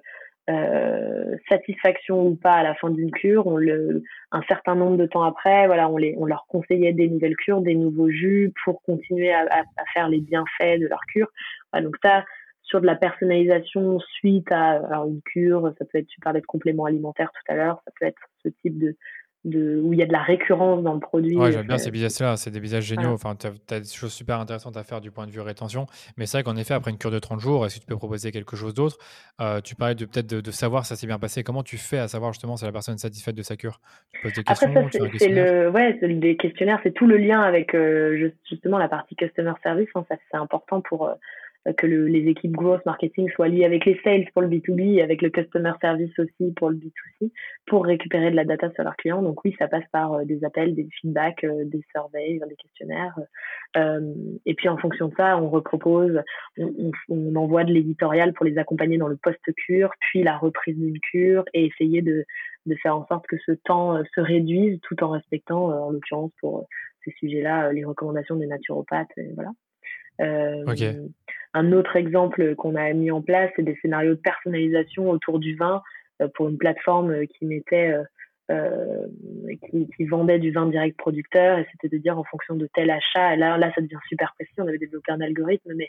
euh, 0.50 1.36
satisfaction 1.48 2.26
ou 2.26 2.36
pas 2.36 2.54
à 2.54 2.62
la 2.62 2.74
fin 2.74 2.90
d'une 2.90 3.10
cure, 3.10 3.46
on 3.46 3.56
le, 3.56 4.02
un 4.30 4.42
certain 4.42 4.74
nombre 4.74 4.98
de 4.98 5.06
temps 5.06 5.22
après, 5.22 5.66
voilà, 5.66 5.88
on, 5.88 5.96
les, 5.96 6.14
on 6.18 6.26
leur 6.26 6.44
conseillait 6.48 6.92
des 6.92 7.08
nouvelles 7.08 7.36
cures, 7.36 7.62
des 7.62 7.74
nouveaux 7.74 8.10
jus 8.10 8.52
pour 8.64 8.82
continuer 8.82 9.32
à, 9.32 9.46
à, 9.50 9.84
faire 9.94 10.08
les 10.10 10.20
bienfaits 10.20 10.80
de 10.80 10.86
leur 10.86 11.00
cure. 11.06 11.28
donc 11.74 11.96
ça, 12.02 12.24
sur 12.70 12.80
de 12.80 12.86
la 12.86 12.94
personnalisation 12.94 13.98
suite 13.98 14.50
à 14.52 14.80
une 15.06 15.20
cure, 15.22 15.72
ça 15.78 15.84
peut 15.84 15.98
être, 15.98 16.06
tu 16.06 16.20
parlais 16.20 16.40
de 16.40 16.46
compléments 16.46 16.84
alimentaires 16.84 17.32
tout 17.32 17.52
à 17.52 17.56
l'heure, 17.56 17.82
ça 17.84 17.92
peut 17.98 18.06
être 18.06 18.22
ce 18.44 18.48
type 18.62 18.78
de, 18.78 18.96
de, 19.44 19.80
où 19.82 19.92
il 19.92 19.98
y 19.98 20.02
a 20.02 20.06
de 20.06 20.12
la 20.12 20.22
récurrence 20.22 20.82
dans 20.84 20.94
le 20.94 21.00
produit. 21.00 21.36
Ouais, 21.36 21.50
j'aime 21.50 21.66
bien 21.66 21.78
ces 21.78 21.90
business-là, 21.90 22.36
c'est 22.36 22.50
des 22.50 22.60
business 22.60 22.84
géniaux. 22.84 23.10
Enfin, 23.10 23.34
tu 23.34 23.46
as, 23.46 23.80
des 23.80 23.88
choses 23.88 24.12
super 24.12 24.38
intéressantes 24.38 24.76
à 24.76 24.84
faire 24.84 25.00
du 25.00 25.10
point 25.10 25.26
de 25.26 25.32
vue 25.32 25.40
rétention. 25.40 25.86
Mais 26.16 26.26
c'est 26.26 26.36
vrai 26.38 26.44
qu'en 26.44 26.56
effet, 26.56 26.74
après 26.74 26.92
une 26.92 26.98
cure 26.98 27.10
de 27.10 27.18
30 27.18 27.40
jours, 27.40 27.66
est-ce 27.66 27.76
que 27.76 27.80
tu 27.80 27.86
peux 27.86 27.96
proposer 27.96 28.30
quelque 28.30 28.54
chose 28.54 28.74
d'autre? 28.74 28.98
Euh, 29.40 29.60
Tu 29.60 29.74
parlais 29.74 29.96
de, 29.96 30.04
peut-être 30.04 30.26
de, 30.26 30.50
savoir 30.50 30.84
si 30.84 30.90
ça 30.90 30.96
s'est 30.96 31.06
bien 31.06 31.18
passé. 31.18 31.42
Comment 31.42 31.62
tu 31.62 31.76
fais 31.76 31.98
à 31.98 32.06
savoir 32.06 32.32
justement 32.32 32.56
si 32.56 32.64
la 32.64 32.72
personne 32.72 32.94
est 32.94 32.98
satisfaite 32.98 33.34
de 33.34 33.42
sa 33.42 33.56
cure? 33.56 33.80
Tu 34.12 34.20
poses 34.22 34.34
des 34.34 34.44
questions 34.44 34.70
c'est 35.18 35.28
le, 35.28 35.70
ouais, 35.70 35.98
des 36.02 36.36
questionnaires, 36.36 36.80
c'est 36.82 36.92
tout 36.92 37.06
le 37.06 37.16
lien 37.16 37.40
avec 37.40 37.74
euh, 37.74 38.30
justement 38.48 38.78
la 38.78 38.88
partie 38.88 39.16
customer 39.16 39.52
service. 39.62 39.88
Hein, 39.94 40.04
ça, 40.08 40.16
c'est 40.30 40.36
important 40.36 40.80
pour. 40.80 41.10
Euh, 41.66 41.70
euh, 41.70 41.72
que 41.72 41.86
le, 41.86 42.06
les 42.06 42.28
équipes 42.28 42.52
growth 42.52 42.84
marketing 42.86 43.28
soient 43.30 43.48
liées 43.48 43.64
avec 43.64 43.84
les 43.84 43.98
sales 44.02 44.26
pour 44.32 44.42
le 44.42 44.48
B2B 44.48 44.96
et 44.96 45.02
avec 45.02 45.22
le 45.22 45.30
customer 45.30 45.72
service 45.80 46.16
aussi 46.18 46.52
pour 46.56 46.70
le 46.70 46.76
B2C 46.76 47.30
pour 47.66 47.84
récupérer 47.84 48.30
de 48.30 48.36
la 48.36 48.44
data 48.44 48.70
sur 48.72 48.84
leurs 48.84 48.96
clients. 48.96 49.22
Donc 49.22 49.44
oui, 49.44 49.54
ça 49.58 49.68
passe 49.68 49.84
par 49.92 50.14
euh, 50.14 50.24
des 50.24 50.44
appels, 50.44 50.74
des 50.74 50.88
feedbacks, 51.00 51.44
euh, 51.44 51.64
des 51.64 51.82
surveys, 51.92 52.40
des 52.48 52.56
questionnaires. 52.56 53.16
et 54.46 54.54
puis 54.54 54.68
en 54.68 54.76
fonction 54.76 55.08
de 55.08 55.14
ça, 55.16 55.38
on 55.38 55.48
repropose, 55.48 56.20
on, 56.58 56.90
on, 57.08 57.36
envoie 57.36 57.64
de 57.64 57.72
l'éditorial 57.72 58.32
pour 58.32 58.44
les 58.44 58.58
accompagner 58.58 58.98
dans 58.98 59.08
le 59.08 59.16
post-cure, 59.16 59.90
puis 60.00 60.22
la 60.22 60.36
reprise 60.36 60.76
d'une 60.76 60.98
cure 60.98 61.44
et 61.54 61.66
essayer 61.66 62.02
de, 62.02 62.24
de 62.66 62.74
faire 62.76 62.96
en 62.96 63.06
sorte 63.06 63.26
que 63.26 63.36
ce 63.46 63.52
temps 63.52 64.02
se 64.14 64.20
réduise 64.20 64.80
tout 64.82 65.02
en 65.04 65.10
respectant, 65.10 65.66
en 65.66 65.90
l'occurrence 65.90 66.32
pour 66.40 66.66
ces 67.04 67.12
sujets-là, 67.12 67.72
les 67.72 67.84
recommandations 67.84 68.36
des 68.36 68.46
naturopathes. 68.46 69.16
Et 69.16 69.32
voilà. 69.34 69.50
Euh, 70.20 71.08
un 71.54 71.72
autre 71.72 71.96
exemple 71.96 72.54
qu'on 72.54 72.76
a 72.76 72.92
mis 72.92 73.10
en 73.10 73.22
place, 73.22 73.50
c'est 73.56 73.62
des 73.62 73.76
scénarios 73.82 74.14
de 74.14 74.20
personnalisation 74.20 75.10
autour 75.10 75.38
du 75.38 75.56
vin 75.56 75.82
euh, 76.20 76.28
pour 76.34 76.48
une 76.48 76.58
plateforme 76.58 77.26
qui 77.26 77.46
mettait 77.46 77.94
euh, 78.50 79.06
qui, 79.96 80.04
vendait 80.06 80.40
du 80.40 80.50
vin 80.50 80.66
direct 80.66 80.96
producteur 80.98 81.58
et 81.58 81.66
c'était 81.70 81.94
de 81.94 82.02
dire 82.02 82.18
en 82.18 82.24
fonction 82.24 82.56
de 82.56 82.68
tel 82.74 82.90
achat 82.90 83.36
là 83.36 83.56
là 83.56 83.70
ça 83.76 83.80
devient 83.80 84.00
super 84.08 84.34
précis 84.34 84.52
on 84.58 84.66
avait 84.66 84.78
développé 84.78 85.12
un 85.12 85.20
algorithme 85.20 85.72
mais 85.76 85.88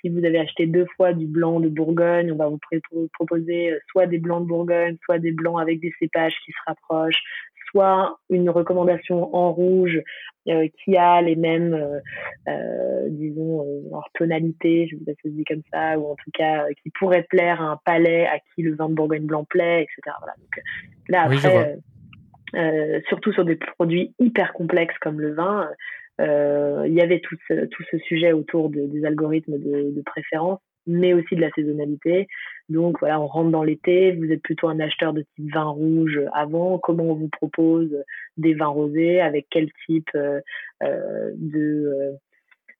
si 0.00 0.08
vous 0.08 0.24
avez 0.24 0.38
acheté 0.38 0.66
deux 0.66 0.86
fois 0.96 1.12
du 1.12 1.26
blanc 1.26 1.58
de 1.58 1.68
Bourgogne 1.68 2.30
on 2.30 2.36
va 2.36 2.46
vous 2.46 3.08
proposer 3.14 3.76
soit 3.90 4.06
des 4.06 4.18
blancs 4.18 4.44
de 4.44 4.48
Bourgogne 4.48 4.96
soit 5.04 5.18
des 5.18 5.32
blancs 5.32 5.60
avec 5.60 5.80
des 5.80 5.92
cépages 5.98 6.36
qui 6.44 6.52
se 6.52 6.58
rapprochent 6.68 7.24
soit 7.72 8.18
une 8.30 8.50
recommandation 8.50 9.34
en 9.34 9.52
rouge 9.52 10.00
euh, 10.48 10.68
qui 10.82 10.96
a 10.96 11.22
les 11.22 11.36
mêmes, 11.36 11.74
euh, 11.74 12.00
euh, 12.48 13.06
disons, 13.10 13.64
tonalités, 14.14 14.88
je 14.88 14.96
ne 14.96 15.00
sais 15.00 15.14
pas 15.14 15.28
si 15.28 15.44
comme 15.44 15.62
ça, 15.72 15.98
ou 15.98 16.10
en 16.10 16.14
tout 16.16 16.30
cas 16.32 16.66
qui 16.82 16.90
pourrait 16.98 17.26
plaire 17.28 17.60
à 17.60 17.64
un 17.66 17.78
palais 17.84 18.26
à 18.26 18.38
qui 18.38 18.62
le 18.62 18.74
vin 18.74 18.88
de 18.88 18.94
Bourgogne 18.94 19.26
blanc 19.26 19.44
plaît, 19.44 19.82
etc. 19.82 20.16
Voilà. 20.18 20.34
Donc, 20.38 20.64
là, 21.08 21.22
après, 21.22 23.02
surtout 23.08 23.32
sur 23.32 23.44
des 23.44 23.56
produits 23.56 24.14
hyper 24.18 24.52
complexes 24.52 24.98
comme 25.00 25.20
le 25.20 25.32
vin, 25.34 25.68
il 26.18 26.92
y 26.92 27.00
avait 27.00 27.20
tout 27.20 27.36
ce, 27.48 27.66
tout 27.66 27.82
ce 27.90 27.98
sujet 27.98 28.32
autour 28.32 28.68
des 28.70 29.04
algorithmes 29.04 29.58
de, 29.58 29.94
de 29.94 30.02
préférence 30.02 30.60
mais 30.86 31.12
aussi 31.12 31.36
de 31.36 31.40
la 31.40 31.50
saisonnalité. 31.50 32.26
Donc 32.72 32.98
voilà, 33.00 33.20
on 33.20 33.26
rentre 33.26 33.50
dans 33.50 33.62
l'été, 33.62 34.12
vous 34.12 34.30
êtes 34.32 34.42
plutôt 34.42 34.68
un 34.68 34.80
acheteur 34.80 35.12
de 35.12 35.22
type 35.34 35.52
vin 35.52 35.64
rouge 35.64 36.20
avant, 36.32 36.78
comment 36.78 37.04
on 37.04 37.14
vous 37.14 37.28
propose 37.28 37.90
des 38.36 38.54
vins 38.54 38.66
rosés, 38.66 39.20
avec 39.20 39.46
quel 39.50 39.70
type 39.86 40.08
euh, 40.14 40.40
euh 40.82 41.32
de 41.36 41.60
euh, 41.60 42.12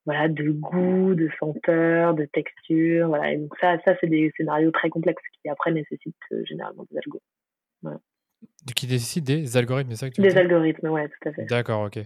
voilà 0.07 0.29
de 0.29 0.51
goût, 0.51 1.15
de 1.15 1.29
senteur, 1.39 2.15
de 2.15 2.25
texture, 2.25 3.09
voilà. 3.09 3.33
Et 3.33 3.37
donc 3.37 3.55
ça, 3.61 3.79
ça 3.85 3.95
c'est 4.01 4.09
des 4.09 4.33
scénarios 4.37 4.71
très 4.71 4.89
complexes 4.89 5.23
qui 5.41 5.49
après 5.49 5.73
nécessitent 5.73 6.17
euh, 6.33 6.43
généralement 6.45 6.87
des 6.91 6.99
algos. 6.99 7.23
Voilà. 7.83 7.99
Qui 8.75 8.87
nécessitent 8.87 9.25
des 9.25 9.57
algorithmes, 9.57 9.91
c'est 9.91 9.97
ça 9.97 10.11
que 10.11 10.15
tu 10.15 10.23
Des 10.23 10.37
algorithmes, 10.37 10.89
ouais, 10.89 11.09
tout 11.09 11.29
à 11.29 11.33
fait. 11.33 11.45
D'accord, 11.45 11.83
ok. 11.83 11.99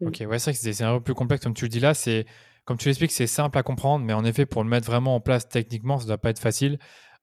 Mm. 0.00 0.06
Ok, 0.06 0.16
ouais, 0.20 0.38
c'est 0.38 0.50
vrai 0.50 0.52
que 0.52 0.72
c'est 0.72 0.84
un 0.84 0.96
peu 0.98 1.02
plus 1.02 1.14
complexe 1.14 1.42
comme 1.42 1.54
tu 1.54 1.64
le 1.64 1.70
dis 1.70 1.80
là. 1.80 1.92
C'est 1.92 2.24
comme 2.64 2.76
tu 2.76 2.86
l'expliques, 2.86 3.12
c'est 3.12 3.26
simple 3.26 3.58
à 3.58 3.62
comprendre, 3.62 4.04
mais 4.04 4.12
en 4.12 4.24
effet, 4.24 4.46
pour 4.46 4.62
le 4.62 4.70
mettre 4.70 4.86
vraiment 4.86 5.16
en 5.16 5.20
place 5.20 5.48
techniquement, 5.48 5.98
ça 5.98 6.04
ne 6.04 6.08
doit 6.08 6.18
pas 6.18 6.30
être 6.30 6.38
facile. 6.38 6.78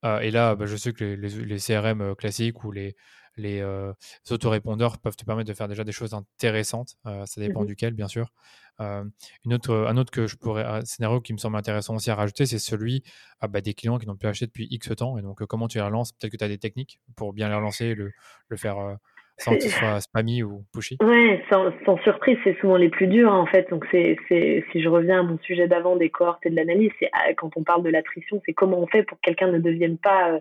Euh, 0.06 0.20
et 0.20 0.32
là, 0.32 0.56
bah, 0.56 0.66
je 0.66 0.76
sais 0.76 0.94
que 0.94 1.04
les, 1.04 1.58
CRM 1.58 2.02
euh, 2.02 2.16
classiques 2.16 2.64
ou 2.64 2.72
les, 2.72 2.96
les 3.36 3.60
euh, 3.60 3.94
autorépondeurs 4.30 4.98
peuvent 5.00 5.16
te 5.16 5.26
permettre 5.26 5.50
de 5.50 5.54
faire 5.54 5.68
déjà 5.68 5.84
des 5.84 5.92
choses 5.92 6.14
intéressantes. 6.14 6.96
ça 7.04 7.42
dépend 7.42 7.64
mmh 7.64 7.68
duquel, 7.68 7.94
bien 7.94 8.08
sûr. 8.08 8.32
une 8.80 9.54
autre, 9.54 9.74
un 9.74 9.98
autre 9.98 10.12
que 10.12 10.28
je 10.28 10.36
pourrais, 10.36 10.64
un 10.64 10.86
scénario 10.86 11.22
qui 11.22 11.34
me 11.34 11.38
semble 11.38 11.58
intéressant 11.58 11.96
aussi 11.96 12.10
à 12.12 12.16
rajouter, 12.16 12.46
c'est 12.46 12.60
celui 12.60 13.04
bah, 13.48 13.62
des 13.62 13.74
clients 13.74 13.98
qui 13.98 14.08
n'ont 14.08 14.16
plus 14.16 14.28
acheté 14.28 14.46
depuis 14.46 14.68
X 14.70 14.90
temps. 14.96 15.18
Et 15.18 15.22
donc, 15.22 15.46
comment 15.46 15.68
tu 15.68 15.78
les 15.78 15.84
relances? 15.84 16.12
Peut-être 16.14 16.32
que 16.32 16.38
tu 16.38 16.44
as 16.44 16.50
des 16.50 16.58
techniques 16.58 17.00
pour 17.16 17.34
bien 17.34 17.50
les 17.50 17.56
relancer 17.56 17.86
et 17.88 17.96
le, 17.96 18.12
le 18.48 18.58
faire 18.58 18.98
sans 19.40 19.56
que 19.56 19.62
ce 19.62 19.70
soit 19.70 20.00
spammy 20.02 20.44
ou 20.44 20.64
pushy 20.74 20.98
Ouais, 21.02 21.44
sans, 21.50 21.72
sans 21.86 21.98
surprise, 22.00 22.38
c'est 22.44 22.58
souvent 22.60 22.76
les 22.76 22.90
plus 22.90 23.08
durs 23.08 23.32
en 23.32 23.46
fait. 23.46 23.70
Donc 23.70 23.86
c'est, 23.92 24.18
c'est, 24.28 24.64
si 24.72 24.82
je 24.82 24.90
reviens 24.90 25.22
à 25.22 25.24
mon 25.24 25.38
sujet 25.40 25.68
d'avant 25.68 25.96
des 25.96 26.10
cohortes 26.10 26.46
et 26.46 26.50
de 26.50 26.56
l'analyse, 26.56 26.92
c'est 27.00 27.10
ah, 27.14 27.34
quand 27.34 27.56
on 27.56 27.64
parle 27.64 27.84
de 27.84 27.90
l'attrition, 27.90 28.42
c'est 28.46 28.54
comment 28.54 28.80
on 28.80 28.88
fait 28.88 29.04
pour 29.04 29.18
que 29.18 29.24
quelqu'un 29.24 29.52
ne 29.52 29.60
devienne 29.60 29.98
pas 29.98 30.32
euh, 30.32 30.40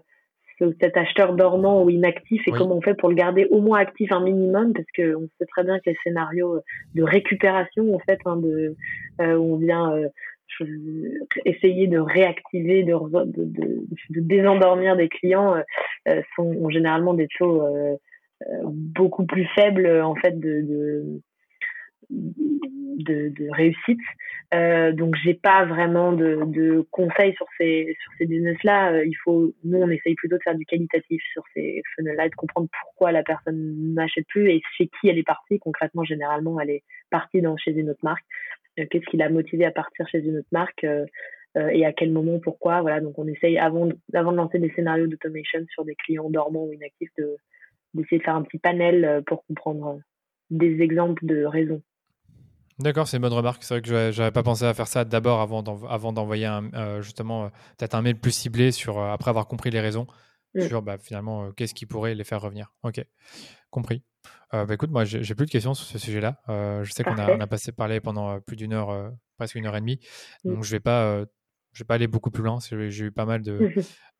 cet 0.81 0.97
acheteur 0.97 1.35
dormant 1.35 1.85
ou 1.85 1.91
inactif 1.91 2.43
et 2.47 2.51
comment 2.51 2.77
on 2.77 2.81
fait 2.81 2.95
pour 2.95 3.09
le 3.09 3.15
garder 3.15 3.47
au 3.51 3.61
moins 3.61 3.79
actif 3.79 4.11
un 4.13 4.21
minimum 4.21 4.73
parce 4.73 4.89
que 4.93 5.15
on 5.15 5.29
sait 5.39 5.47
très 5.47 5.63
bien 5.63 5.79
que 5.79 5.91
les 5.91 5.97
scénarios 6.03 6.61
de 6.95 7.03
récupération 7.03 7.95
en 7.95 7.99
fait, 8.01 8.19
hein, 8.25 8.37
de, 8.37 8.75
euh, 9.21 9.37
où 9.37 9.55
on 9.55 9.57
vient 9.57 9.93
euh, 9.93 10.09
essayer 11.45 11.87
de 11.87 11.99
réactiver, 11.99 12.83
de, 12.83 12.93
de, 12.93 13.45
de, 13.45 13.87
de, 14.11 14.21
désendormir 14.21 14.97
des 14.97 15.09
clients 15.09 15.63
euh, 16.09 16.23
sont 16.35 16.47
ont 16.47 16.71
généralement 16.71 17.15
des 17.15 17.29
taux 17.39 17.63
beaucoup 18.65 19.27
plus 19.27 19.47
faible 19.55 19.89
en 20.03 20.15
fait 20.15 20.39
de, 20.39 21.21
de 22.11 23.51
réussite. 23.53 24.01
Euh, 24.55 24.93
donc 24.93 25.15
j'ai 25.23 25.35
pas 25.35 25.67
vraiment 25.67 26.13
de, 26.13 26.41
de, 26.47 26.87
conseils 26.91 27.35
sur 27.35 27.47
ces 27.59 27.95
sur 28.01 28.13
ces 28.17 28.25
business 28.25 28.57
là. 28.65 29.05
il 29.05 29.15
faut 29.23 29.53
nous 29.63 29.79
on 29.79 29.91
essaye 29.91 30.15
plutôt 30.15 30.39
de 30.39 30.43
faire 30.43 30.55
du 30.55 30.65
qualitatif 30.65 31.23
sur 31.33 31.43
ces 31.53 31.83
funnels 31.95 32.17
là 32.17 32.31
de 32.31 32.35
comprendre 32.35 32.69
pourquoi 32.83 33.13
la 33.13 33.23
personne 33.23 33.93
n'achète 33.93 34.27
plus 34.29 34.51
et 34.51 34.63
chez 34.77 34.89
qui 34.89 35.09
elle 35.09 35.19
est 35.19 35.27
partie. 35.27 35.59
Concrètement, 35.59 36.03
généralement, 36.03 36.59
elle 36.61 36.71
est 36.71 36.83
partie 37.11 37.43
dans 37.43 37.59
chez 37.59 37.73
une 37.73 37.91
autre 37.91 38.01
marque. 38.03 38.25
Euh, 38.79 38.87
qu'est-ce 38.91 39.05
qui 39.07 39.17
l'a 39.17 39.29
motivée 39.29 39.65
à 39.65 39.71
partir 39.71 40.09
chez 40.09 40.19
une 40.19 40.39
autre 40.39 40.49
marque 40.53 40.85
euh, 40.85 41.05
euh, 41.57 41.69
et 41.69 41.85
à 41.85 41.93
quel 41.93 42.11
moment, 42.11 42.39
pourquoi. 42.39 42.81
Voilà. 42.83 43.01
Donc 43.01 43.19
on 43.19 43.27
essaye 43.27 43.59
avant 43.59 43.89
avant 44.15 44.33
de 44.33 44.37
lancer 44.37 44.59
des 44.59 44.71
scénarios 44.71 45.07
d'automation 45.07 45.61
sur 45.71 45.85
des 45.85 45.95
clients 45.95 46.31
dormants 46.31 46.65
ou 46.65 46.73
inactifs 46.73 47.13
de 47.19 47.37
d'essayer 47.95 48.19
de 48.19 48.25
faire 48.25 48.37
un 48.37 48.43
petit 48.43 48.59
panel 48.59 49.05
euh, 49.05 49.21
pour 49.27 49.45
comprendre 49.47 49.89
euh, 49.89 50.01
des 50.51 50.81
exemples 50.81 51.25
de 51.25 51.45
raisons. 51.45 51.83
D'accord, 52.79 53.09
c'est 53.09 53.17
une 53.17 53.23
bonne 53.23 53.33
remarque. 53.33 53.65
C'est 53.65 53.75
vrai 53.75 53.83
que 53.83 54.13
j'avais 54.13 54.31
pas 54.31 54.45
pensé 54.45 54.65
à 54.65 54.73
faire 54.73 54.87
ça 54.87 55.05
d'abord 55.05 55.41
avant 55.41 56.13
d'envoyer 56.13 56.47
un, 56.47 56.73
euh, 56.75 57.03
justement 57.03 57.51
peut-être 57.77 57.95
un 57.95 58.03
mail 58.03 58.21
plus 58.21 58.31
ciblé 58.31 58.71
sur 58.71 59.01
après 59.01 59.31
avoir 59.31 59.49
compris 59.49 59.71
les 59.71 59.81
raisons 59.81 60.07
mm. 60.55 60.61
sur 60.61 60.83
bah, 60.83 60.97
finalement 60.97 61.51
qu'est-ce 61.51 61.75
qui 61.75 61.87
pourrait 61.87 62.15
les 62.15 62.23
faire 62.23 62.41
revenir. 62.41 62.73
Ok, 62.85 63.05
compris. 63.71 64.05
bah, 64.53 64.65
écoute, 64.71 64.91
moi 64.91 65.05
j'ai 65.05 65.35
plus 65.35 65.47
de 65.47 65.51
questions 65.51 65.75
sur 65.75 65.87
ce 65.87 65.99
sujet-là. 65.99 66.41
je 66.47 66.93
sais 66.93 67.03
qu'on 67.03 67.19
a, 67.19 67.43
a, 67.43 67.47
passé 67.49 67.73
parler 67.73 68.01
pendant 68.01 68.39
plus 68.41 68.55
d'une 68.55 68.73
heure, 68.73 69.13
presque 69.39 69.57
une 69.57 69.67
heure 69.67 69.77
et 69.77 69.81
demie. 69.81 69.99
Mm. 70.45 70.55
Donc 70.55 70.63
je 70.63 70.71
vais 70.71 70.81
pas 70.81 71.25
je 71.79 71.85
vais 71.85 71.87
pas 71.87 71.95
aller 71.95 72.09
beaucoup 72.09 72.31
plus 72.31 72.43
loin. 72.43 72.59
J'ai 72.61 73.05
eu 73.05 73.13
pas 73.13 73.25
mal 73.25 73.43
de. 73.43 73.69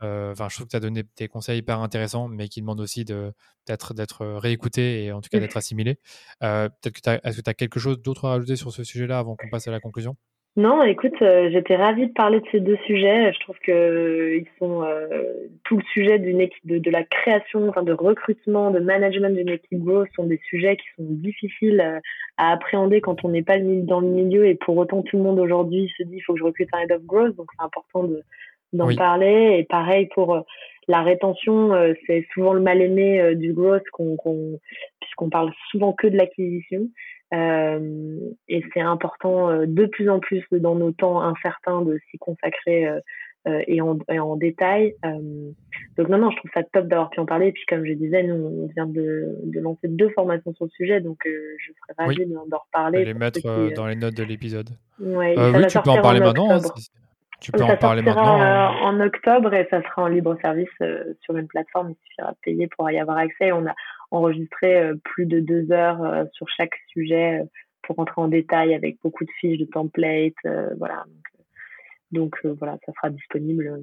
Enfin, 0.01 0.49
je 0.49 0.55
trouve 0.55 0.67
que 0.67 0.71
tu 0.71 0.77
as 0.77 0.81
donné 0.81 1.03
des 1.17 1.29
conseils 1.29 1.59
hyper 1.59 1.81
intéressants, 1.81 2.29
mais 2.29 2.49
qui 2.49 2.61
demandent 2.61 2.81
aussi 2.81 3.05
d'être 3.05 3.95
d'être 3.95 4.27
réécouté 4.27 5.05
et 5.05 5.13
en 5.13 5.21
tout 5.21 5.29
cas 5.31 5.41
d'être 5.41 5.57
assimilé. 5.57 5.99
Peut-être 6.41 6.93
que 7.03 7.11
est-ce 7.29 7.37
que 7.39 7.43
tu 7.43 7.51
as 7.51 7.55
quelque 7.55 7.81
chose 7.81 8.01
d'autre 8.01 8.27
à 8.27 8.31
rajouter 8.31 8.57
sur 8.57 8.73
ce 8.73 8.85
sujet-là 8.85 9.19
avant 9.19 9.37
qu'on 9.37 9.49
passe 9.49 9.67
à 9.69 9.73
la 9.73 9.81
conclusion? 9.81 10.17
Non, 10.57 10.83
écoute, 10.83 11.15
euh, 11.23 11.51
j'étais 11.53 11.77
ravie 11.77 12.09
de 12.09 12.13
parler 12.13 12.41
de 12.41 12.47
ces 12.51 12.59
deux 12.59 12.79
sujets. 12.85 13.33
Je 13.33 13.39
trouve 13.39 13.57
que 13.61 13.71
euh, 13.71 14.39
ils 14.39 14.49
sont 14.59 14.83
euh, 14.83 15.07
tout 15.63 15.77
le 15.77 15.85
sujet 15.93 16.19
d'une 16.19 16.41
équipe 16.41 16.67
de, 16.67 16.79
de, 16.79 16.91
la 16.91 17.05
création, 17.05 17.69
enfin 17.69 17.85
de 17.85 17.93
recrutement, 17.93 18.73
de 18.73 18.81
management 18.81 19.37
d'une 19.37 19.51
équipe 19.51 19.79
growth 19.79 20.09
sont 20.17 20.25
des 20.25 20.41
sujets 20.49 20.77
qui 20.77 20.87
sont 20.97 21.05
difficiles 21.11 22.01
à 22.39 22.51
appréhender 22.51 23.01
quand 23.01 23.25
on 23.25 23.29
n'est 23.29 23.45
pas 23.45 23.61
dans 23.61 24.01
le 24.01 24.09
milieu 24.09 24.47
et 24.47 24.57
pour 24.57 24.77
autant 24.77 25.03
tout 25.03 25.17
le 25.17 25.23
monde 25.23 25.39
aujourd'hui 25.39 25.93
se 25.97 26.03
dit 26.03 26.17
il 26.17 26.21
faut 26.23 26.33
que 26.33 26.41
je 26.41 26.45
recrute 26.45 26.69
un 26.73 26.81
head 26.81 26.91
of 26.91 27.05
growth, 27.05 27.37
donc 27.37 27.47
c'est 27.57 27.65
important 27.65 28.03
de 28.03 28.25
d'en 28.73 28.93
parler. 28.97 29.59
Et 29.61 29.65
pareil 29.65 30.09
pour 30.13 30.45
la 30.89 31.03
rétention, 31.03 31.71
c'est 32.07 32.27
souvent 32.35 32.53
le 32.53 32.61
mal 32.61 32.83
aimé 32.83 33.35
du 33.37 33.53
growth 33.53 33.89
qu'on, 33.93 34.17
puisqu'on 35.01 35.31
parle 35.31 35.53
souvent 35.71 35.93
que 35.93 36.09
de 36.09 36.17
l'acquisition. 36.17 36.89
Euh, 37.35 38.17
et 38.49 38.65
c'est 38.73 38.81
important 38.81 39.51
euh, 39.51 39.67
de 39.67 39.85
plus 39.87 40.09
en 40.09 40.19
plus 40.19 40.43
dans 40.51 40.75
nos 40.75 40.93
temps 40.93 41.21
incertains 41.23 41.83
de 41.83 41.99
s'y 42.11 42.17
consacrer 42.17 42.87
euh, 42.87 43.01
et 43.67 43.81
en, 43.81 43.99
et, 44.11 44.19
en, 44.19 44.37
détail. 44.37 44.95
donc 45.03 46.09
non, 46.09 46.19
non, 46.19 46.31
je 46.31 46.37
trouve 46.37 46.51
ça 46.53 46.63
top 46.65 46.87
d'avoir 46.87 47.11
pu 47.11 47.21
en 47.21 47.27
parler. 47.27 47.49
Et 47.49 47.53
puis 47.53 47.65
comme 47.67 47.85
je 47.85 47.93
disais, 47.93 48.23
nous, 48.23 48.35
on 48.35 48.67
vient 48.75 48.87
de, 48.87 49.39
de 49.45 49.61
lancer 49.61 49.89
deux 49.89 50.11
formations 50.11 50.53
sur 50.55 50.67
le 50.67 50.71
sujet, 50.71 51.01
donc 51.01 51.19
je 51.25 51.73
serais 51.73 51.95
ravie 52.07 52.27
d'en 52.27 52.59
reparler. 52.59 53.05
les 53.05 53.15
mettre 53.15 53.41
dans 53.75 53.87
les 53.87 53.97
notes 53.97 54.15
de 54.17 54.25
l'épisode. 54.25 54.69
Ouais, 55.01 55.35
oui, 55.37 55.67
tu 55.67 55.79
peux 55.81 55.91
en 55.91 56.03
parler 56.03 56.21
maintenant. 56.21 56.51
Hein, 56.51 56.61
tu 57.41 57.53
peux 57.53 57.63
en 57.63 57.77
parler 57.77 58.03
maintenant. 58.03 58.41
Hein. 58.41 58.75
en 58.83 59.01
octobre 59.01 59.55
et 59.55 59.67
ça 59.71 59.83
sera 59.83 60.03
en 60.03 60.09
libre 60.09 60.37
service 60.43 60.69
sur 61.23 61.37
une 61.37 61.47
plateforme. 61.47 61.91
Il 61.91 61.97
suffira 62.09 62.33
de 62.33 62.39
payer 62.43 62.67
pour 62.67 62.91
y 62.91 62.99
avoir 62.99 63.17
accès. 63.17 63.53
On 63.53 63.65
a, 63.67 63.75
enregistrer 64.11 64.77
euh, 64.77 64.95
plus 65.05 65.27
de 65.27 65.41
deux 65.41 65.71
heures 65.73 66.03
euh, 66.03 66.25
sur 66.33 66.49
chaque 66.49 66.75
sujet 66.89 67.41
euh, 67.41 67.45
pour 67.83 67.97
rentrer 67.97 68.21
en 68.21 68.29
détail 68.29 68.75
avec 68.75 68.99
beaucoup 69.03 69.25
de 69.25 69.31
fiches, 69.41 69.59
de 69.59 69.65
templates, 69.65 70.35
voilà. 70.79 71.05
Donc, 72.11 72.37
voilà, 72.45 72.77
ça 72.85 72.93
sera 72.93 73.11
disponible 73.11 73.81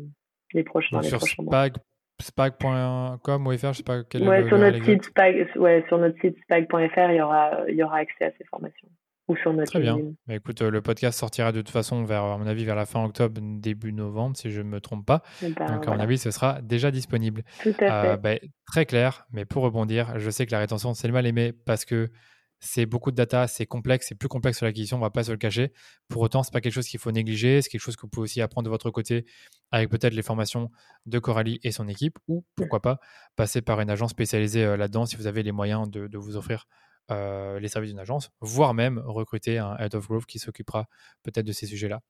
les 0.53 0.63
prochains. 0.63 1.01
sur 1.01 1.21
spag, 1.21 1.73
spag.com 2.21 3.47
ou 3.47 3.57
fr, 3.57 3.73
je 3.73 3.77
sais 3.77 3.83
pas 3.83 4.03
quel 4.03 4.27
ouais, 4.27 4.47
sur 4.47 4.59
notre 4.59 4.83
site 4.83 5.05
spag, 5.05 5.49
ouais, 5.55 5.83
sur 5.87 5.97
notre 5.97 6.19
site 6.19 6.37
spag.fr, 6.43 7.11
il 7.11 7.15
y 7.15 7.21
aura, 7.21 7.65
il 7.67 7.75
y 7.75 7.83
aura 7.83 7.97
accès 7.97 8.25
à 8.25 8.31
ces 8.37 8.43
formations 8.45 8.89
ou 9.27 9.35
sur 9.35 9.53
notre 9.53 9.71
Très 9.71 9.79
bien. 9.79 9.97
Mais 10.27 10.35
écoute, 10.35 10.61
le 10.61 10.81
podcast 10.81 11.19
sortira 11.19 11.51
de 11.51 11.61
toute 11.61 11.71
façon 11.71 12.03
vers, 12.03 12.23
à 12.23 12.37
mon 12.37 12.45
avis, 12.47 12.65
vers 12.65 12.75
la 12.75 12.85
fin 12.85 13.03
octobre, 13.03 13.41
début 13.41 13.91
novembre, 13.91 14.37
si 14.37 14.51
je 14.51 14.61
ne 14.61 14.67
me 14.67 14.79
trompe 14.79 15.05
pas. 15.05 15.23
Eh 15.41 15.49
ben, 15.49 15.65
Donc, 15.65 15.87
à 15.87 15.91
mon 15.91 15.99
avis, 15.99 16.17
ce 16.17 16.31
sera 16.31 16.61
déjà 16.61 16.91
disponible. 16.91 17.43
Tout 17.63 17.73
à 17.79 18.01
fait. 18.01 18.17
Bah, 18.17 18.35
très 18.67 18.85
clair, 18.85 19.25
mais 19.31 19.45
pour 19.45 19.63
rebondir, 19.63 20.19
je 20.19 20.29
sais 20.29 20.45
que 20.45 20.51
la 20.51 20.59
rétention, 20.59 20.93
c'est 20.93 21.07
le 21.07 21.13
mal 21.13 21.25
aimé 21.25 21.53
parce 21.53 21.85
que 21.85 22.11
c'est 22.59 22.85
beaucoup 22.85 23.11
de 23.11 23.15
data, 23.15 23.47
c'est 23.47 23.65
complexe, 23.65 24.07
c'est 24.09 24.15
plus 24.15 24.27
complexe 24.27 24.57
sur 24.57 24.65
l'acquisition, 24.65 24.97
on 24.97 24.99
ne 24.99 25.05
va 25.05 25.11
pas 25.11 25.23
se 25.23 25.31
le 25.31 25.37
cacher. 25.37 25.73
Pour 26.07 26.21
autant, 26.21 26.41
ce 26.41 26.49
n'est 26.49 26.53
pas 26.53 26.61
quelque 26.61 26.73
chose 26.73 26.87
qu'il 26.87 26.99
faut 26.99 27.11
négliger, 27.11 27.61
c'est 27.61 27.69
quelque 27.69 27.81
chose 27.81 27.95
que 27.95 28.01
vous 28.03 28.09
pouvez 28.09 28.23
aussi 28.23 28.41
apprendre 28.41 28.65
de 28.65 28.69
votre 28.69 28.89
côté 28.91 29.25
avec 29.71 29.89
peut-être 29.89 30.13
les 30.13 30.21
formations 30.21 30.71
de 31.05 31.19
Coralie 31.19 31.59
et 31.63 31.71
son 31.71 31.87
équipe, 31.87 32.17
ou 32.27 32.45
pourquoi 32.55 32.81
pas 32.81 32.99
passer 33.35 33.61
par 33.61 33.81
une 33.81 33.89
agence 33.89 34.11
spécialisée 34.11 34.63
euh, 34.63 34.77
là-dedans 34.77 35.05
si 35.05 35.15
vous 35.15 35.27
avez 35.27 35.43
les 35.43 35.51
moyens 35.51 35.89
de, 35.89 36.07
de 36.07 36.17
vous 36.17 36.37
offrir 36.37 36.67
euh, 37.11 37.59
les 37.59 37.67
services 37.67 37.91
d'une 37.91 37.99
agence, 37.99 38.31
voire 38.41 38.73
même 38.73 38.99
recruter 39.05 39.57
un 39.57 39.77
head 39.77 39.93
of 39.95 40.07
growth 40.07 40.25
qui 40.25 40.39
s'occupera 40.39 40.87
peut-être 41.23 41.45
de 41.45 41.51
ces 41.51 41.67
sujets-là. 41.67 42.01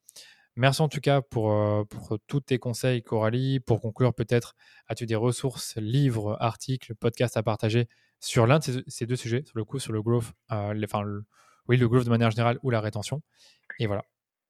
Merci 0.55 0.81
en 0.81 0.88
tout 0.88 1.01
cas 1.01 1.21
pour, 1.21 1.51
euh, 1.51 1.84
tous 2.27 2.39
tes 2.39 2.60
conseils, 2.60 3.03
Coralie. 3.03 3.60
Pour 3.60 3.81
conclure, 3.81 4.13
peut-être 4.13 4.55
as-tu 4.88 5.05
des 5.05 5.15
ressources, 5.15 5.75
livres, 5.75 6.38
articles, 6.39 6.95
podcasts 6.95 7.36
à 7.36 7.43
partager 7.43 7.88
sur 8.21 8.47
l'un 8.47 8.60
de 8.60 8.63
ces, 8.88 9.05
deux 9.05 9.17
sujets, 9.17 9.43
sur 9.43 9.58
le 9.58 9.65
coup, 9.65 9.79
sur 9.79 9.91
le 9.91 10.01
growth, 10.01 10.31
euh, 10.53 10.73
enfin, 10.86 11.03
oui, 11.67 11.75
le 11.75 11.89
growth 11.89 12.05
de 12.05 12.10
manière 12.10 12.31
générale 12.31 12.58
ou 12.63 12.69
la 12.69 12.79
rétention? 12.79 13.21
Et 13.79 13.88
voilà. 13.88 14.03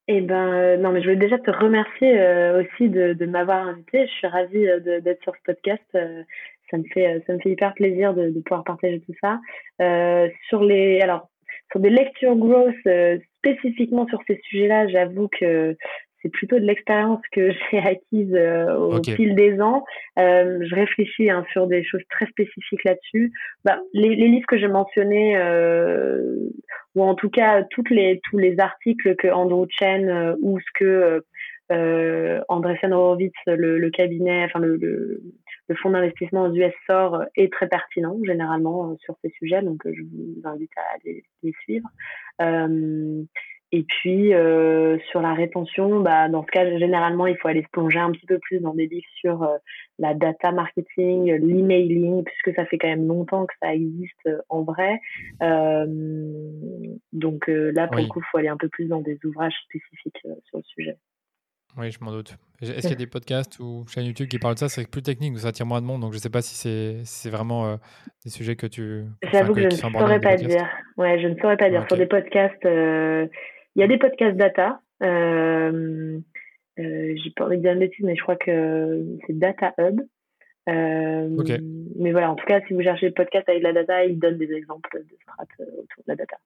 Eh 0.08 0.22
ben, 0.22 0.80
non, 0.80 0.92
mais 0.92 1.02
je 1.02 1.06
voulais 1.08 1.20
déjà 1.20 1.40
te 1.40 1.50
remercier 1.50 2.12
aussi 2.60 2.90
de, 2.90 3.14
de 3.14 3.26
m'avoir 3.26 3.66
invité. 3.66 4.06
Je 4.06 4.12
suis 4.12 4.28
ravie 4.28 4.68
d'être 5.02 5.24
sur 5.24 5.34
ce 5.36 5.42
podcast 5.44 5.82
ça 6.70 6.78
me 6.78 6.84
fait 6.94 7.24
ça 7.28 7.34
me 7.34 7.40
fait 7.40 7.52
hyper 7.52 7.74
plaisir 7.74 8.14
de, 8.14 8.30
de 8.30 8.40
pouvoir 8.42 8.64
partager 8.64 9.00
tout 9.02 9.14
ça 9.22 9.40
euh, 9.82 10.28
sur 10.50 10.64
les 10.64 11.00
alors 11.02 11.30
sur 11.72 11.80
des 11.80 11.90
lectures 11.90 12.36
growth 12.36 12.76
euh, 12.88 13.18
spécifiquement 13.38 14.08
sur 14.08 14.20
ces 14.28 14.40
sujets-là 14.50 14.88
j'avoue 14.88 15.28
que 15.28 15.76
c'est 16.26 16.32
plutôt 16.32 16.58
de 16.58 16.66
l'expérience 16.66 17.22
que 17.32 17.52
j'ai 17.72 17.78
acquise 17.78 18.34
euh, 18.34 18.76
au 18.76 19.04
fil 19.04 19.36
des 19.36 19.62
ans. 19.62 19.86
Euh, 20.18 20.60
je 20.68 20.76
réfléchis 20.76 21.30
hein, 21.30 21.46
sur 21.52 21.68
des 21.68 21.84
choses 21.84 22.02
très 22.10 22.26
spécifiques 22.26 22.84
là-dessus. 22.84 23.32
Bah, 23.64 23.80
les, 23.94 24.16
les, 24.16 24.28
livres 24.28 24.48
que 24.48 24.58
j'ai 24.58 24.68
mentionnés, 24.68 25.38
euh, 25.38 26.50
ou 26.96 27.04
en 27.04 27.14
tout 27.14 27.30
cas 27.30 27.64
toutes 27.70 27.92
les, 27.92 28.20
tous 28.30 28.38
les 28.38 28.60
articles 28.60 29.16
que 29.18 29.28
Andrew 29.28 29.68
Chen 29.70 30.10
euh, 30.10 30.36
ou 30.42 30.60
ce 30.60 30.66
que 30.74 31.24
euh, 31.72 32.42
Andresen 32.48 32.94
Horowitz, 32.94 33.34
le, 33.48 33.80
le, 33.80 33.90
cabinet, 33.90 34.46
enfin 34.46 34.60
le, 34.60 34.76
le, 34.78 35.22
le 35.68 35.76
fonds 35.76 35.90
d'investissement 35.90 36.44
aux 36.44 36.54
US 36.54 36.74
sort 36.88 37.24
est 37.36 37.52
très 37.52 37.68
pertinent 37.68 38.18
généralement 38.24 38.92
euh, 38.92 38.96
sur 39.00 39.16
ces 39.24 39.30
sujets, 39.32 39.62
donc 39.62 39.86
euh, 39.86 39.94
je 39.96 40.04
vous 40.04 40.42
invite 40.44 40.72
à 40.78 40.98
les, 41.04 41.24
les 41.44 41.54
suivre. 41.64 41.88
Euh, 42.42 43.24
et 43.72 43.84
puis 43.84 44.34
euh, 44.34 44.98
sur 45.10 45.22
la 45.22 45.34
rétention, 45.34 46.00
bah, 46.00 46.30
dans 46.30 46.44
ce 46.44 46.48
cas, 46.52 46.78
généralement, 46.78 47.26
il 47.28 47.36
faut 47.38 47.48
aller 47.48 47.64
se 47.64 47.70
plonger 47.70 48.00
un 48.00 48.12
petit 48.12 48.26
peu 48.26 48.38
plus 48.40 48.60
dans 48.60 48.74
des 48.74 48.88
livres 48.88 49.08
sur 49.16 49.44
euh, 49.44 49.58
la 49.98 50.14
data 50.14 50.52
marketing, 50.52 51.34
l'emailing, 51.34 52.24
puisque 52.24 52.56
ça 52.56 52.66
fait 52.68 52.78
quand 52.78 52.88
même 52.88 53.08
longtemps 53.08 53.46
que 53.46 53.54
ça 53.62 53.74
existe 53.74 54.30
en 54.50 54.62
vrai. 54.62 55.00
Euh, 55.42 55.86
donc 57.12 57.48
là, 57.48 57.88
pour 57.88 58.02
le 58.02 58.08
coup, 58.08 58.22
il 58.22 58.26
faut 58.32 58.38
aller 58.38 58.50
un 58.50 58.58
peu 58.58 58.70
plus 58.70 58.88
dans 58.88 59.02
des 59.02 59.18
ouvrages 59.26 59.56
spécifiques 59.66 60.22
sur 60.46 60.58
le 60.58 60.64
sujet. 60.64 60.98
Oui, 61.78 61.92
je 61.92 62.04
m'en 62.04 62.12
doute. 62.12 62.38
Est-ce 62.62 62.82
qu'il 62.82 62.90
y 62.90 62.94
a 62.94 62.96
des 62.96 63.08
podcasts 63.08 63.60
ou 63.60 63.86
chaînes 63.88 64.06
YouTube 64.06 64.30
qui 64.30 64.40
parlent 64.40 64.54
de 64.54 64.60
ça? 64.60 64.70
C'est 64.70 64.90
plus 64.90 65.02
technique, 65.02 65.38
ça 65.38 65.50
attire 65.50 65.66
moins 65.66 65.82
de 65.82 65.86
monde, 65.86 66.02
donc 66.02 66.12
je 66.12 66.18
ne 66.18 66.22
sais 66.22 66.30
pas 66.30 66.42
si 66.42 67.04
c'est 67.04 67.30
vraiment 67.30 67.68
euh, 67.68 67.76
des 68.24 68.30
sujets 68.30 68.56
que 68.56 68.66
tu. 68.66 69.04
J'avoue 69.34 69.54
que, 69.54 69.62
je 69.62 69.66
ne 69.66 69.72
saurais 69.72 70.22
pas 70.22 70.38
dire. 70.38 70.66
Ouais, 70.98 71.20
je 71.20 71.28
ne 71.28 71.36
saurais 71.36 71.58
pas 71.58 71.70
dire. 71.70 71.86
Sur 71.88 71.98
des 71.98 72.06
podcasts, 72.06 72.66
euh, 72.66 73.28
il 73.76 73.82
y 73.82 73.84
a 73.84 73.88
des 73.88 73.98
podcasts 73.98 74.38
data. 74.38 74.82
Euh, 75.04 76.20
J'ai 76.78 77.32
pas 77.36 77.46
envie 77.46 77.58
de 77.58 77.62
dire 77.62 77.74
une 77.74 77.80
bêtise, 77.80 78.06
mais 78.06 78.16
je 78.16 78.22
crois 78.22 78.38
que 78.38 79.06
c'est 79.28 79.38
Data 79.38 79.74
Hub. 79.78 80.02
Mais 80.68 82.12
voilà, 82.12 82.32
en 82.32 82.36
tout 82.36 82.46
cas, 82.46 82.62
si 82.68 82.74
vous 82.74 82.82
cherchez 82.82 83.08
des 83.08 83.14
podcasts 83.14 83.50
avec 83.50 83.64
la 83.64 83.74
data, 83.74 84.06
ils 84.06 84.18
donnent 84.18 84.38
des 84.38 84.52
exemples 84.54 84.98
de 84.98 85.16
strates 85.22 85.50
autour 85.60 86.04
de 86.08 86.08
la 86.08 86.16
data. 86.16 86.38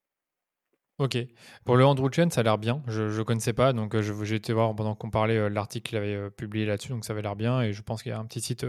Ok. 0.99 1.17
Pour 1.65 1.77
le 1.77 1.85
Andrew 1.85 2.09
Chen, 2.11 2.29
ça 2.29 2.41
a 2.41 2.43
l'air 2.43 2.57
bien. 2.57 2.81
Je 2.87 3.17
ne 3.17 3.23
connaissais 3.23 3.53
pas, 3.53 3.71
donc 3.71 3.95
euh, 3.95 4.01
j'ai 4.01 4.35
été 4.35 4.51
voir 4.51 4.75
pendant 4.75 4.95
qu'on 4.95 5.09
parlait 5.09 5.37
euh, 5.37 5.49
l'article 5.49 5.87
qu'il 5.87 5.97
avait 5.97 6.13
euh, 6.13 6.29
publié 6.29 6.65
là-dessus, 6.65 6.91
donc 6.91 7.05
ça 7.05 7.13
avait 7.13 7.21
l'air 7.21 7.37
bien. 7.37 7.61
Et 7.61 7.71
je 7.71 7.81
pense 7.81 8.03
qu'il 8.03 8.11
y 8.11 8.15
a 8.15 8.19
un 8.19 8.25
petit 8.25 8.41
site 8.41 8.65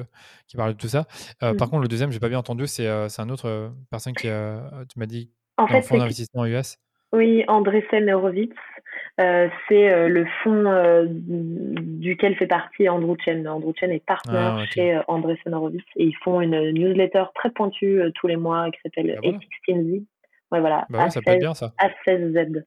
qui 0.46 0.56
parle 0.56 0.74
de 0.74 0.78
tout 0.78 0.86
ça. 0.86 1.06
Par 1.40 1.54
mmh. 1.54 1.56
contre, 1.58 1.78
le 1.78 1.88
deuxième, 1.88 2.12
j'ai 2.12 2.20
pas 2.20 2.28
bien 2.28 2.38
entendu, 2.38 2.68
c'est 2.68 2.86
un 2.88 3.28
autre 3.30 3.72
personne 3.90 4.14
qui, 4.14 4.28
tu 4.28 4.98
m'as 4.98 5.06
dit, 5.06 5.30
en 5.56 5.66
fait, 5.66 5.82
fonds 5.82 5.98
d'investissement 5.98 6.46
US. 6.46 6.78
Oui, 7.12 7.42
Andresen 7.48 8.08
Horowitz. 8.08 8.54
c'est 9.18 10.08
le 10.08 10.24
fonds 10.44 11.08
duquel 11.26 12.36
fait 12.36 12.46
partie 12.46 12.88
Andrew 12.88 13.16
Chen. 13.24 13.48
Andrew 13.48 13.72
Chen 13.74 13.90
est 13.90 14.06
partenaire 14.06 14.58
ah, 14.60 14.66
chez 14.66 15.00
Andresen 15.08 15.52
Horowitz 15.52 15.84
et 15.96 16.04
ils 16.04 16.16
font 16.22 16.40
une 16.40 16.70
newsletter 16.70 17.24
très 17.34 17.50
pointue 17.50 18.00
tous 18.14 18.28
les 18.28 18.36
mois 18.36 18.70
qui 18.70 18.78
s'appelle 18.84 19.18
voilà. 19.20 19.38
Ouais, 20.52 20.60
voilà. 20.60 20.86
Bah 20.90 21.04
ouais, 21.04 21.10
ça 21.10 21.20
peut 21.20 21.30
être 21.30 21.40
bien 21.40 21.54
ça. 21.54 21.72
A16Z, 21.78 22.64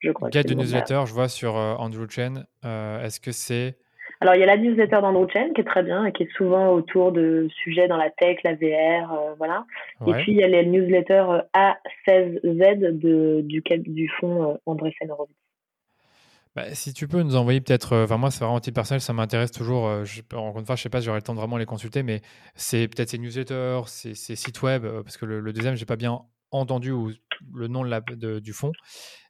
je 0.00 0.10
crois. 0.12 0.28
Guide 0.30 0.46
de 0.46 0.54
newsletter, 0.54 1.02
je 1.06 1.12
vois 1.12 1.28
sur 1.28 1.56
euh, 1.56 1.74
Andrew 1.76 2.06
Chen. 2.08 2.46
Euh, 2.64 3.04
est-ce 3.04 3.20
que 3.20 3.32
c'est. 3.32 3.76
Alors, 4.20 4.34
il 4.34 4.40
y 4.40 4.42
a 4.42 4.46
la 4.46 4.56
newsletter 4.56 5.00
d'Andrew 5.00 5.28
Chen 5.30 5.52
qui 5.54 5.60
est 5.60 5.64
très 5.64 5.82
bien 5.82 6.04
et 6.04 6.12
qui 6.12 6.22
est 6.22 6.32
souvent 6.36 6.70
autour 6.72 7.12
de 7.12 7.48
sujets 7.62 7.88
dans 7.88 7.96
la 7.96 8.10
tech, 8.10 8.38
la 8.44 8.54
VR, 8.54 9.12
euh, 9.12 9.34
voilà. 9.38 9.66
Et 10.06 10.12
puis, 10.12 10.32
il 10.32 10.38
y 10.38 10.44
a 10.44 10.48
les 10.48 10.64
newsletters 10.64 11.42
A16Z 11.54 12.98
de, 12.98 13.40
du, 13.42 13.62
du 13.78 14.08
fonds 14.20 14.58
André 14.66 14.94
Horowitz. 15.08 15.34
Bah, 16.54 16.72
si 16.72 16.94
tu 16.94 17.08
peux 17.08 17.22
nous 17.22 17.34
envoyer 17.34 17.60
peut-être, 17.60 17.96
enfin 18.04 18.16
moi 18.16 18.30
c'est 18.30 18.38
vraiment 18.38 18.58
un 18.58 18.60
titre 18.60 18.76
personnel, 18.76 19.00
ça 19.00 19.12
m'intéresse 19.12 19.50
toujours. 19.50 20.04
je, 20.04 20.22
encore 20.36 20.60
une 20.60 20.64
fois, 20.64 20.76
je 20.76 20.82
sais 20.82 20.88
pas 20.88 21.00
si 21.00 21.06
j'aurai 21.06 21.18
le 21.18 21.22
temps 21.22 21.34
de 21.34 21.40
vraiment 21.40 21.56
les 21.56 21.66
consulter, 21.66 22.04
mais 22.04 22.20
c'est 22.54 22.86
peut-être 22.86 23.08
ces 23.08 23.18
newsletters, 23.18 23.80
ces, 23.86 24.14
ces 24.14 24.36
sites 24.36 24.62
web, 24.62 24.86
parce 25.02 25.16
que 25.16 25.26
le, 25.26 25.40
le 25.40 25.52
deuxième 25.52 25.74
j'ai 25.74 25.84
pas 25.84 25.96
bien 25.96 26.20
entendu 26.60 26.90
ou 26.90 27.10
le 27.54 27.68
nom 27.68 27.84
de 27.84 27.90
la, 27.90 28.00
du 28.40 28.52
fond. 28.52 28.72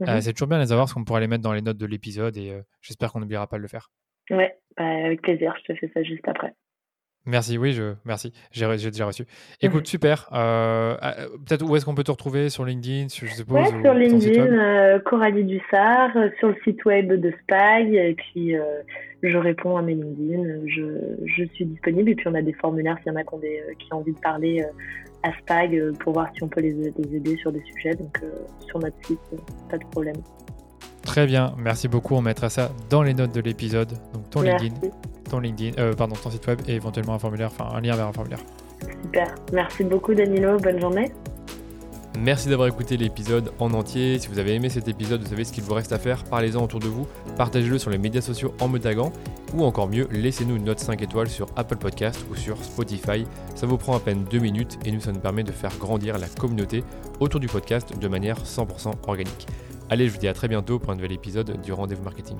Euh, 0.02 0.14
mhm. 0.14 0.20
c'est 0.20 0.32
toujours 0.32 0.48
bien 0.48 0.58
de 0.58 0.62
les 0.62 0.72
avoir 0.72 0.84
parce 0.84 0.94
qu'on 0.94 1.04
pourra 1.04 1.20
les 1.20 1.26
mettre 1.26 1.42
dans 1.42 1.52
les 1.52 1.62
notes 1.62 1.78
de 1.78 1.86
l'épisode 1.86 2.36
et 2.36 2.50
euh, 2.50 2.62
j'espère 2.80 3.12
qu'on 3.12 3.20
n'oubliera 3.20 3.46
pas 3.46 3.56
de 3.56 3.62
le 3.62 3.68
faire. 3.68 3.90
Ouais, 4.30 4.56
bah, 4.76 4.84
avec 4.84 5.22
plaisir, 5.22 5.54
je 5.62 5.72
te 5.72 5.78
fais 5.78 5.90
ça 5.92 6.02
juste 6.02 6.26
après. 6.26 6.54
Merci, 7.26 7.56
oui, 7.56 7.72
je, 7.72 7.94
merci. 8.04 8.34
J'ai, 8.52 8.66
déjà 8.66 9.06
reçu. 9.06 9.24
Écoute, 9.62 9.86
super. 9.86 10.28
Euh, 10.34 10.94
euh, 11.02 11.28
peut-être 11.46 11.62
où 11.66 11.74
est-ce 11.74 11.86
qu'on 11.86 11.94
peut 11.94 12.04
te 12.04 12.10
retrouver? 12.10 12.50
Sur 12.50 12.66
LinkedIn, 12.66 13.06
je 13.08 13.26
suppose 13.32 13.56
ouais, 13.56 13.82
sur 13.82 13.94
LinkedIn, 13.94 14.98
Coralie 15.06 15.44
Dussard, 15.44 16.10
sur 16.38 16.48
le 16.48 16.56
site 16.64 16.84
web 16.84 17.14
de 17.14 17.32
Spag, 17.42 17.94
et 17.94 18.14
puis 18.14 18.54
je 19.22 19.38
réponds 19.38 19.78
à 19.78 19.82
mes 19.82 19.94
LinkedIn. 19.94 20.66
Je, 20.66 21.16
je, 21.24 21.44
suis 21.54 21.64
disponible, 21.64 22.10
et 22.10 22.14
puis 22.14 22.28
on 22.28 22.34
a 22.34 22.42
des 22.42 22.52
formulaires 22.52 22.98
s'il 22.98 23.10
y 23.10 23.16
en 23.16 23.18
a 23.18 23.24
qui 23.24 23.32
ont, 23.32 23.38
des, 23.38 23.62
qui 23.78 23.94
ont 23.94 23.98
envie 23.98 24.12
de 24.12 24.20
parler 24.20 24.62
à 25.24 25.32
Spag 25.40 25.96
pour 25.98 26.12
voir 26.12 26.28
si 26.34 26.42
on 26.44 26.48
peut 26.48 26.60
les, 26.60 26.72
les 26.72 27.16
aider 27.16 27.36
sur 27.38 27.50
des 27.50 27.62
sujets. 27.62 27.94
Donc 27.94 28.20
sur 28.66 28.78
notre 28.78 28.96
site, 29.06 29.18
pas 29.68 29.78
de 29.78 29.84
problème. 29.86 30.16
Très 31.02 31.26
bien, 31.26 31.54
merci 31.58 31.86
beaucoup. 31.86 32.14
On 32.14 32.22
mettra 32.22 32.48
ça 32.48 32.70
dans 32.88 33.02
les 33.02 33.14
notes 33.14 33.34
de 33.34 33.40
l'épisode. 33.40 33.92
Donc 34.12 34.30
ton 34.30 34.40
LinkedIn, 34.40 34.74
ton 35.30 35.40
LinkedIn, 35.40 35.78
euh, 35.78 35.92
pardon, 35.92 36.14
ton 36.14 36.30
site 36.30 36.46
web 36.46 36.60
et 36.66 36.74
éventuellement 36.74 37.14
un 37.14 37.18
formulaire, 37.18 37.50
enfin 37.52 37.76
un 37.76 37.80
lien 37.80 37.94
vers 37.94 38.06
un 38.06 38.12
formulaire. 38.12 38.40
Super. 39.02 39.34
Merci 39.52 39.84
beaucoup 39.84 40.14
Danilo. 40.14 40.58
Bonne 40.58 40.80
journée. 40.80 41.12
Merci 42.18 42.48
d'avoir 42.48 42.68
écouté 42.68 42.96
l'épisode 42.96 43.52
en 43.58 43.72
entier. 43.72 44.18
Si 44.18 44.28
vous 44.28 44.38
avez 44.38 44.54
aimé 44.54 44.68
cet 44.68 44.86
épisode, 44.86 45.22
vous 45.22 45.28
savez 45.28 45.44
ce 45.44 45.52
qu'il 45.52 45.64
vous 45.64 45.74
reste 45.74 45.92
à 45.92 45.98
faire. 45.98 46.22
Parlez-en 46.24 46.62
autour 46.62 46.78
de 46.78 46.86
vous, 46.86 47.06
partagez-le 47.36 47.78
sur 47.78 47.90
les 47.90 47.98
médias 47.98 48.20
sociaux 48.20 48.54
en 48.60 48.68
me 48.68 48.78
taguant, 48.78 49.12
ou 49.52 49.64
encore 49.64 49.88
mieux, 49.88 50.06
laissez-nous 50.12 50.56
une 50.56 50.64
note 50.64 50.78
5 50.78 51.02
étoiles 51.02 51.28
sur 51.28 51.48
Apple 51.56 51.76
Podcast 51.76 52.24
ou 52.30 52.36
sur 52.36 52.56
Spotify. 52.62 53.26
Ça 53.56 53.66
vous 53.66 53.78
prend 53.78 53.96
à 53.96 54.00
peine 54.00 54.24
2 54.30 54.38
minutes 54.38 54.78
et 54.84 54.92
nous, 54.92 55.00
ça 55.00 55.12
nous 55.12 55.20
permet 55.20 55.42
de 55.42 55.52
faire 55.52 55.76
grandir 55.78 56.18
la 56.18 56.28
communauté 56.28 56.84
autour 57.18 57.40
du 57.40 57.48
podcast 57.48 57.98
de 57.98 58.08
manière 58.08 58.38
100% 58.44 58.92
organique. 59.08 59.46
Allez, 59.90 60.06
je 60.06 60.12
vous 60.12 60.18
dis 60.18 60.28
à 60.28 60.34
très 60.34 60.48
bientôt 60.48 60.78
pour 60.78 60.90
un 60.92 60.94
nouvel 60.94 61.12
épisode 61.12 61.60
du 61.62 61.72
Rendez-vous 61.72 62.04
Marketing. 62.04 62.38